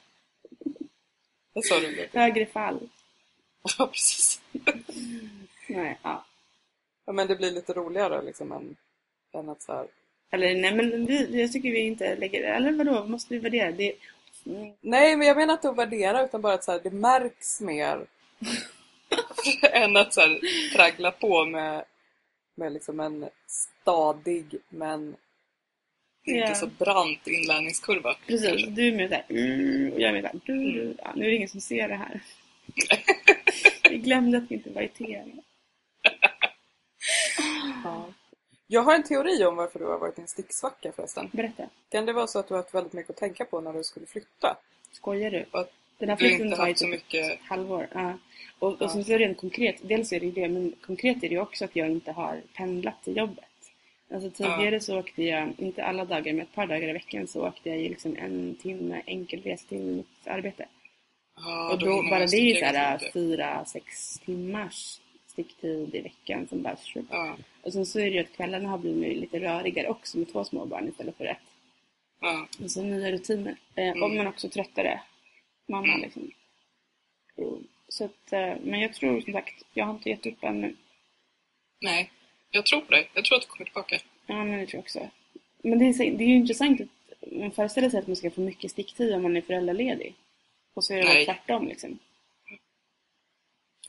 Vad 1.53 1.65
sa 1.65 1.79
du? 1.79 2.07
högre 2.13 2.45
fall. 2.45 2.89
Ja 3.77 3.87
precis. 3.87 4.41
Nej, 5.67 5.97
ja. 6.03 6.25
Ja 7.05 7.13
men 7.13 7.27
det 7.27 7.35
blir 7.35 7.51
lite 7.51 7.73
roligare 7.73 8.21
liksom 8.21 8.51
än, 8.51 8.75
än 9.33 9.49
att 9.49 9.61
så 9.61 9.73
här 9.73 9.87
Eller 10.31 10.55
nej, 10.55 10.75
men 10.75 11.05
vi, 11.05 11.41
jag 11.41 11.51
tycker 11.51 11.71
vi 11.71 11.79
inte 11.79 12.15
lägger... 12.15 12.43
Eller 12.43 12.71
vadå, 12.71 13.05
måste 13.05 13.33
vi 13.33 13.39
värdera? 13.39 13.71
Det, 13.71 13.93
mm, 14.45 14.73
Nej, 14.81 15.17
men 15.17 15.27
jag 15.27 15.37
menar 15.37 15.53
inte 15.53 15.69
att 15.69 15.77
värdera 15.77 16.25
utan 16.25 16.41
bara 16.41 16.53
att 16.53 16.63
så 16.63 16.71
här, 16.71 16.79
det 16.83 16.91
märks 16.91 17.61
mer 17.61 18.05
än 19.71 19.97
att 19.97 20.13
så 20.13 20.21
här, 20.21 20.39
traggla 20.75 21.11
på 21.11 21.45
med 21.45 21.85
med 22.55 22.73
liksom 22.73 22.99
en 22.99 23.29
stadig 23.47 24.45
men. 24.69 25.15
Inte 26.27 26.55
så 26.55 26.67
brant 26.67 27.27
inlärningskurva. 27.27 28.15
Precis, 28.27 28.49
kanske. 28.49 28.69
du 28.69 28.87
är 28.87 28.95
med 28.95 29.09
såhär 29.09 29.25
mm, 29.29 29.93
och 29.93 30.01
jag 30.01 30.09
är 30.09 30.13
med 30.13 30.21
såhär 30.21 30.39
du. 30.45 30.95
Ja, 30.97 31.13
nu 31.15 31.25
är 31.25 31.29
det 31.29 31.35
ingen 31.35 31.49
som 31.49 31.61
ser 31.61 31.87
det 31.87 31.95
här. 31.95 32.21
Vi 33.89 33.97
glömde 33.97 34.37
att 34.37 34.51
vi 34.51 34.55
inte 34.55 34.69
var 34.69 34.81
i 34.81 34.87
TV. 34.87 35.31
Ja. 37.85 38.05
Jag 38.67 38.81
har 38.81 38.95
en 38.95 39.03
teori 39.03 39.45
om 39.45 39.55
varför 39.55 39.79
du 39.79 39.85
har 39.85 39.97
varit 39.99 40.17
i 40.17 40.21
en 40.21 40.27
sticksvacka 40.27 40.91
förresten. 40.91 41.29
Berätta. 41.33 41.63
Kan 41.89 42.05
det 42.05 42.13
vara 42.13 42.27
så 42.27 42.39
att 42.39 42.47
du 42.47 42.53
har 42.53 42.61
haft 42.61 42.73
väldigt 42.75 42.93
mycket 42.93 43.09
att 43.09 43.17
tänka 43.17 43.45
på 43.45 43.61
när 43.61 43.73
du 43.73 43.83
skulle 43.83 44.05
flytta? 44.05 44.57
Skojar 44.91 45.31
du? 45.31 45.45
Och 45.51 45.67
Den 45.97 46.09
här 46.09 46.15
Du 46.17 46.23
har 46.23 46.29
flytten 46.29 46.47
inte 46.47 46.79
så 46.79 46.85
typ 46.85 46.89
mycket... 46.91 47.39
halvår. 47.41 47.87
Ja. 47.93 48.13
Och, 48.59 48.67
och 48.69 48.77
Ja. 48.79 48.89
som 48.89 49.03
så 49.03 49.17
rent 49.17 49.37
konkret, 49.37 49.75
dels 49.81 50.13
är 50.13 50.19
det 50.19 50.25
ju 50.25 50.31
det, 50.31 50.49
men 50.49 50.73
konkret 50.81 51.17
är 51.17 51.21
det 51.29 51.35
ju 51.35 51.39
också 51.41 51.65
att 51.65 51.75
jag 51.75 51.89
inte 51.89 52.11
har 52.11 52.41
pendlat 52.55 53.03
till 53.03 53.17
jobbet. 53.17 53.45
Alltså 54.13 54.29
tidigare 54.29 54.79
så 54.79 54.99
åkte 54.99 55.23
jag, 55.23 55.53
inte 55.57 55.83
alla 55.83 56.05
dagar, 56.05 56.33
men 56.33 56.41
ett 56.41 56.55
par 56.55 56.67
dagar 56.67 56.89
i 56.89 56.93
veckan 56.93 57.27
så 57.27 57.47
åkte 57.47 57.69
jag 57.69 57.79
ju 57.79 57.89
liksom 57.89 58.15
en 58.17 58.55
timme 58.61 59.01
enkel 59.05 59.41
resa 59.41 59.65
till 59.69 59.79
mitt 59.81 60.27
arbete. 60.27 60.65
Ja, 61.37 61.71
och 61.73 61.79
då 61.79 61.85
då, 61.85 62.03
bara 62.09 62.25
det 62.25 62.37
är 62.37 62.53
ju 62.53 62.55
såhär 62.55 62.93
mycket. 62.93 63.13
fyra, 63.13 63.65
sex 63.65 64.19
timmars 64.19 64.99
sticktid 65.35 65.95
i 65.95 66.01
veckan 66.01 66.47
som 66.47 66.63
sjukt. 66.93 67.07
Ja, 67.11 67.37
Och 67.61 67.73
sen 67.73 67.85
så 67.85 67.99
är 67.99 68.03
det 68.03 68.09
ju 68.11 68.19
att 68.19 68.35
kvällarna 68.35 68.69
har 68.69 68.77
blivit 68.77 69.17
lite 69.17 69.39
rörigare 69.39 69.87
också 69.89 70.17
med 70.17 70.31
två 70.31 70.43
små 70.43 70.65
barn 70.65 70.87
istället 70.89 71.17
för 71.17 71.25
ett. 71.25 71.37
ja. 72.21 72.47
Och 72.63 72.71
så 72.71 72.83
nya 72.83 73.11
rutiner. 73.11 73.55
Eh, 73.75 73.87
Mm. 73.87 74.03
Och 74.03 74.09
men 74.11 74.27
också 74.27 74.49
tröttare 74.49 75.01
mamma 75.67 75.87
Mm. 75.87 76.01
liksom. 76.01 76.31
Så 77.89 78.05
att, 78.05 78.33
eh, 78.33 78.53
men 78.63 78.79
jag 78.79 78.93
tror 78.93 79.21
som 79.21 79.33
sagt, 79.33 79.63
jag 79.73 79.85
har 79.85 79.93
inte 79.93 80.09
gett 80.09 80.25
upp 80.25 80.43
ännu. 80.43 80.75
Nej, 81.81 82.11
jag 82.51 82.65
tror 82.65 82.81
på 82.81 82.91
dig. 82.91 83.09
Jag 83.13 83.25
tror 83.25 83.35
att 83.37 83.41
du 83.41 83.47
kommer 83.47 83.65
tillbaka. 83.65 83.99
Ja, 84.27 84.43
men 84.43 84.59
det 84.59 84.65
tror 84.65 84.73
jag 84.77 84.83
också. 84.83 85.09
Men 85.63 85.79
det 85.79 85.85
är, 85.85 86.11
det 86.17 86.23
är 86.23 86.27
ju 86.27 86.35
intressant 86.35 86.81
att 86.81 86.87
man 87.31 87.51
föreställer 87.51 87.89
sig 87.89 87.99
att 87.99 88.07
man 88.07 88.15
ska 88.15 88.31
få 88.31 88.41
mycket 88.41 88.71
sticktid 88.71 89.13
om 89.13 89.21
man 89.21 89.37
är 89.37 89.41
föräldraledig. 89.41 90.13
Och 90.73 90.83
så 90.83 90.93
är 90.93 90.97
det 91.03 91.25
tvärtom 91.25 91.67
liksom. 91.67 91.99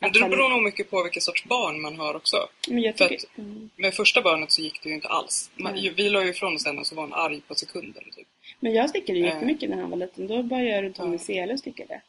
Men 0.01 0.11
Att 0.11 0.15
det 0.15 0.29
beror 0.29 0.49
nog 0.49 0.63
mycket 0.63 0.91
på 0.91 1.03
vilket 1.03 1.23
sorts 1.23 1.45
barn 1.45 1.81
man 1.81 1.97
har 1.99 2.17
också. 2.17 2.37
Men 2.69 2.83
jag 2.83 2.99
för 2.99 3.09
tycker... 3.09 3.29
Mm. 3.39 3.71
Med 3.77 3.95
första 3.95 4.23
barnet 4.23 4.51
så 4.53 4.63
gick 4.63 4.83
det 4.83 4.89
ju 4.89 4.95
inte 4.95 5.09
alls. 5.09 5.51
Man, 5.57 5.73
Nej. 5.73 5.91
Vi 5.97 6.09
la 6.09 6.25
ju 6.25 6.31
ifrån 6.31 6.55
oss 6.55 6.67
henne 6.67 6.81
och 6.81 6.87
så 6.87 6.95
var 6.95 7.03
hon 7.03 7.13
arg 7.13 7.41
på 7.49 7.55
sekunder. 7.55 8.01
Typ. 8.01 8.29
Men 8.61 8.75
jag 8.75 8.91
stickade 8.91 9.19
ju 9.19 9.25
Eh. 9.27 9.35
jättemycket 9.35 9.71
när 9.71 9.77
han 9.77 9.91
var 9.91 9.97
liten. 9.97 10.27
Då 10.27 10.43
bara 10.43 10.63
jag 10.63 10.85
runt 10.85 10.99
om 10.99 11.15
i 11.15 11.19
sele 11.19 11.53
och 11.53 11.59
stickade. 11.59 12.01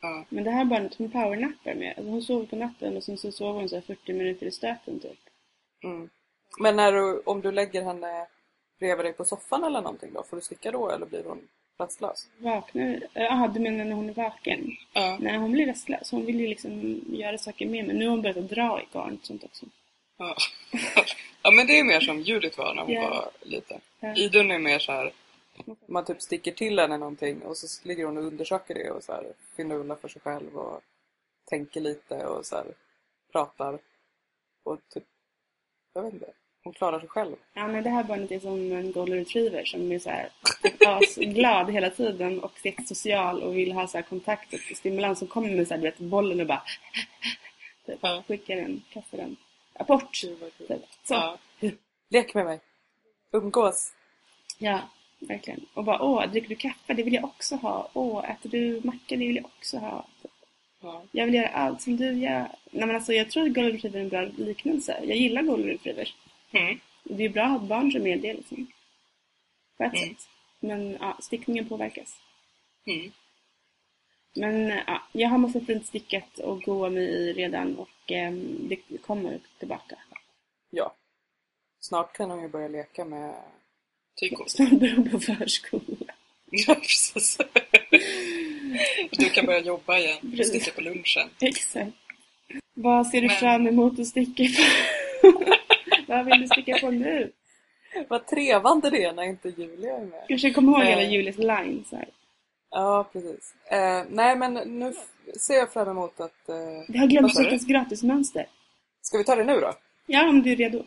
Ja. 0.00 0.24
Men 0.28 0.44
det 0.44 0.50
här 0.50 0.64
barnet, 0.64 0.94
hon 0.98 1.10
powernappar 1.10 1.74
med. 1.74 1.94
Alltså 1.96 2.10
hon 2.10 2.22
sover 2.22 2.46
på 2.46 2.56
natten 2.56 2.96
och 2.96 3.04
sen 3.04 3.18
så 3.18 3.32
sover 3.32 3.60
hon 3.60 3.68
så 3.68 3.74
här 3.74 3.82
40 3.82 4.12
minuter 4.12 4.46
i 4.46 4.50
stöten 4.50 5.00
typ. 5.00 5.18
Mm. 5.84 6.08
Men 6.60 6.76
när 6.76 6.92
du, 6.92 7.22
om 7.24 7.40
du 7.40 7.52
lägger 7.52 7.82
henne 7.82 8.26
bredvid 8.80 9.06
dig 9.06 9.12
på 9.12 9.24
soffan 9.24 9.64
eller 9.64 9.80
någonting 9.80 10.12
då? 10.12 10.22
Får 10.22 10.36
du 10.36 10.42
sticka 10.42 10.70
då 10.70 10.90
eller 10.90 11.06
blir 11.06 11.24
hon 11.24 11.48
rastlös? 11.78 12.28
Vaknar... 12.38 13.00
Jaha, 13.12 13.48
du 13.48 13.60
menar 13.60 13.84
när 13.84 13.92
hon 13.92 14.08
är 14.08 14.14
vaken? 14.14 14.76
Ja. 14.92 15.18
Nej, 15.20 15.38
hon 15.38 15.52
blir 15.52 15.66
restlös. 15.66 16.10
Hon 16.10 16.26
vill 16.26 16.40
ju 16.40 16.46
liksom 16.46 17.00
göra 17.08 17.38
saker 17.38 17.66
med 17.66 17.86
mig. 17.86 17.96
Nu 17.96 18.04
har 18.04 18.10
hon 18.10 18.22
börjat 18.22 18.48
dra 18.50 18.82
i 18.82 18.86
garn 18.92 19.18
och 19.20 19.26
sånt 19.26 19.44
också. 19.44 19.66
Ja. 20.18 20.36
ja, 21.42 21.50
men 21.50 21.66
det 21.66 21.78
är 21.78 21.84
mer 21.84 22.00
som 22.00 22.20
Judith 22.20 22.58
var 22.58 22.74
när 22.74 22.82
hon 22.82 22.92
Ja. 22.92 23.08
var 23.10 23.30
liten. 23.40 23.80
Ja. 24.00 24.16
Idun 24.16 24.50
är 24.50 24.58
mer 24.58 24.78
så 24.78 24.92
här. 24.92 25.12
Man 25.86 26.04
typ 26.04 26.22
sticker 26.22 26.52
till 26.52 26.78
henne 26.78 26.96
någonting 26.98 27.42
och 27.42 27.56
så 27.56 27.88
ligger 27.88 28.04
hon 28.04 28.18
och 28.18 28.24
undersöker 28.24 28.74
det 28.74 28.90
och 28.90 29.04
så 29.04 29.12
här 29.12 29.32
finular 29.56 29.96
för 29.96 30.08
sig 30.08 30.22
själv 30.22 30.56
och 30.58 30.80
tänker 31.50 31.80
lite 31.80 32.26
och 32.26 32.46
så 32.46 32.56
här 32.56 32.66
pratar. 33.32 33.78
Och 34.64 34.78
typ, 34.94 35.04
jag 35.94 36.02
vet 36.02 36.12
inte, 36.12 36.32
hon 36.64 36.72
klarar 36.72 37.00
sig 37.00 37.08
själv. 37.08 37.36
Ja, 37.54 37.68
men 37.68 37.84
det 37.84 37.90
här 37.90 38.04
barnet 38.04 38.30
är 38.32 38.38
som 38.40 38.72
en 38.72 38.92
golden 38.92 39.18
retriever 39.18 39.64
som 39.64 39.92
är 39.92 39.98
så 39.98 40.10
här 40.10 40.28
glad 41.16 41.70
hela 41.72 41.90
tiden 41.90 42.40
och 42.40 42.52
social 42.86 43.42
och 43.42 43.56
vill 43.56 43.72
ha 43.72 43.86
så 43.86 43.98
här 43.98 44.02
kontakt 44.02 44.52
och 44.54 44.76
stimulans. 44.76 45.22
Och 45.22 45.28
kommer 45.28 45.50
med 45.50 45.68
så 45.68 45.74
här, 45.74 45.80
du 45.80 45.86
vet, 45.90 45.98
bollen 45.98 46.40
och 46.40 46.46
bara 46.46 46.62
typ, 47.86 47.98
Ja. 48.00 48.22
skickar 48.28 48.56
den, 48.56 48.82
kastar 48.92 49.18
den. 49.18 49.36
Apport! 49.74 50.20
Typ. 50.58 50.84
Så. 51.04 51.14
Ja. 51.14 51.38
Lek 52.08 52.34
med 52.34 52.44
mig! 52.44 52.60
Umgås! 53.32 53.92
Ja, 54.58 54.80
verkligen. 55.20 55.66
Och 55.74 55.84
bara, 55.84 56.02
åh, 56.02 56.26
dricker 56.26 56.48
du 56.48 56.54
kaffe? 56.56 56.94
Det 56.94 57.02
vill 57.02 57.14
jag 57.14 57.24
också 57.24 57.56
ha. 57.56 57.88
Åh, 57.92 58.30
äter 58.30 58.48
du 58.50 58.80
macka? 58.84 58.98
Det 59.08 59.16
vill 59.16 59.36
jag 59.36 59.44
också 59.44 59.78
ha. 59.78 60.06
Ja. 60.80 61.02
Jag 61.12 61.24
vill 61.26 61.34
göra 61.34 61.48
allt 61.48 61.82
som 61.82 61.96
du 61.96 62.04
gör. 62.12 62.48
Nej, 62.70 62.86
men 62.86 62.94
alltså, 62.96 63.12
jag 63.12 63.30
tror 63.30 63.46
att 63.46 63.54
golden 63.54 63.72
retriever 63.72 63.98
är 63.98 64.02
en 64.02 64.08
bra 64.08 64.20
liknelse. 64.46 65.00
Jag 65.04 65.16
gillar 65.16 65.42
golden 65.42 65.68
retriever. 65.68 66.14
Mm. 66.52 66.80
Det 67.04 67.24
är 67.24 67.28
bra 67.28 67.42
att 67.44 67.50
ha 67.50 67.56
ett 67.62 67.68
barn 67.68 67.92
som 67.92 68.06
är 68.06 68.16
det 68.16 68.34
liksom. 68.34 68.66
På 69.76 69.84
ett 69.84 69.94
Mm. 69.94 70.08
sätt. 70.08 70.28
Men 70.60 70.96
ja, 71.00 71.18
stickningen 71.20 71.68
påverkas. 71.68 72.16
Mm. 72.86 73.12
Men 74.34 74.68
ja, 74.86 75.02
jag 75.12 75.28
har 75.28 75.38
massa 75.38 75.60
fint 75.60 75.86
stickat 75.86 76.38
och 76.38 76.62
goa 76.62 76.90
mig 76.90 77.04
i 77.04 77.32
redan 77.32 77.76
och 77.76 77.90
ehm, 78.12 78.68
det 78.68 78.98
kommer 78.98 79.38
tillbaka. 79.58 79.98
Ja. 80.70 80.94
Snart 81.80 82.12
kan 82.16 82.30
hon 82.30 82.42
ju 82.42 82.48
börja 82.48 82.68
leka 82.68 83.04
med... 83.04 83.34
Tykos. 84.20 84.52
Snart 84.56 84.70
börjar 84.70 84.96
hon 84.96 85.10
på 85.10 85.20
förskola. 85.20 86.14
Ja, 86.50 86.74
precis. 86.74 87.38
Du 89.10 89.30
kan 89.30 89.46
börja 89.46 89.60
jobba 89.60 89.98
igen 89.98 90.18
och 90.22 90.30
Precis. 90.36 90.48
sticka 90.62 90.74
på 90.74 90.80
lunchen. 90.80 91.28
Exakt. 91.40 91.92
Vad 92.74 93.06
ser 93.06 93.20
du 93.20 93.26
Men- 93.26 93.36
fram 93.36 93.66
emot 93.66 93.98
att 94.00 94.06
sticka 94.06 94.44
på? 95.22 95.44
Vad 96.16 96.24
vill 96.24 96.40
du 96.40 96.46
sticka 96.46 96.78
på 96.80 96.90
nu? 96.90 97.32
Vad 98.08 98.26
trevande 98.26 98.90
det 98.90 99.04
är 99.04 99.12
när 99.12 99.22
inte 99.22 99.48
Julia 99.48 99.96
är 99.96 100.00
med. 100.04 100.24
Kanske 100.28 100.50
kommer 100.50 100.72
ihåg 100.72 100.80
Eh. 100.88 100.92
alla 100.92 101.02
Julies 101.02 101.38
lines 101.38 101.92
här. 101.92 102.08
Ja, 102.70 103.08
precis. 103.12 103.54
Eh, 103.70 104.04
nej, 104.10 104.36
men 104.36 104.54
nu 104.54 104.94
ser 105.40 105.54
jag 105.54 105.72
fram 105.72 105.88
emot 105.88 106.20
att... 106.20 106.48
Eh, 106.48 106.54
Det 106.88 106.98
har 106.98 107.06
glömt 107.06 107.38
veckans 107.38 107.66
gratismönster. 107.66 108.46
ska 109.02 109.18
vi 109.18 109.24
ta 109.24 109.34
det 109.36 109.44
nu 109.44 109.60
då? 109.60 109.72
Ja, 110.06 110.28
om 110.28 110.42
du 110.42 110.52
är 110.52 110.56
redo. 110.56 110.84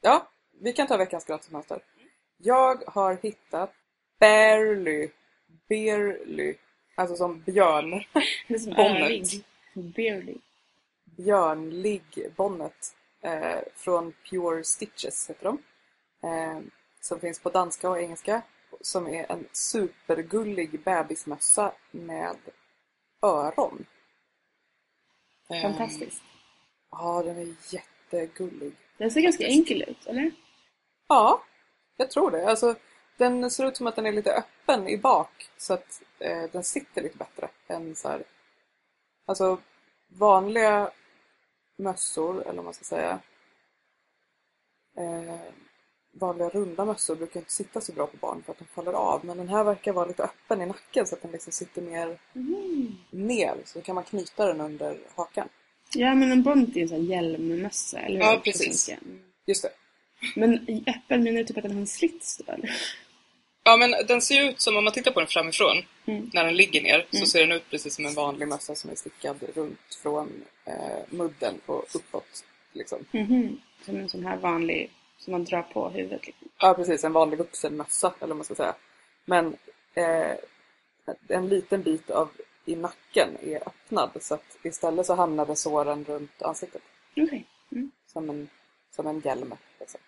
Ja, 0.00 0.28
vi 0.60 0.72
kan 0.72 0.86
ta 0.86 0.96
veckans 0.96 1.24
gratismönster. 1.24 1.80
Jag 2.38 2.82
har 2.86 3.18
hittat 3.22 3.72
Barely, 4.20 5.08
Bearly, 5.68 6.54
alltså 6.94 7.16
som 7.16 7.40
björn, 7.40 7.90
Det 8.48 8.54
är 8.54 8.58
som 8.58 8.74
Bonnet. 8.74 9.28
Barely. 9.74 10.34
björnlig 11.16 12.02
bonnet 12.36 12.94
eh, 13.22 13.60
från 13.76 14.12
Pure 14.30 14.64
Stitches 14.64 15.30
heter 15.30 15.44
de. 15.44 15.58
Eh, 16.28 16.60
som 17.00 17.20
finns 17.20 17.38
på 17.38 17.50
danska 17.50 17.90
och 17.90 18.00
engelska. 18.00 18.42
Som 18.80 19.06
är 19.06 19.32
en 19.32 19.48
supergullig 19.52 20.80
bebismössa 20.80 21.72
med 21.90 22.36
öron. 23.22 23.86
Eh, 25.50 25.62
Fantastiskt. 25.62 26.22
Ja, 26.90 27.22
den 27.22 27.36
är 27.36 27.54
jättegullig. 27.68 28.72
Den 28.98 29.10
ser 29.10 29.20
ganska 29.20 29.46
enkel 29.46 29.82
ut, 29.82 30.06
eller? 30.06 30.30
Ja, 31.08 31.42
jag 31.96 32.10
tror 32.10 32.30
det. 32.30 32.50
Alltså, 32.50 32.74
den 33.16 33.50
ser 33.50 33.66
ut 33.66 33.76
som 33.76 33.86
att 33.86 33.96
den 33.96 34.06
är 34.06 34.12
lite 34.12 34.32
öppen 34.32 34.88
i 34.88 34.98
bak 34.98 35.50
så 35.56 35.74
att 35.74 36.02
eh, 36.18 36.42
den 36.52 36.64
sitter 36.64 37.02
lite 37.02 37.16
bättre 37.16 37.48
än 37.68 37.94
så 37.94 38.08
här. 38.08 38.24
Alltså 39.26 39.58
vanliga 40.08 40.90
mössor, 41.78 42.42
eller 42.42 42.54
vad 42.56 42.64
man 42.64 42.74
ska 42.74 42.84
säga. 42.84 43.20
Eh, 44.98 45.40
vanliga 46.14 46.48
runda 46.48 46.84
mössor 46.84 47.16
brukar 47.16 47.40
inte 47.40 47.52
sitta 47.52 47.80
så 47.80 47.92
bra 47.92 48.06
på 48.06 48.16
barn 48.16 48.42
för 48.46 48.52
att 48.52 48.58
de 48.58 48.64
faller 48.64 48.92
av. 48.92 49.24
Men 49.24 49.36
den 49.36 49.48
här 49.48 49.64
verkar 49.64 49.92
vara 49.92 50.06
lite 50.06 50.22
öppen 50.22 50.62
i 50.62 50.66
nacken 50.66 51.06
så 51.06 51.14
att 51.14 51.22
den 51.22 51.30
liksom 51.32 51.52
sitter 51.52 51.82
mer 51.82 52.18
Mm. 52.34 52.94
ner. 53.10 53.54
Så 53.64 53.80
kan 53.80 53.94
man 53.94 54.04
knyta 54.04 54.46
den 54.46 54.60
under 54.60 54.98
hakan. 55.14 55.48
Ja, 55.94 56.14
men 56.14 56.32
en 56.32 56.42
bonnet 56.42 56.76
är 56.76 56.80
en 56.82 56.88
sån 56.88 56.96
här 57.00 57.04
hjälmmössa, 57.04 57.98
eller 57.98 58.16
hur? 58.20 58.24
Ja, 58.32 58.40
precis. 58.44 58.90
Just 59.46 59.62
det. 59.62 59.70
Men 60.36 60.54
öppen 60.86 61.22
menar 61.22 61.38
du 61.38 61.44
typ 61.44 61.56
att 61.56 61.62
den 61.62 61.72
har 61.72 61.80
en 61.80 61.86
slits 61.86 62.36
då, 62.46 62.52
eller? 62.52 62.70
Ja, 63.64 63.76
men 63.76 63.90
den 64.08 64.22
ser 64.22 64.48
ut 64.48 64.60
som, 64.60 64.76
om 64.76 64.84
man 64.84 64.92
tittar 64.92 65.10
på 65.10 65.20
den 65.20 65.28
framifrån, 65.28 65.76
Mm. 66.06 66.30
när 66.32 66.44
den 66.44 66.56
ligger 66.56 66.82
ner, 66.82 66.94
Mm. 66.94 67.06
så 67.10 67.26
ser 67.26 67.40
den 67.40 67.52
ut 67.52 67.70
precis 67.70 67.94
som 67.94 68.06
en 68.06 68.14
Vanlig 68.14 68.48
mössa 68.48 68.74
som 68.74 68.90
är 68.90 68.94
stickad 68.94 69.42
runt 69.54 69.94
från 70.02 70.44
eh, 70.64 70.98
mudden 71.10 71.60
och 71.66 71.84
uppåt. 71.94 72.44
Liksom. 72.72 73.04
Mhm. 73.10 73.60
Som 73.84 73.96
en 73.96 74.08
sån 74.08 74.26
här 74.26 74.36
vanlig, 74.36 74.92
som 75.18 75.32
man 75.32 75.44
drar 75.44 75.62
på 75.62 75.88
huvudet 75.88 76.26
liksom. 76.26 76.48
Ja, 76.58 76.74
precis. 76.74 77.04
En 77.04 77.12
vanlig 77.12 77.38
vuxenmössa, 77.38 78.14
eller 78.18 78.28
vad 78.28 78.36
man 78.36 78.44
ska 78.44 78.54
säga. 78.54 78.74
Men 79.24 79.56
eh, 79.94 80.36
en 81.28 81.48
liten 81.48 81.82
bit 81.82 82.10
av 82.10 82.30
i 82.64 82.76
nacken 82.76 83.36
är 83.42 83.68
öppnad 83.68 84.10
så 84.20 84.34
att 84.34 84.58
istället 84.62 85.06
så 85.06 85.14
hamnade 85.14 85.56
såren 85.56 86.04
runt 86.04 86.42
ansiktet. 86.42 86.82
Okej. 87.16 87.46
Mm. 87.72 87.90
Som 88.06 88.30
en, 88.30 88.48
som 88.90 89.06
en 89.06 89.20
hjälm. 89.20 89.54
Liksom. 89.80 90.00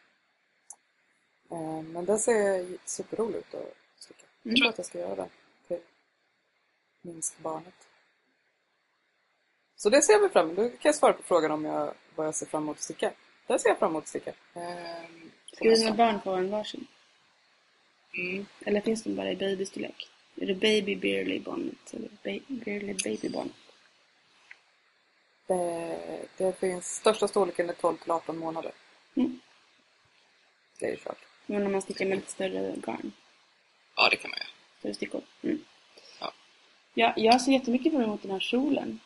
Eh, 1.50 1.82
men 1.82 2.05
den 2.05 2.18
ser 2.18 2.66
superrolig 2.84 3.38
ut 3.38 3.55
att 3.55 3.76
sticka. 3.96 4.26
Jag 4.42 4.57
tror 4.57 4.68
att 4.68 4.78
jag 4.78 4.86
ska 4.86 4.98
göra 4.98 5.14
den 5.14 5.28
till 5.68 5.80
minst 7.02 7.38
barnet. 7.38 7.74
Så 9.85 9.91
det 9.91 10.03
ser 10.03 10.20
vi 10.20 10.28
fram 10.28 10.47
emot. 10.51 10.57
Då 10.57 10.68
kan 10.68 10.78
jag 10.82 10.95
svara 10.95 11.12
på 11.12 11.22
frågan 11.22 11.51
om 11.51 11.64
jag, 11.64 11.95
vad 12.14 12.26
jag 12.26 12.35
ser 12.35 12.47
fram 12.47 12.62
emot 12.62 12.76
att 12.76 12.82
sticka. 12.82 13.12
Den 13.47 13.59
ser 13.59 13.68
jag 13.68 13.78
fram 13.78 13.91
emot 13.91 14.03
att 14.03 14.09
sticka. 14.09 14.32
Ehm, 14.55 15.30
på 15.51 15.57
Ska 15.57 15.64
dina 15.64 15.76
nästan. 15.76 15.97
barn 15.97 16.20
få 16.24 16.30
en 16.32 16.51
varsin? 16.51 16.87
Mm. 18.18 18.47
Eller 18.66 18.80
finns 18.80 19.03
de 19.03 19.14
bara 19.14 19.30
i 19.32 19.37
babystorlek? 19.37 20.09
Är 20.37 20.47
det 20.47 20.55
baby 20.55 20.97
Bearly 20.97 21.41
bonnet? 21.41 21.95
Eller 21.95 22.09
ba- 22.09 22.45
Bearly 22.64 22.95
baby 23.05 23.28
bonnet? 23.28 23.53
Det, 25.47 26.26
det 26.37 26.59
finns 26.61 26.95
största 26.97 27.28
storleken 27.28 27.68
är 27.68 27.72
12 27.74 27.97
till 27.97 28.11
18 28.11 28.39
månader. 28.39 28.72
Mm. 29.14 29.41
Det 30.80 30.87
är 30.87 30.91
ju 30.91 30.97
kört. 30.97 31.18
Men 31.47 31.66
om 31.66 31.72
man 31.72 31.82
stickar 31.82 32.07
med 32.07 32.16
lite 32.18 32.30
större 32.32 32.74
garn? 32.76 33.12
Ja, 33.97 34.09
det 34.11 34.16
kan 34.16 34.30
man 34.30 34.39
göra. 34.39 34.49
Större 34.78 34.95
stickor? 34.95 35.22
Mm. 35.43 35.64
Ja. 36.20 36.32
Ja, 36.95 37.12
jag 37.16 37.41
ser 37.41 37.53
jättemycket 37.53 37.93
fram 37.93 38.03
emot 38.03 38.22
den 38.22 38.30
här 38.30 38.41
kjolen. 38.41 39.01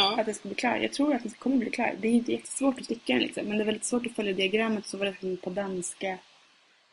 Ja. 0.00 0.16
Att 0.20 0.26
den 0.26 0.34
ska 0.34 0.48
bli 0.48 0.54
klar. 0.54 0.76
Jag 0.76 0.92
tror 0.92 1.14
att 1.14 1.22
den 1.22 1.32
kommer 1.32 1.56
bli 1.56 1.70
klar. 1.70 1.94
Det 2.00 2.08
är 2.08 2.12
inte 2.12 2.32
jättesvårt 2.32 2.78
att 2.78 2.84
sticka 2.84 3.12
den 3.12 3.22
liksom. 3.22 3.44
Men 3.46 3.56
det 3.58 3.62
är 3.62 3.66
väldigt 3.66 3.84
svårt 3.84 4.06
att 4.06 4.12
följa 4.16 4.32
diagrammet. 4.32 4.86
Så 4.86 4.96
var 4.98 5.06
det 5.20 5.36
på 5.36 5.50
danska. 5.50 6.18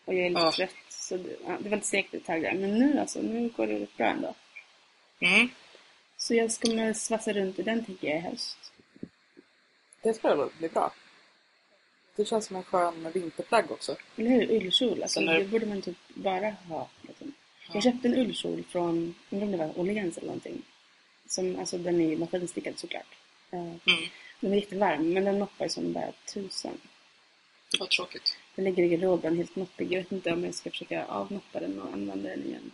Och 0.05 0.13
jag 0.13 0.25
är 0.25 0.29
lite 0.29 0.41
Ja. 0.41 0.51
trött. 0.51 0.75
Så 0.89 1.17
det, 1.17 1.35
ja, 1.47 1.57
det 1.59 1.69
var 1.69 1.77
lite 1.77 1.87
segt 1.87 2.13
ett 2.13 2.25
tag 2.25 2.41
där. 2.41 2.53
Men 2.53 2.79
nu 2.79 2.99
alltså, 2.99 3.21
nu 3.21 3.49
går 3.57 3.67
det 3.67 3.79
rätt 3.79 3.97
bra 3.97 4.05
ändå. 4.07 4.35
Mm. 5.19 5.49
Så 6.17 6.35
jag 6.35 6.51
ska 6.51 6.71
med 6.71 6.97
svassa 6.97 7.33
runt 7.33 7.59
i 7.59 7.63
den 7.63 7.85
tänker 7.85 8.07
jag 8.07 8.17
i 8.17 8.21
höst. 8.21 8.57
Det 10.03 10.13
tror 10.13 10.37
jag 10.37 10.49
blir 10.59 10.69
bra. 10.69 10.93
Det 12.15 12.25
känns 12.25 12.45
som 12.45 12.55
en 12.55 12.63
skön 12.63 13.11
vinterplagg 13.13 13.71
också. 13.71 13.95
Eller 14.17 14.29
hur? 14.29 14.51
Ullkjol. 14.51 15.03
Alltså, 15.03 15.19
Sen 15.19 15.29
är- 15.29 15.39
det 15.39 15.45
borde 15.45 15.65
man 15.65 15.81
typ 15.81 15.97
bara 16.07 16.49
ha. 16.69 16.87
Liksom. 17.01 17.33
Jag 17.73 17.83
köpte 17.83 18.07
en 18.07 18.15
ullkjol 18.15 18.63
från, 18.69 19.15
undrar 19.29 19.45
om 19.45 19.51
det 19.51 19.57
var 19.57 19.79
Åhléns 19.79 20.17
eller 20.17 20.27
någonting. 20.27 20.61
Som, 21.35 21.59
alltså 21.59 21.77
den 21.77 22.01
är 22.01 22.17
maskinstickad 22.17 22.79
såklart. 22.79 23.15
Eh, 23.51 23.59
Mm. 23.59 24.09
Den 24.39 24.51
är 24.53 24.55
jättevarm, 24.57 25.13
men 25.13 25.25
den 25.25 25.39
noppar 25.39 25.67
som 25.67 25.93
bara 25.93 26.11
tusen. 26.33 26.77
Det 27.71 27.79
var 27.79 27.87
tråkigt. 27.87 28.37
Den 28.55 28.65
ligger 28.65 28.83
i 28.83 28.87
garderoben 28.89 29.37
helt 29.37 29.55
noppig. 29.55 29.91
Jag 29.91 29.97
vet 29.99 30.11
inte 30.11 30.31
om 30.33 30.43
jag 30.43 30.53
ska 30.53 30.69
försöka 30.69 31.05
avnoppa 31.05 31.59
den 31.59 31.81
och 31.81 31.93
använda 31.93 32.29
den 32.29 32.45
igen. 32.45 32.71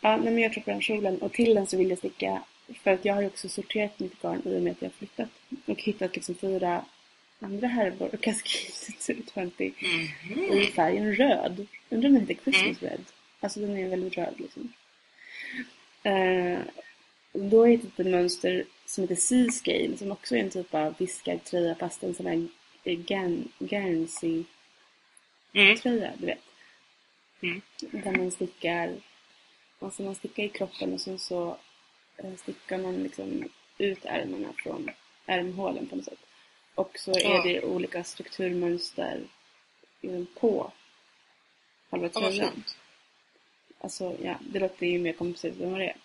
Ja, 0.00 0.16
nej, 0.16 0.32
men 0.32 0.38
jag 0.42 0.52
tror 0.52 0.62
på 0.64 0.70
den 0.70 0.80
kjolen. 0.82 1.18
Och 1.22 1.32
till 1.32 1.54
den 1.54 1.66
så 1.66 1.76
vill 1.76 1.88
jag 1.90 1.98
sticka, 1.98 2.42
för 2.82 2.90
att 2.90 3.04
jag 3.04 3.14
har 3.14 3.20
ju 3.20 3.26
också 3.26 3.48
sorterat 3.48 3.98
mitt 4.00 4.22
garn 4.22 4.42
i 4.44 4.58
och 4.58 4.62
med 4.62 4.70
att 4.72 4.82
jag 4.82 4.88
har 4.88 4.92
flyttat. 4.98 5.28
Och 5.66 5.80
hittat 5.82 6.14
liksom 6.16 6.34
fyra 6.34 6.84
andra 7.40 7.68
härvor 7.68 8.14
och 8.14 8.20
kaskit 8.20 9.02
20 9.06 9.72
Mhm. 10.22 10.58
i 10.58 10.66
färgen 10.66 11.14
röd. 11.16 11.66
Undrar 11.90 12.08
om 12.08 12.14
den 12.14 12.26
heter 12.26 12.42
Christmas 12.44 12.82
Red. 12.82 13.04
Alltså 13.40 13.60
den 13.60 13.76
är 13.76 13.88
väldigt 13.88 14.16
röd 14.16 14.34
liksom. 14.38 14.72
Eh, 16.02 16.58
då 17.32 17.58
har 17.58 17.66
jag 17.66 17.76
hittat 17.76 18.00
ett 18.00 18.06
mönster 18.06 18.64
som 18.86 19.02
heter 19.02 19.14
Seascale 19.14 19.96
som 19.96 20.12
också 20.12 20.36
är 20.36 20.40
en 20.40 20.50
typ 20.50 20.74
av 20.74 20.94
viskad 20.98 21.44
tröja 21.44 21.74
fast 21.74 22.02
en 22.02 22.14
sån 22.14 22.26
här 22.26 22.46
eh, 22.84 22.98
Gan- 22.98 23.48
Guernsey 23.58 24.44
Mm. 25.54 25.76
du 26.18 26.26
vet. 26.26 26.38
Mm. 27.42 27.60
Där 27.80 28.12
man 28.16 28.30
stickar, 28.30 28.94
alltså 29.78 30.02
man 30.02 30.14
stickar 30.14 30.42
i 30.42 30.48
kroppen 30.48 30.92
och 30.92 31.00
sen 31.00 31.18
så 31.18 31.56
eh, 32.16 32.34
stickar 32.36 32.78
man 32.78 33.02
liksom 33.02 33.48
ut 33.78 34.04
ärmarna 34.04 34.52
från 34.56 34.90
ärmhålen 35.26 35.86
på 35.86 35.96
något 35.96 36.04
sätt. 36.04 36.18
Och 36.74 36.98
så 36.98 37.10
är 37.10 37.20
Ja. 37.34 37.42
det 37.42 37.62
olika 37.62 38.04
strukturmönster 38.04 39.20
eh, 40.02 40.24
på 40.40 40.72
själva 41.90 42.08
vad 42.08 42.12
tröjan. 42.12 42.64
Alltså, 43.78 44.16
ja, 44.22 44.34
det 44.40 44.58
låter 44.58 44.86
ju 44.86 44.98
mer 44.98 45.12
komplicerat 45.12 45.60
än 45.60 45.70
vad 45.70 45.80
det 45.80 45.86
är. 45.88 45.96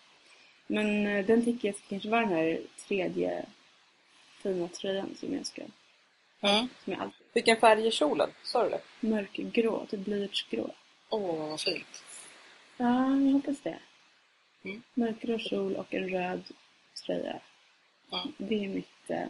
Men 0.68 1.08
eh, 1.08 1.26
den 1.26 1.46
tycker 1.46 1.68
jag 1.68 1.76
ska 1.78 1.86
kanske 1.90 2.10
vara 2.10 2.22
den 2.22 2.30
här 2.30 2.62
tredje 2.88 3.46
fina 4.44 4.68
tröjan 4.68 5.16
som 5.20 5.34
jag 5.34 5.46
ska, 5.46 5.62
Ja. 6.40 6.68
som 6.84 6.94
jag 6.94 7.02
alltid, 7.02 7.26
Vilken 7.34 7.58
färg 7.58 7.88
är 7.88 7.92
kjolen? 7.92 8.30
Sa 8.44 8.64
du 8.64 8.70
det? 8.70 8.82
mörkgrå, 9.00 9.86
typ 9.86 10.00
blyertsgrå. 10.00 10.70
Åh, 11.10 11.50
vad 11.50 11.62
fint. 11.62 12.04
Ja, 12.78 12.86
jag 13.10 13.32
hoppas 13.34 13.60
det. 13.64 13.80
Mm. 14.64 14.84
Mörkgrå 14.94 15.38
kjol 15.40 15.76
och 15.76 15.94
en 15.94 16.10
röd 16.10 16.44
tröja. 17.06 17.40
Ja. 18.12 18.28
Det 18.38 18.56
är 18.66 18.68
mitt, 18.68 19.10
eh, 19.10 19.28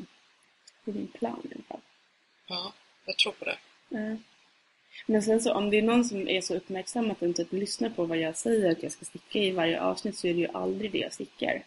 det 0.83 0.91
är 0.91 0.95
min 0.95 1.07
plan 1.07 1.41
i 1.43 1.53
alla 1.53 1.63
fall. 1.63 1.81
Ja, 2.47 2.73
jag 3.05 3.17
tror 3.17 3.31
på 3.33 3.45
det. 3.45 3.57
Eh, 3.97 4.15
Men 5.05 5.21
sen 5.23 5.41
så 5.41 5.53
om 5.53 5.69
det 5.69 5.77
är 5.77 5.81
någon 5.81 6.05
som 6.05 6.27
är 6.27 6.41
så 6.41 6.55
uppmärksam 6.55 7.11
att 7.11 7.19
den 7.19 7.33
typ 7.33 7.53
lyssnar 7.53 7.89
på 7.89 8.05
vad 8.05 8.17
jag 8.17 8.37
säger 8.37 8.71
att 8.71 8.83
jag 8.83 8.91
ska 8.91 9.05
sticka 9.05 9.39
i 9.39 9.51
varje 9.51 9.81
avsnitt 9.81 10.17
så 10.17 10.27
är 10.27 10.33
det 10.33 10.39
ju 10.39 10.47
aldrig 10.53 10.91
det 10.91 10.97
jag 10.97 11.13
stickar. 11.13 11.63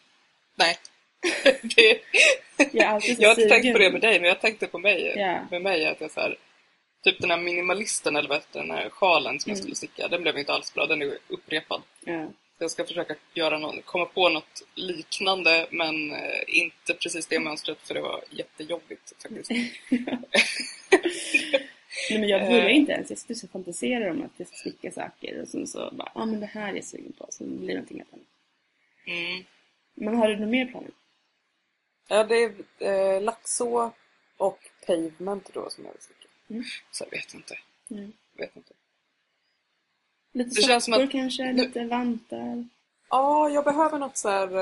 Nej. 0.57 0.79
det, 1.63 2.01
Jag 2.73 2.85
är 2.85 2.89
alltid 2.89 3.17
jag 3.21 3.29
har 3.29 3.41
inte 3.43 3.49
tänkt 3.55 3.73
på 3.73 3.79
det 3.79 3.93
med 3.93 4.01
dig, 4.01 4.21
men 4.21 4.29
jag 4.29 4.41
tänkte 4.41 4.67
på 4.67 4.79
mig. 4.79 5.13
Ja. 5.17 5.47
Med 5.51 5.63
mig 5.63 5.87
att 5.87 6.01
jag 6.01 6.11
så 6.11 6.21
här, 6.21 6.37
Typ 7.05 7.21
den 7.21 7.31
här 7.31 7.39
minimalisten, 7.39 8.17
eller 8.17 8.29
vad 8.29 8.41
den 8.53 8.71
här 8.71 8.89
sjalen 8.91 9.41
som 9.41 9.51
jag 9.51 9.57
Mm. 9.57 9.63
skulle 9.63 9.75
sticka. 9.77 10.09
Den 10.09 10.23
blev 10.23 10.39
inte 10.39 10.53
alls 10.53 10.75
bra, 10.75 10.87
den 10.87 11.03
är 11.03 11.19
upprepad. 11.29 11.83
Ja. 12.05 12.27
Jag 12.59 12.71
ska 12.71 12.85
försöka 12.85 13.15
göra 13.35 13.59
någon, 13.59 13.83
komma 13.83 14.05
på 14.05 14.29
något 14.29 14.63
liknande, 14.75 15.67
men 15.71 16.13
eh, 16.13 16.19
inte 16.47 16.95
precis 16.95 17.27
det 17.27 17.39
mönstret 17.39 17.79
för 17.85 17.95
det 17.95 18.01
var 18.01 18.21
jättejobbigt 18.31 19.13
faktiskt. 19.23 19.51
Nej 22.11 22.21
men 22.21 22.29
jag 22.29 22.41
börjar 22.51 22.67
Eh. 22.69 22.77
inte 22.77 22.93
ens. 22.93 23.11
Jag 23.11 23.19
sitter 23.19 23.45
och 23.47 23.51
fantiserar 23.51 24.11
om 24.11 24.23
att 24.23 24.31
jag 24.37 24.49
ska 24.49 24.57
sticka 24.57 24.93
saker 24.93 25.43
och 25.43 25.49
sen 25.49 25.67
så 25.67 25.79
bara, 25.93 26.13
ja 26.15 26.23
ah, 26.23 26.27
men 26.27 26.41
det 26.41 26.47
här 26.47 26.71
är 26.73 26.75
jag 26.77 26.85
sugen 26.85 27.13
på. 27.13 27.27
Så 27.31 27.45
blir 27.45 27.67
det 27.69 27.75
någonting 27.75 28.01
annat. 28.01 28.27
Mm. 29.07 29.45
Men 29.95 30.15
har 30.15 30.29
du 30.29 30.37
några 30.37 30.51
mer 30.51 30.67
planer? 30.67 30.91
Ja, 32.09 32.25
det 32.25 32.35
är 32.37 32.55
eh, 32.79 33.23
laxå 33.23 33.93
och 34.37 34.71
pavement 34.87 35.51
då 35.53 35.71
som 35.71 35.85
jag 35.85 35.93
vill 35.93 36.03
sticka. 36.03 36.29
Så 36.91 37.05
jag 37.05 37.11
vet 37.11 37.35
inte. 37.35 37.59
Mm. 37.91 38.13
Vet 38.37 38.57
inte. 38.57 38.73
Lite 40.33 40.51
Det 40.55 40.63
känns 40.63 40.85
som 40.85 40.95
att- 40.95 41.11
kanske, 41.11 41.53
nu- 41.53 41.53
lite 41.65 41.85
vantar. 41.85 42.69
Ja, 43.09 43.51
jag 43.51 43.65
behöver 43.65 43.99
något 43.99 44.17
så 44.17 44.29
här 44.29 44.59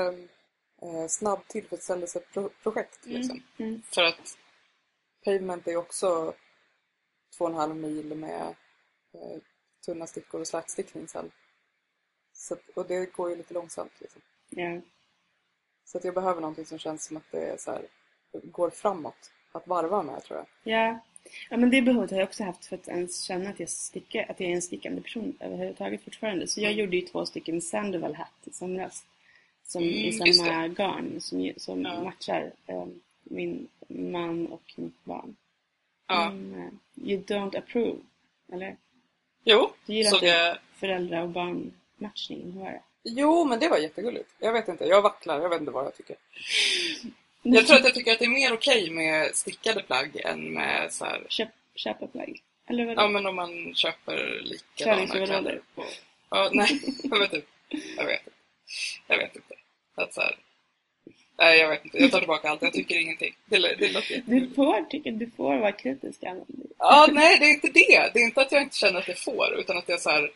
eh, 0.81 1.07
snabb 1.09 1.47
tillfredsställelseprojekt 1.47 3.05
liksom. 3.05 3.43
Mm. 3.57 3.81
För 3.85 4.03
att, 4.03 4.37
Pavement 5.25 5.67
är 5.67 5.75
också 5.75 6.33
två 7.37 7.45
och 7.45 7.51
en 7.51 7.57
halv 7.57 7.75
mil 7.75 8.15
med 8.15 8.55
eh, 9.13 9.37
tunna 9.85 10.07
stickor 10.07 10.41
och 10.41 10.47
slätstickning 10.47 11.07
sen. 11.07 11.31
Så, 12.33 12.53
att- 12.53 12.69
och 12.75 12.85
det 12.87 13.13
går 13.13 13.29
ju 13.29 13.35
lite 13.35 13.53
långsamt 13.53 13.91
liksom. 14.01 14.21
Ja. 14.49 14.81
Så 15.85 15.97
att 15.97 16.03
jag 16.03 16.13
behöver 16.13 16.41
någonting 16.41 16.65
som 16.65 16.79
känns 16.79 17.05
som 17.05 17.17
att 17.17 17.31
det 17.31 17.61
så 17.61 17.71
här, 17.71 17.85
går 18.43 18.69
framåt. 18.69 19.31
Att 19.51 19.67
varva 19.67 20.03
med 20.03 20.23
tror 20.23 20.37
jag. 20.39 20.47
Ja. 20.73 20.99
ja, 21.49 21.57
men 21.57 21.69
det 21.69 21.81
behovet 21.81 22.11
har 22.11 22.17
jag 22.17 22.27
också 22.27 22.43
haft 22.43 22.65
för 22.65 22.75
att 22.75 22.87
ens 22.87 23.21
känna 23.23 23.49
att 23.49 23.59
jag, 23.59 23.69
stickar, 23.69 24.25
att 24.29 24.39
jag 24.39 24.49
är 24.49 24.55
en 24.55 24.61
stickande 24.61 25.01
person 25.01 25.37
överhuvudtaget 25.39 26.03
fortfarande. 26.03 26.47
Så 26.47 26.61
jag 26.61 26.71
Mm. 26.71 26.85
gjorde 26.85 26.95
ju 26.97 27.01
två 27.01 27.25
stycken 27.25 27.61
Sandoval 27.61 28.15
hat 28.15 28.31
i 28.43 28.51
somras. 28.53 29.05
Som 29.63 29.83
Mm, 29.83 29.93
i 29.95 30.33
samma 30.33 30.67
garn 30.67 31.21
som, 31.21 31.53
som 31.57 31.81
Ja. 31.81 32.03
matchar 32.03 32.51
eh, 32.65 32.85
min 33.23 33.67
man 33.87 34.47
och 34.47 34.73
mitt 34.75 35.03
barn. 35.03 35.35
Ja. 36.09 36.25
Eh, 36.25 36.69
you 36.95 37.23
don't 37.23 37.57
approve, 37.57 37.97
eller? 38.53 38.77
Jo, 39.43 39.73
Du 39.85 39.93
gillar 39.93 40.09
såg 40.09 40.17
inte 40.23 40.27
jag. 40.27 40.57
föräldrar 40.79 41.21
och 41.21 41.29
barnmatchningen, 41.29 42.51
hur 42.51 42.59
var 42.59 42.71
det? 42.71 42.81
Jo, 43.03 43.45
men 43.45 43.59
det 43.59 43.67
var 43.69 43.77
jättegulligt. 43.77 44.29
Jag 44.39 44.53
vet 44.53 44.67
inte, 44.67 44.85
jag 44.85 45.01
vacklar. 45.01 45.41
Jag 45.41 45.49
vet 45.49 45.59
inte 45.59 45.71
vad 45.71 45.85
jag 45.85 45.95
tycker. 45.95 46.15
Jag 47.41 47.67
tror 47.67 47.77
att 47.77 47.83
jag 47.83 47.93
tycker 47.93 48.11
att 48.11 48.19
det 48.19 48.25
är 48.25 48.29
mer 48.29 48.53
okej 48.53 48.89
med 48.89 49.35
stickade 49.35 49.83
plagg 49.83 50.15
än 50.25 50.53
med 50.53 50.93
så 50.93 51.05
här, 51.05 51.25
Köp, 51.29 51.49
köpa 51.75 52.07
plagg. 52.07 52.41
Eller 52.67 52.85
vadå? 52.85 53.01
ja 53.01 53.07
men 53.07 53.25
om 53.25 53.35
man 53.35 53.73
köper 53.75 54.41
likadana 54.43 55.07
kläder. 55.07 55.61
På, 55.75 55.83
ja, 56.29 56.49
nej, 56.53 56.81
jag 57.03 57.19
vet 57.19 57.33
inte. 57.33 57.47
Jag 57.97 58.05
vet 58.05 58.19
inte. 58.19 58.31
Jag 59.07 59.17
vet 59.17 59.35
inte. 59.35 59.55
Att 59.95 60.13
så 60.13 60.21
här, 60.21 60.35
nej, 61.39 61.59
jag 61.59 61.69
vet 61.69 61.85
inte. 61.85 61.97
Jag 61.97 62.11
tar 62.11 62.19
tillbaka 62.19 62.49
allt. 62.49 62.61
Jag 62.61 62.73
tycker 62.73 62.99
ingenting. 62.99 63.35
Det, 63.45 63.57
det 63.57 63.91
låter 63.91 64.23
Du 64.25 64.49
får, 64.55 64.81
tycker, 64.81 65.11
du 65.11 65.29
får 65.29 65.57
vara 65.57 65.71
kritisk. 65.71 66.19
Ja, 66.77 67.07
nej, 67.11 67.39
det 67.39 67.45
är 67.45 67.53
inte 67.53 67.67
det. 67.67 68.11
Det 68.13 68.19
är 68.19 68.23
inte 68.23 68.41
att 68.41 68.51
jag 68.51 68.61
inte 68.61 68.77
känner 68.77 68.99
att 68.99 69.07
jag 69.07 69.17
får, 69.17 69.53
utan 69.59 69.77
att 69.77 69.89
jag 69.89 70.01
så 70.01 70.09
här 70.09 70.31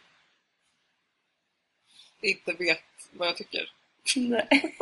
inte 2.22 2.54
vet 2.54 2.84
vad 3.12 3.28
jag 3.28 3.38
tycker. 3.38 3.72
Nej. 4.16 4.76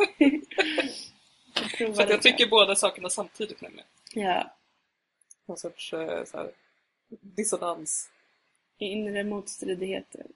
Jag 1.78 2.00
att 2.00 2.10
jag 2.10 2.22
tycker 2.22 2.46
båda 2.46 2.76
sakerna 2.76 3.10
samtidigt 3.10 3.60
nämligen. 3.60 3.86
Ja. 4.14 4.54
Någon 5.46 5.56
sorts 5.56 5.92
eh, 5.92 6.24
så 6.24 6.36
här, 6.36 6.50
dissonans. 7.08 8.10
Inre 8.78 9.24
motstridigheter. 9.24 10.26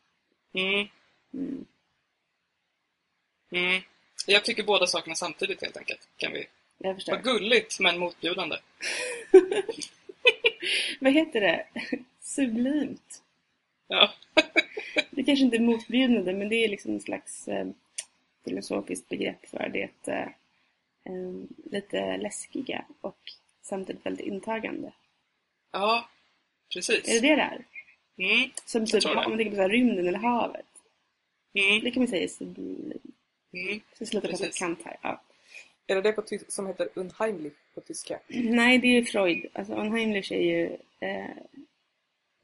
Mm. 0.53 0.89
Mm. 1.35 1.67
Mm. 3.51 3.83
Jag 4.27 4.45
tycker 4.45 4.63
båda 4.63 4.87
sakerna 4.87 5.15
samtidigt 5.15 5.63
helt 5.63 5.77
enkelt. 5.77 6.09
Kan 6.17 6.33
vi. 6.33 6.47
Jag 6.79 6.95
förstår. 6.95 7.13
Vad 7.13 7.25
gulligt 7.25 7.81
men 7.81 7.99
motbjudande. 7.99 8.57
Vad 11.01 11.13
heter 11.13 11.41
det? 11.41 11.67
Sublimt. 12.21 13.23
Ja. 13.89 14.13
Det 15.11 15.25
kanske 15.25 15.45
inte 15.45 15.57
är 15.57 15.61
motbjudande, 15.61 16.33
men 16.33 16.49
det 16.49 16.65
är 16.65 16.69
liksom 16.69 16.93
en 16.95 17.01
slags 17.01 17.49
eh, 17.49 17.67
filosofiskt 18.45 19.09
begrepp 19.09 19.47
för 19.47 19.69
det 19.69 20.13
eh, 20.13 20.29
lite 21.71 22.17
läskiga 22.17 22.85
och 23.01 23.19
samtidigt 23.63 24.07
väldigt 24.07 24.27
intagande. 24.27 24.93
Ja, 25.73 26.09
precis. 26.73 27.09
Är 27.09 27.21
det 27.21 27.29
det 27.29 27.35
det 27.37 27.43
är? 27.43 27.65
Mm, 28.19 28.51
Som 28.65 28.87
typ, 28.87 29.05
om 29.07 29.15
man 29.15 29.25
tänker 29.37 29.51
på 29.51 29.57
så 29.57 29.63
här, 29.63 29.69
rymden 29.69 30.09
eller 30.09 30.19
havet. 30.19 30.67
mm, 31.55 31.85
Det 31.85 31.91
kan 31.91 32.03
man 32.03 32.09
säga 32.09 32.23
är 32.25 32.29
sublim. 32.29 33.13
Mm. 33.57 33.81
Så 33.99 34.07
slutar 34.07 34.29
på 34.33 34.53
kant 34.59 34.81
här. 34.85 34.97
Ja. 35.03 35.23
Är 35.87 35.95
det 35.95 36.01
det 36.03 36.13
på 36.13 36.23
som 36.49 36.67
heter 36.67 36.89
unheimlich 36.95 37.53
på 37.75 37.81
tyska? 37.81 38.21
Nej, 38.29 38.79
det 38.79 38.87
är 38.87 38.93
ju 38.93 39.05
Freud. 39.05 39.47
Alltså 39.53 39.75
Unheimlich 39.75 40.33
är 40.33 40.41
ju... 40.41 40.65
Eh, 41.01 41.31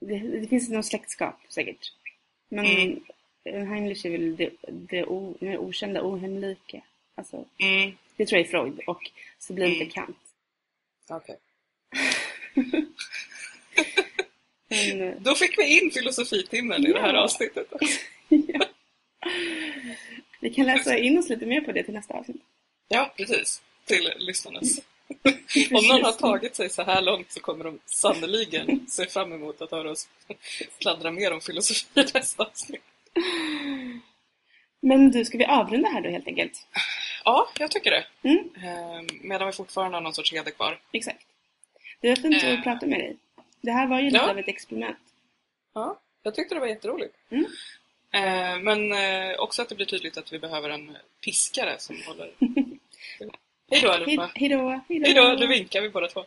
det, 0.01 0.19
det 0.19 0.47
finns 0.47 0.69
något 0.69 0.87
släktskap 0.87 1.41
säkert. 1.49 1.93
Men 2.49 2.67
Mm. 2.67 3.01
Unheimlich 3.45 4.05
är 4.07 4.11
väl 4.11 4.37
det, 4.37 4.51
det, 4.69 5.05
o, 5.05 5.37
det 5.41 5.59
okända, 5.59 6.03
ohemlika. 6.07 6.83
Alltså, 7.15 7.45
Mm. 7.59 7.93
det 8.17 8.27
tror 8.27 8.39
jag 8.39 8.47
är 8.47 8.51
Freud 8.51 8.81
och 8.87 9.11
sublimt 9.39 9.77
är 9.77 9.81
Mm. 9.81 9.91
Kant. 9.91 10.17
Okej. 11.09 11.37
Men, 14.69 15.03
eh, 15.03 15.15
Då 15.21 15.35
fick 15.35 15.59
vi 15.59 15.81
in 15.81 15.91
filosofitimmen 15.91 16.87
i 16.87 16.93
det 16.93 17.01
här 17.01 17.15
avsnittet. 17.15 17.67
ja. 18.29 18.67
Vi 20.43 20.51
kan 20.51 20.67
läsa 20.67 20.97
in 20.99 21.19
oss 21.19 21.29
lite 21.29 21.47
mer 21.47 21.61
på 21.61 21.73
det 21.73 21.83
till 21.83 21.95
nästa 21.95 22.15
avsnitt. 22.15 22.43
Ja, 22.89 23.13
precis. 23.17 23.63
Till 23.85 24.13
lyssnarnas. 24.19 24.79
Om 25.73 25.87
någon 25.89 26.05
har 26.05 26.13
tagit 26.13 26.57
sig 26.57 26.71
så 26.71 26.83
här 26.83 27.03
långt 27.03 27.33
så 27.33 27.41
kommer 27.41 27.65
de 27.65 27.79
sannoliken 27.87 28.87
se 28.89 29.07
fram 29.07 29.33
emot 29.33 29.63
att 29.63 29.71
höra 29.71 29.91
oss 29.91 30.09
pladdra 30.81 31.11
mer 31.11 31.33
om 31.33 31.41
filosofi 31.41 32.01
i 32.01 32.05
nästa 32.15 32.43
avsnitt. 32.43 32.83
Men 34.81 35.11
du, 35.11 35.25
ska 35.25 35.39
vi 35.39 35.45
avrunda 35.45 35.89
här 35.89 36.01
då 36.01 36.11
helt 36.11 36.27
enkelt? 36.27 36.67
Ja, 37.25 37.49
jag 37.59 37.71
tycker 37.71 37.91
det. 37.91 38.05
Mm, 38.29 38.49
Ehm, 38.65 39.07
Medan 39.23 39.47
vi 39.47 39.53
fortfarande 39.53 39.97
har 39.97 40.03
någon 40.03 40.15
sorts 40.15 40.33
heder 40.33 40.51
kvar. 40.51 40.81
exakt. 40.93 41.27
Det 42.01 42.09
var 42.09 42.17
fint 42.17 42.43
Eh. 42.43 42.59
att 42.59 42.65
prata 42.65 42.87
med 42.87 42.99
dig. 43.01 43.17
Det 43.61 43.73
här 43.73 43.87
var 43.87 43.99
ju 43.99 44.05
lite 44.05 44.17
Ja. 44.17 44.31
av 44.31 44.39
ett 44.39 44.49
experiment. 44.49 44.99
Ja, 45.75 46.01
jag 46.23 46.35
tyckte 46.35 46.55
det 46.55 46.61
var 46.61 46.67
jätteroligt. 46.67 47.15
Eh, 47.31 47.41
Eh, 48.15 48.59
men 48.63 48.93
eh, 48.93 49.39
också 49.39 49.63
att 49.63 49.69
det 49.69 49.75
blir 49.75 49.87
tydligt 49.87 50.17
att 50.17 50.33
vi 50.33 50.39
behöver 50.39 50.71
en 50.71 50.97
piskare 51.25 51.79
som 51.79 51.97
håller... 52.07 52.33
Hej 53.71 53.83
då 53.83 53.91
allihopa! 53.91 54.31
Hej! 54.35 54.83
Hej 54.89 55.15
då! 55.15 55.37
Nu 55.39 55.47
vinkar 55.47 55.81
vi 55.83 55.91
båda 55.91 56.09
två. 56.09 56.25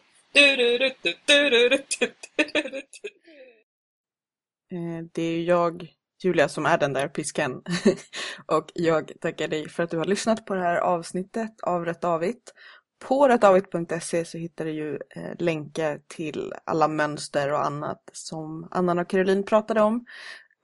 Det 5.14 5.22
är 5.22 5.44
jag, 5.44 5.88
Julia, 6.24 6.50
som 6.50 6.66
är 6.66 6.78
den 6.78 6.94
där 6.94 7.08
piskan. 7.08 7.64
Och 8.46 8.72
jag 8.74 9.12
tackar 9.22 9.48
dig 9.48 9.70
för 9.70 9.84
att 9.84 9.90
du 9.90 9.98
har 9.98 10.06
lyssnat 10.06 10.46
på 10.46 10.56
det 10.56 10.62
här 10.62 10.78
avsnittet 10.78 11.62
av 11.62 11.86
Rätt 11.86 12.04
Avigt. 12.04 12.54
På 13.00 13.28
rättavigt.se 13.28 14.26
så 14.26 14.38
hittar 14.38 14.66
du 14.66 14.72
ju 14.72 14.94
eh, 14.96 15.32
länkar 15.40 16.00
till 16.08 16.54
alla 16.64 16.88
mönster 16.88 17.52
och 17.54 17.66
annat 17.66 18.10
som 18.14 18.68
Annan 18.72 19.00
och 19.00 19.10
Caroline 19.10 19.44
pratade 19.44 19.82
om. 19.82 20.06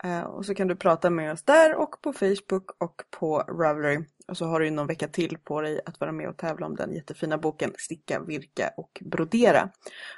Eh, 0.04 0.22
och 0.22 0.46
så 0.46 0.56
kan 0.56 0.68
du 0.68 0.76
prata 0.76 1.10
med 1.10 1.32
oss 1.32 1.44
där 1.44 1.76
och 1.76 2.02
på 2.02 2.14
Facebook 2.14 2.72
och 2.78 3.02
på 3.10 3.38
Ravelry. 3.38 4.06
Och 4.28 4.38
så 4.38 4.46
har 4.46 4.60
du 4.60 4.66
ju 4.66 4.72
någon 4.72 4.88
vecka 4.88 5.08
till 5.08 5.38
på 5.38 5.62
dig 5.62 5.82
att 5.86 6.00
vara 6.00 6.12
med 6.12 6.30
och 6.30 6.38
tävla 6.38 6.66
om 6.66 6.76
den 6.76 6.94
jättefina 6.94 7.38
boken 7.38 7.74
Sticka, 7.78 8.20
virka 8.20 8.74
och 8.78 9.02
brodera. 9.02 9.70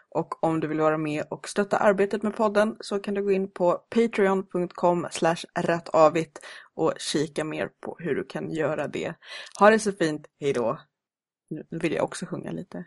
Och 0.09 0.43
om 0.43 0.59
du 0.59 0.67
vill 0.67 0.79
vara 0.79 0.97
med 0.97 1.23
och 1.29 1.49
stötta 1.49 1.77
arbetet 1.77 2.23
med 2.23 2.35
podden 2.35 2.75
så 2.79 2.99
kan 2.99 3.13
du 3.13 3.23
gå 3.23 3.31
in 3.31 3.51
på 3.51 3.73
patreon.com 3.89 5.07
rattavit 5.59 6.39
och 6.73 6.93
kika 6.97 7.43
mer 7.43 7.69
på 7.81 7.97
hur 7.99 8.15
du 8.15 8.23
kan 8.23 8.51
göra 8.51 8.87
det. 8.87 9.13
Ha 9.59 9.69
det 9.69 9.79
så 9.79 9.91
fint, 9.91 10.27
hejdå! 10.39 10.79
Nu 11.49 11.79
vill 11.79 11.93
jag 11.93 12.03
också 12.03 12.25
sjunga 12.25 12.51
lite. 12.51 12.85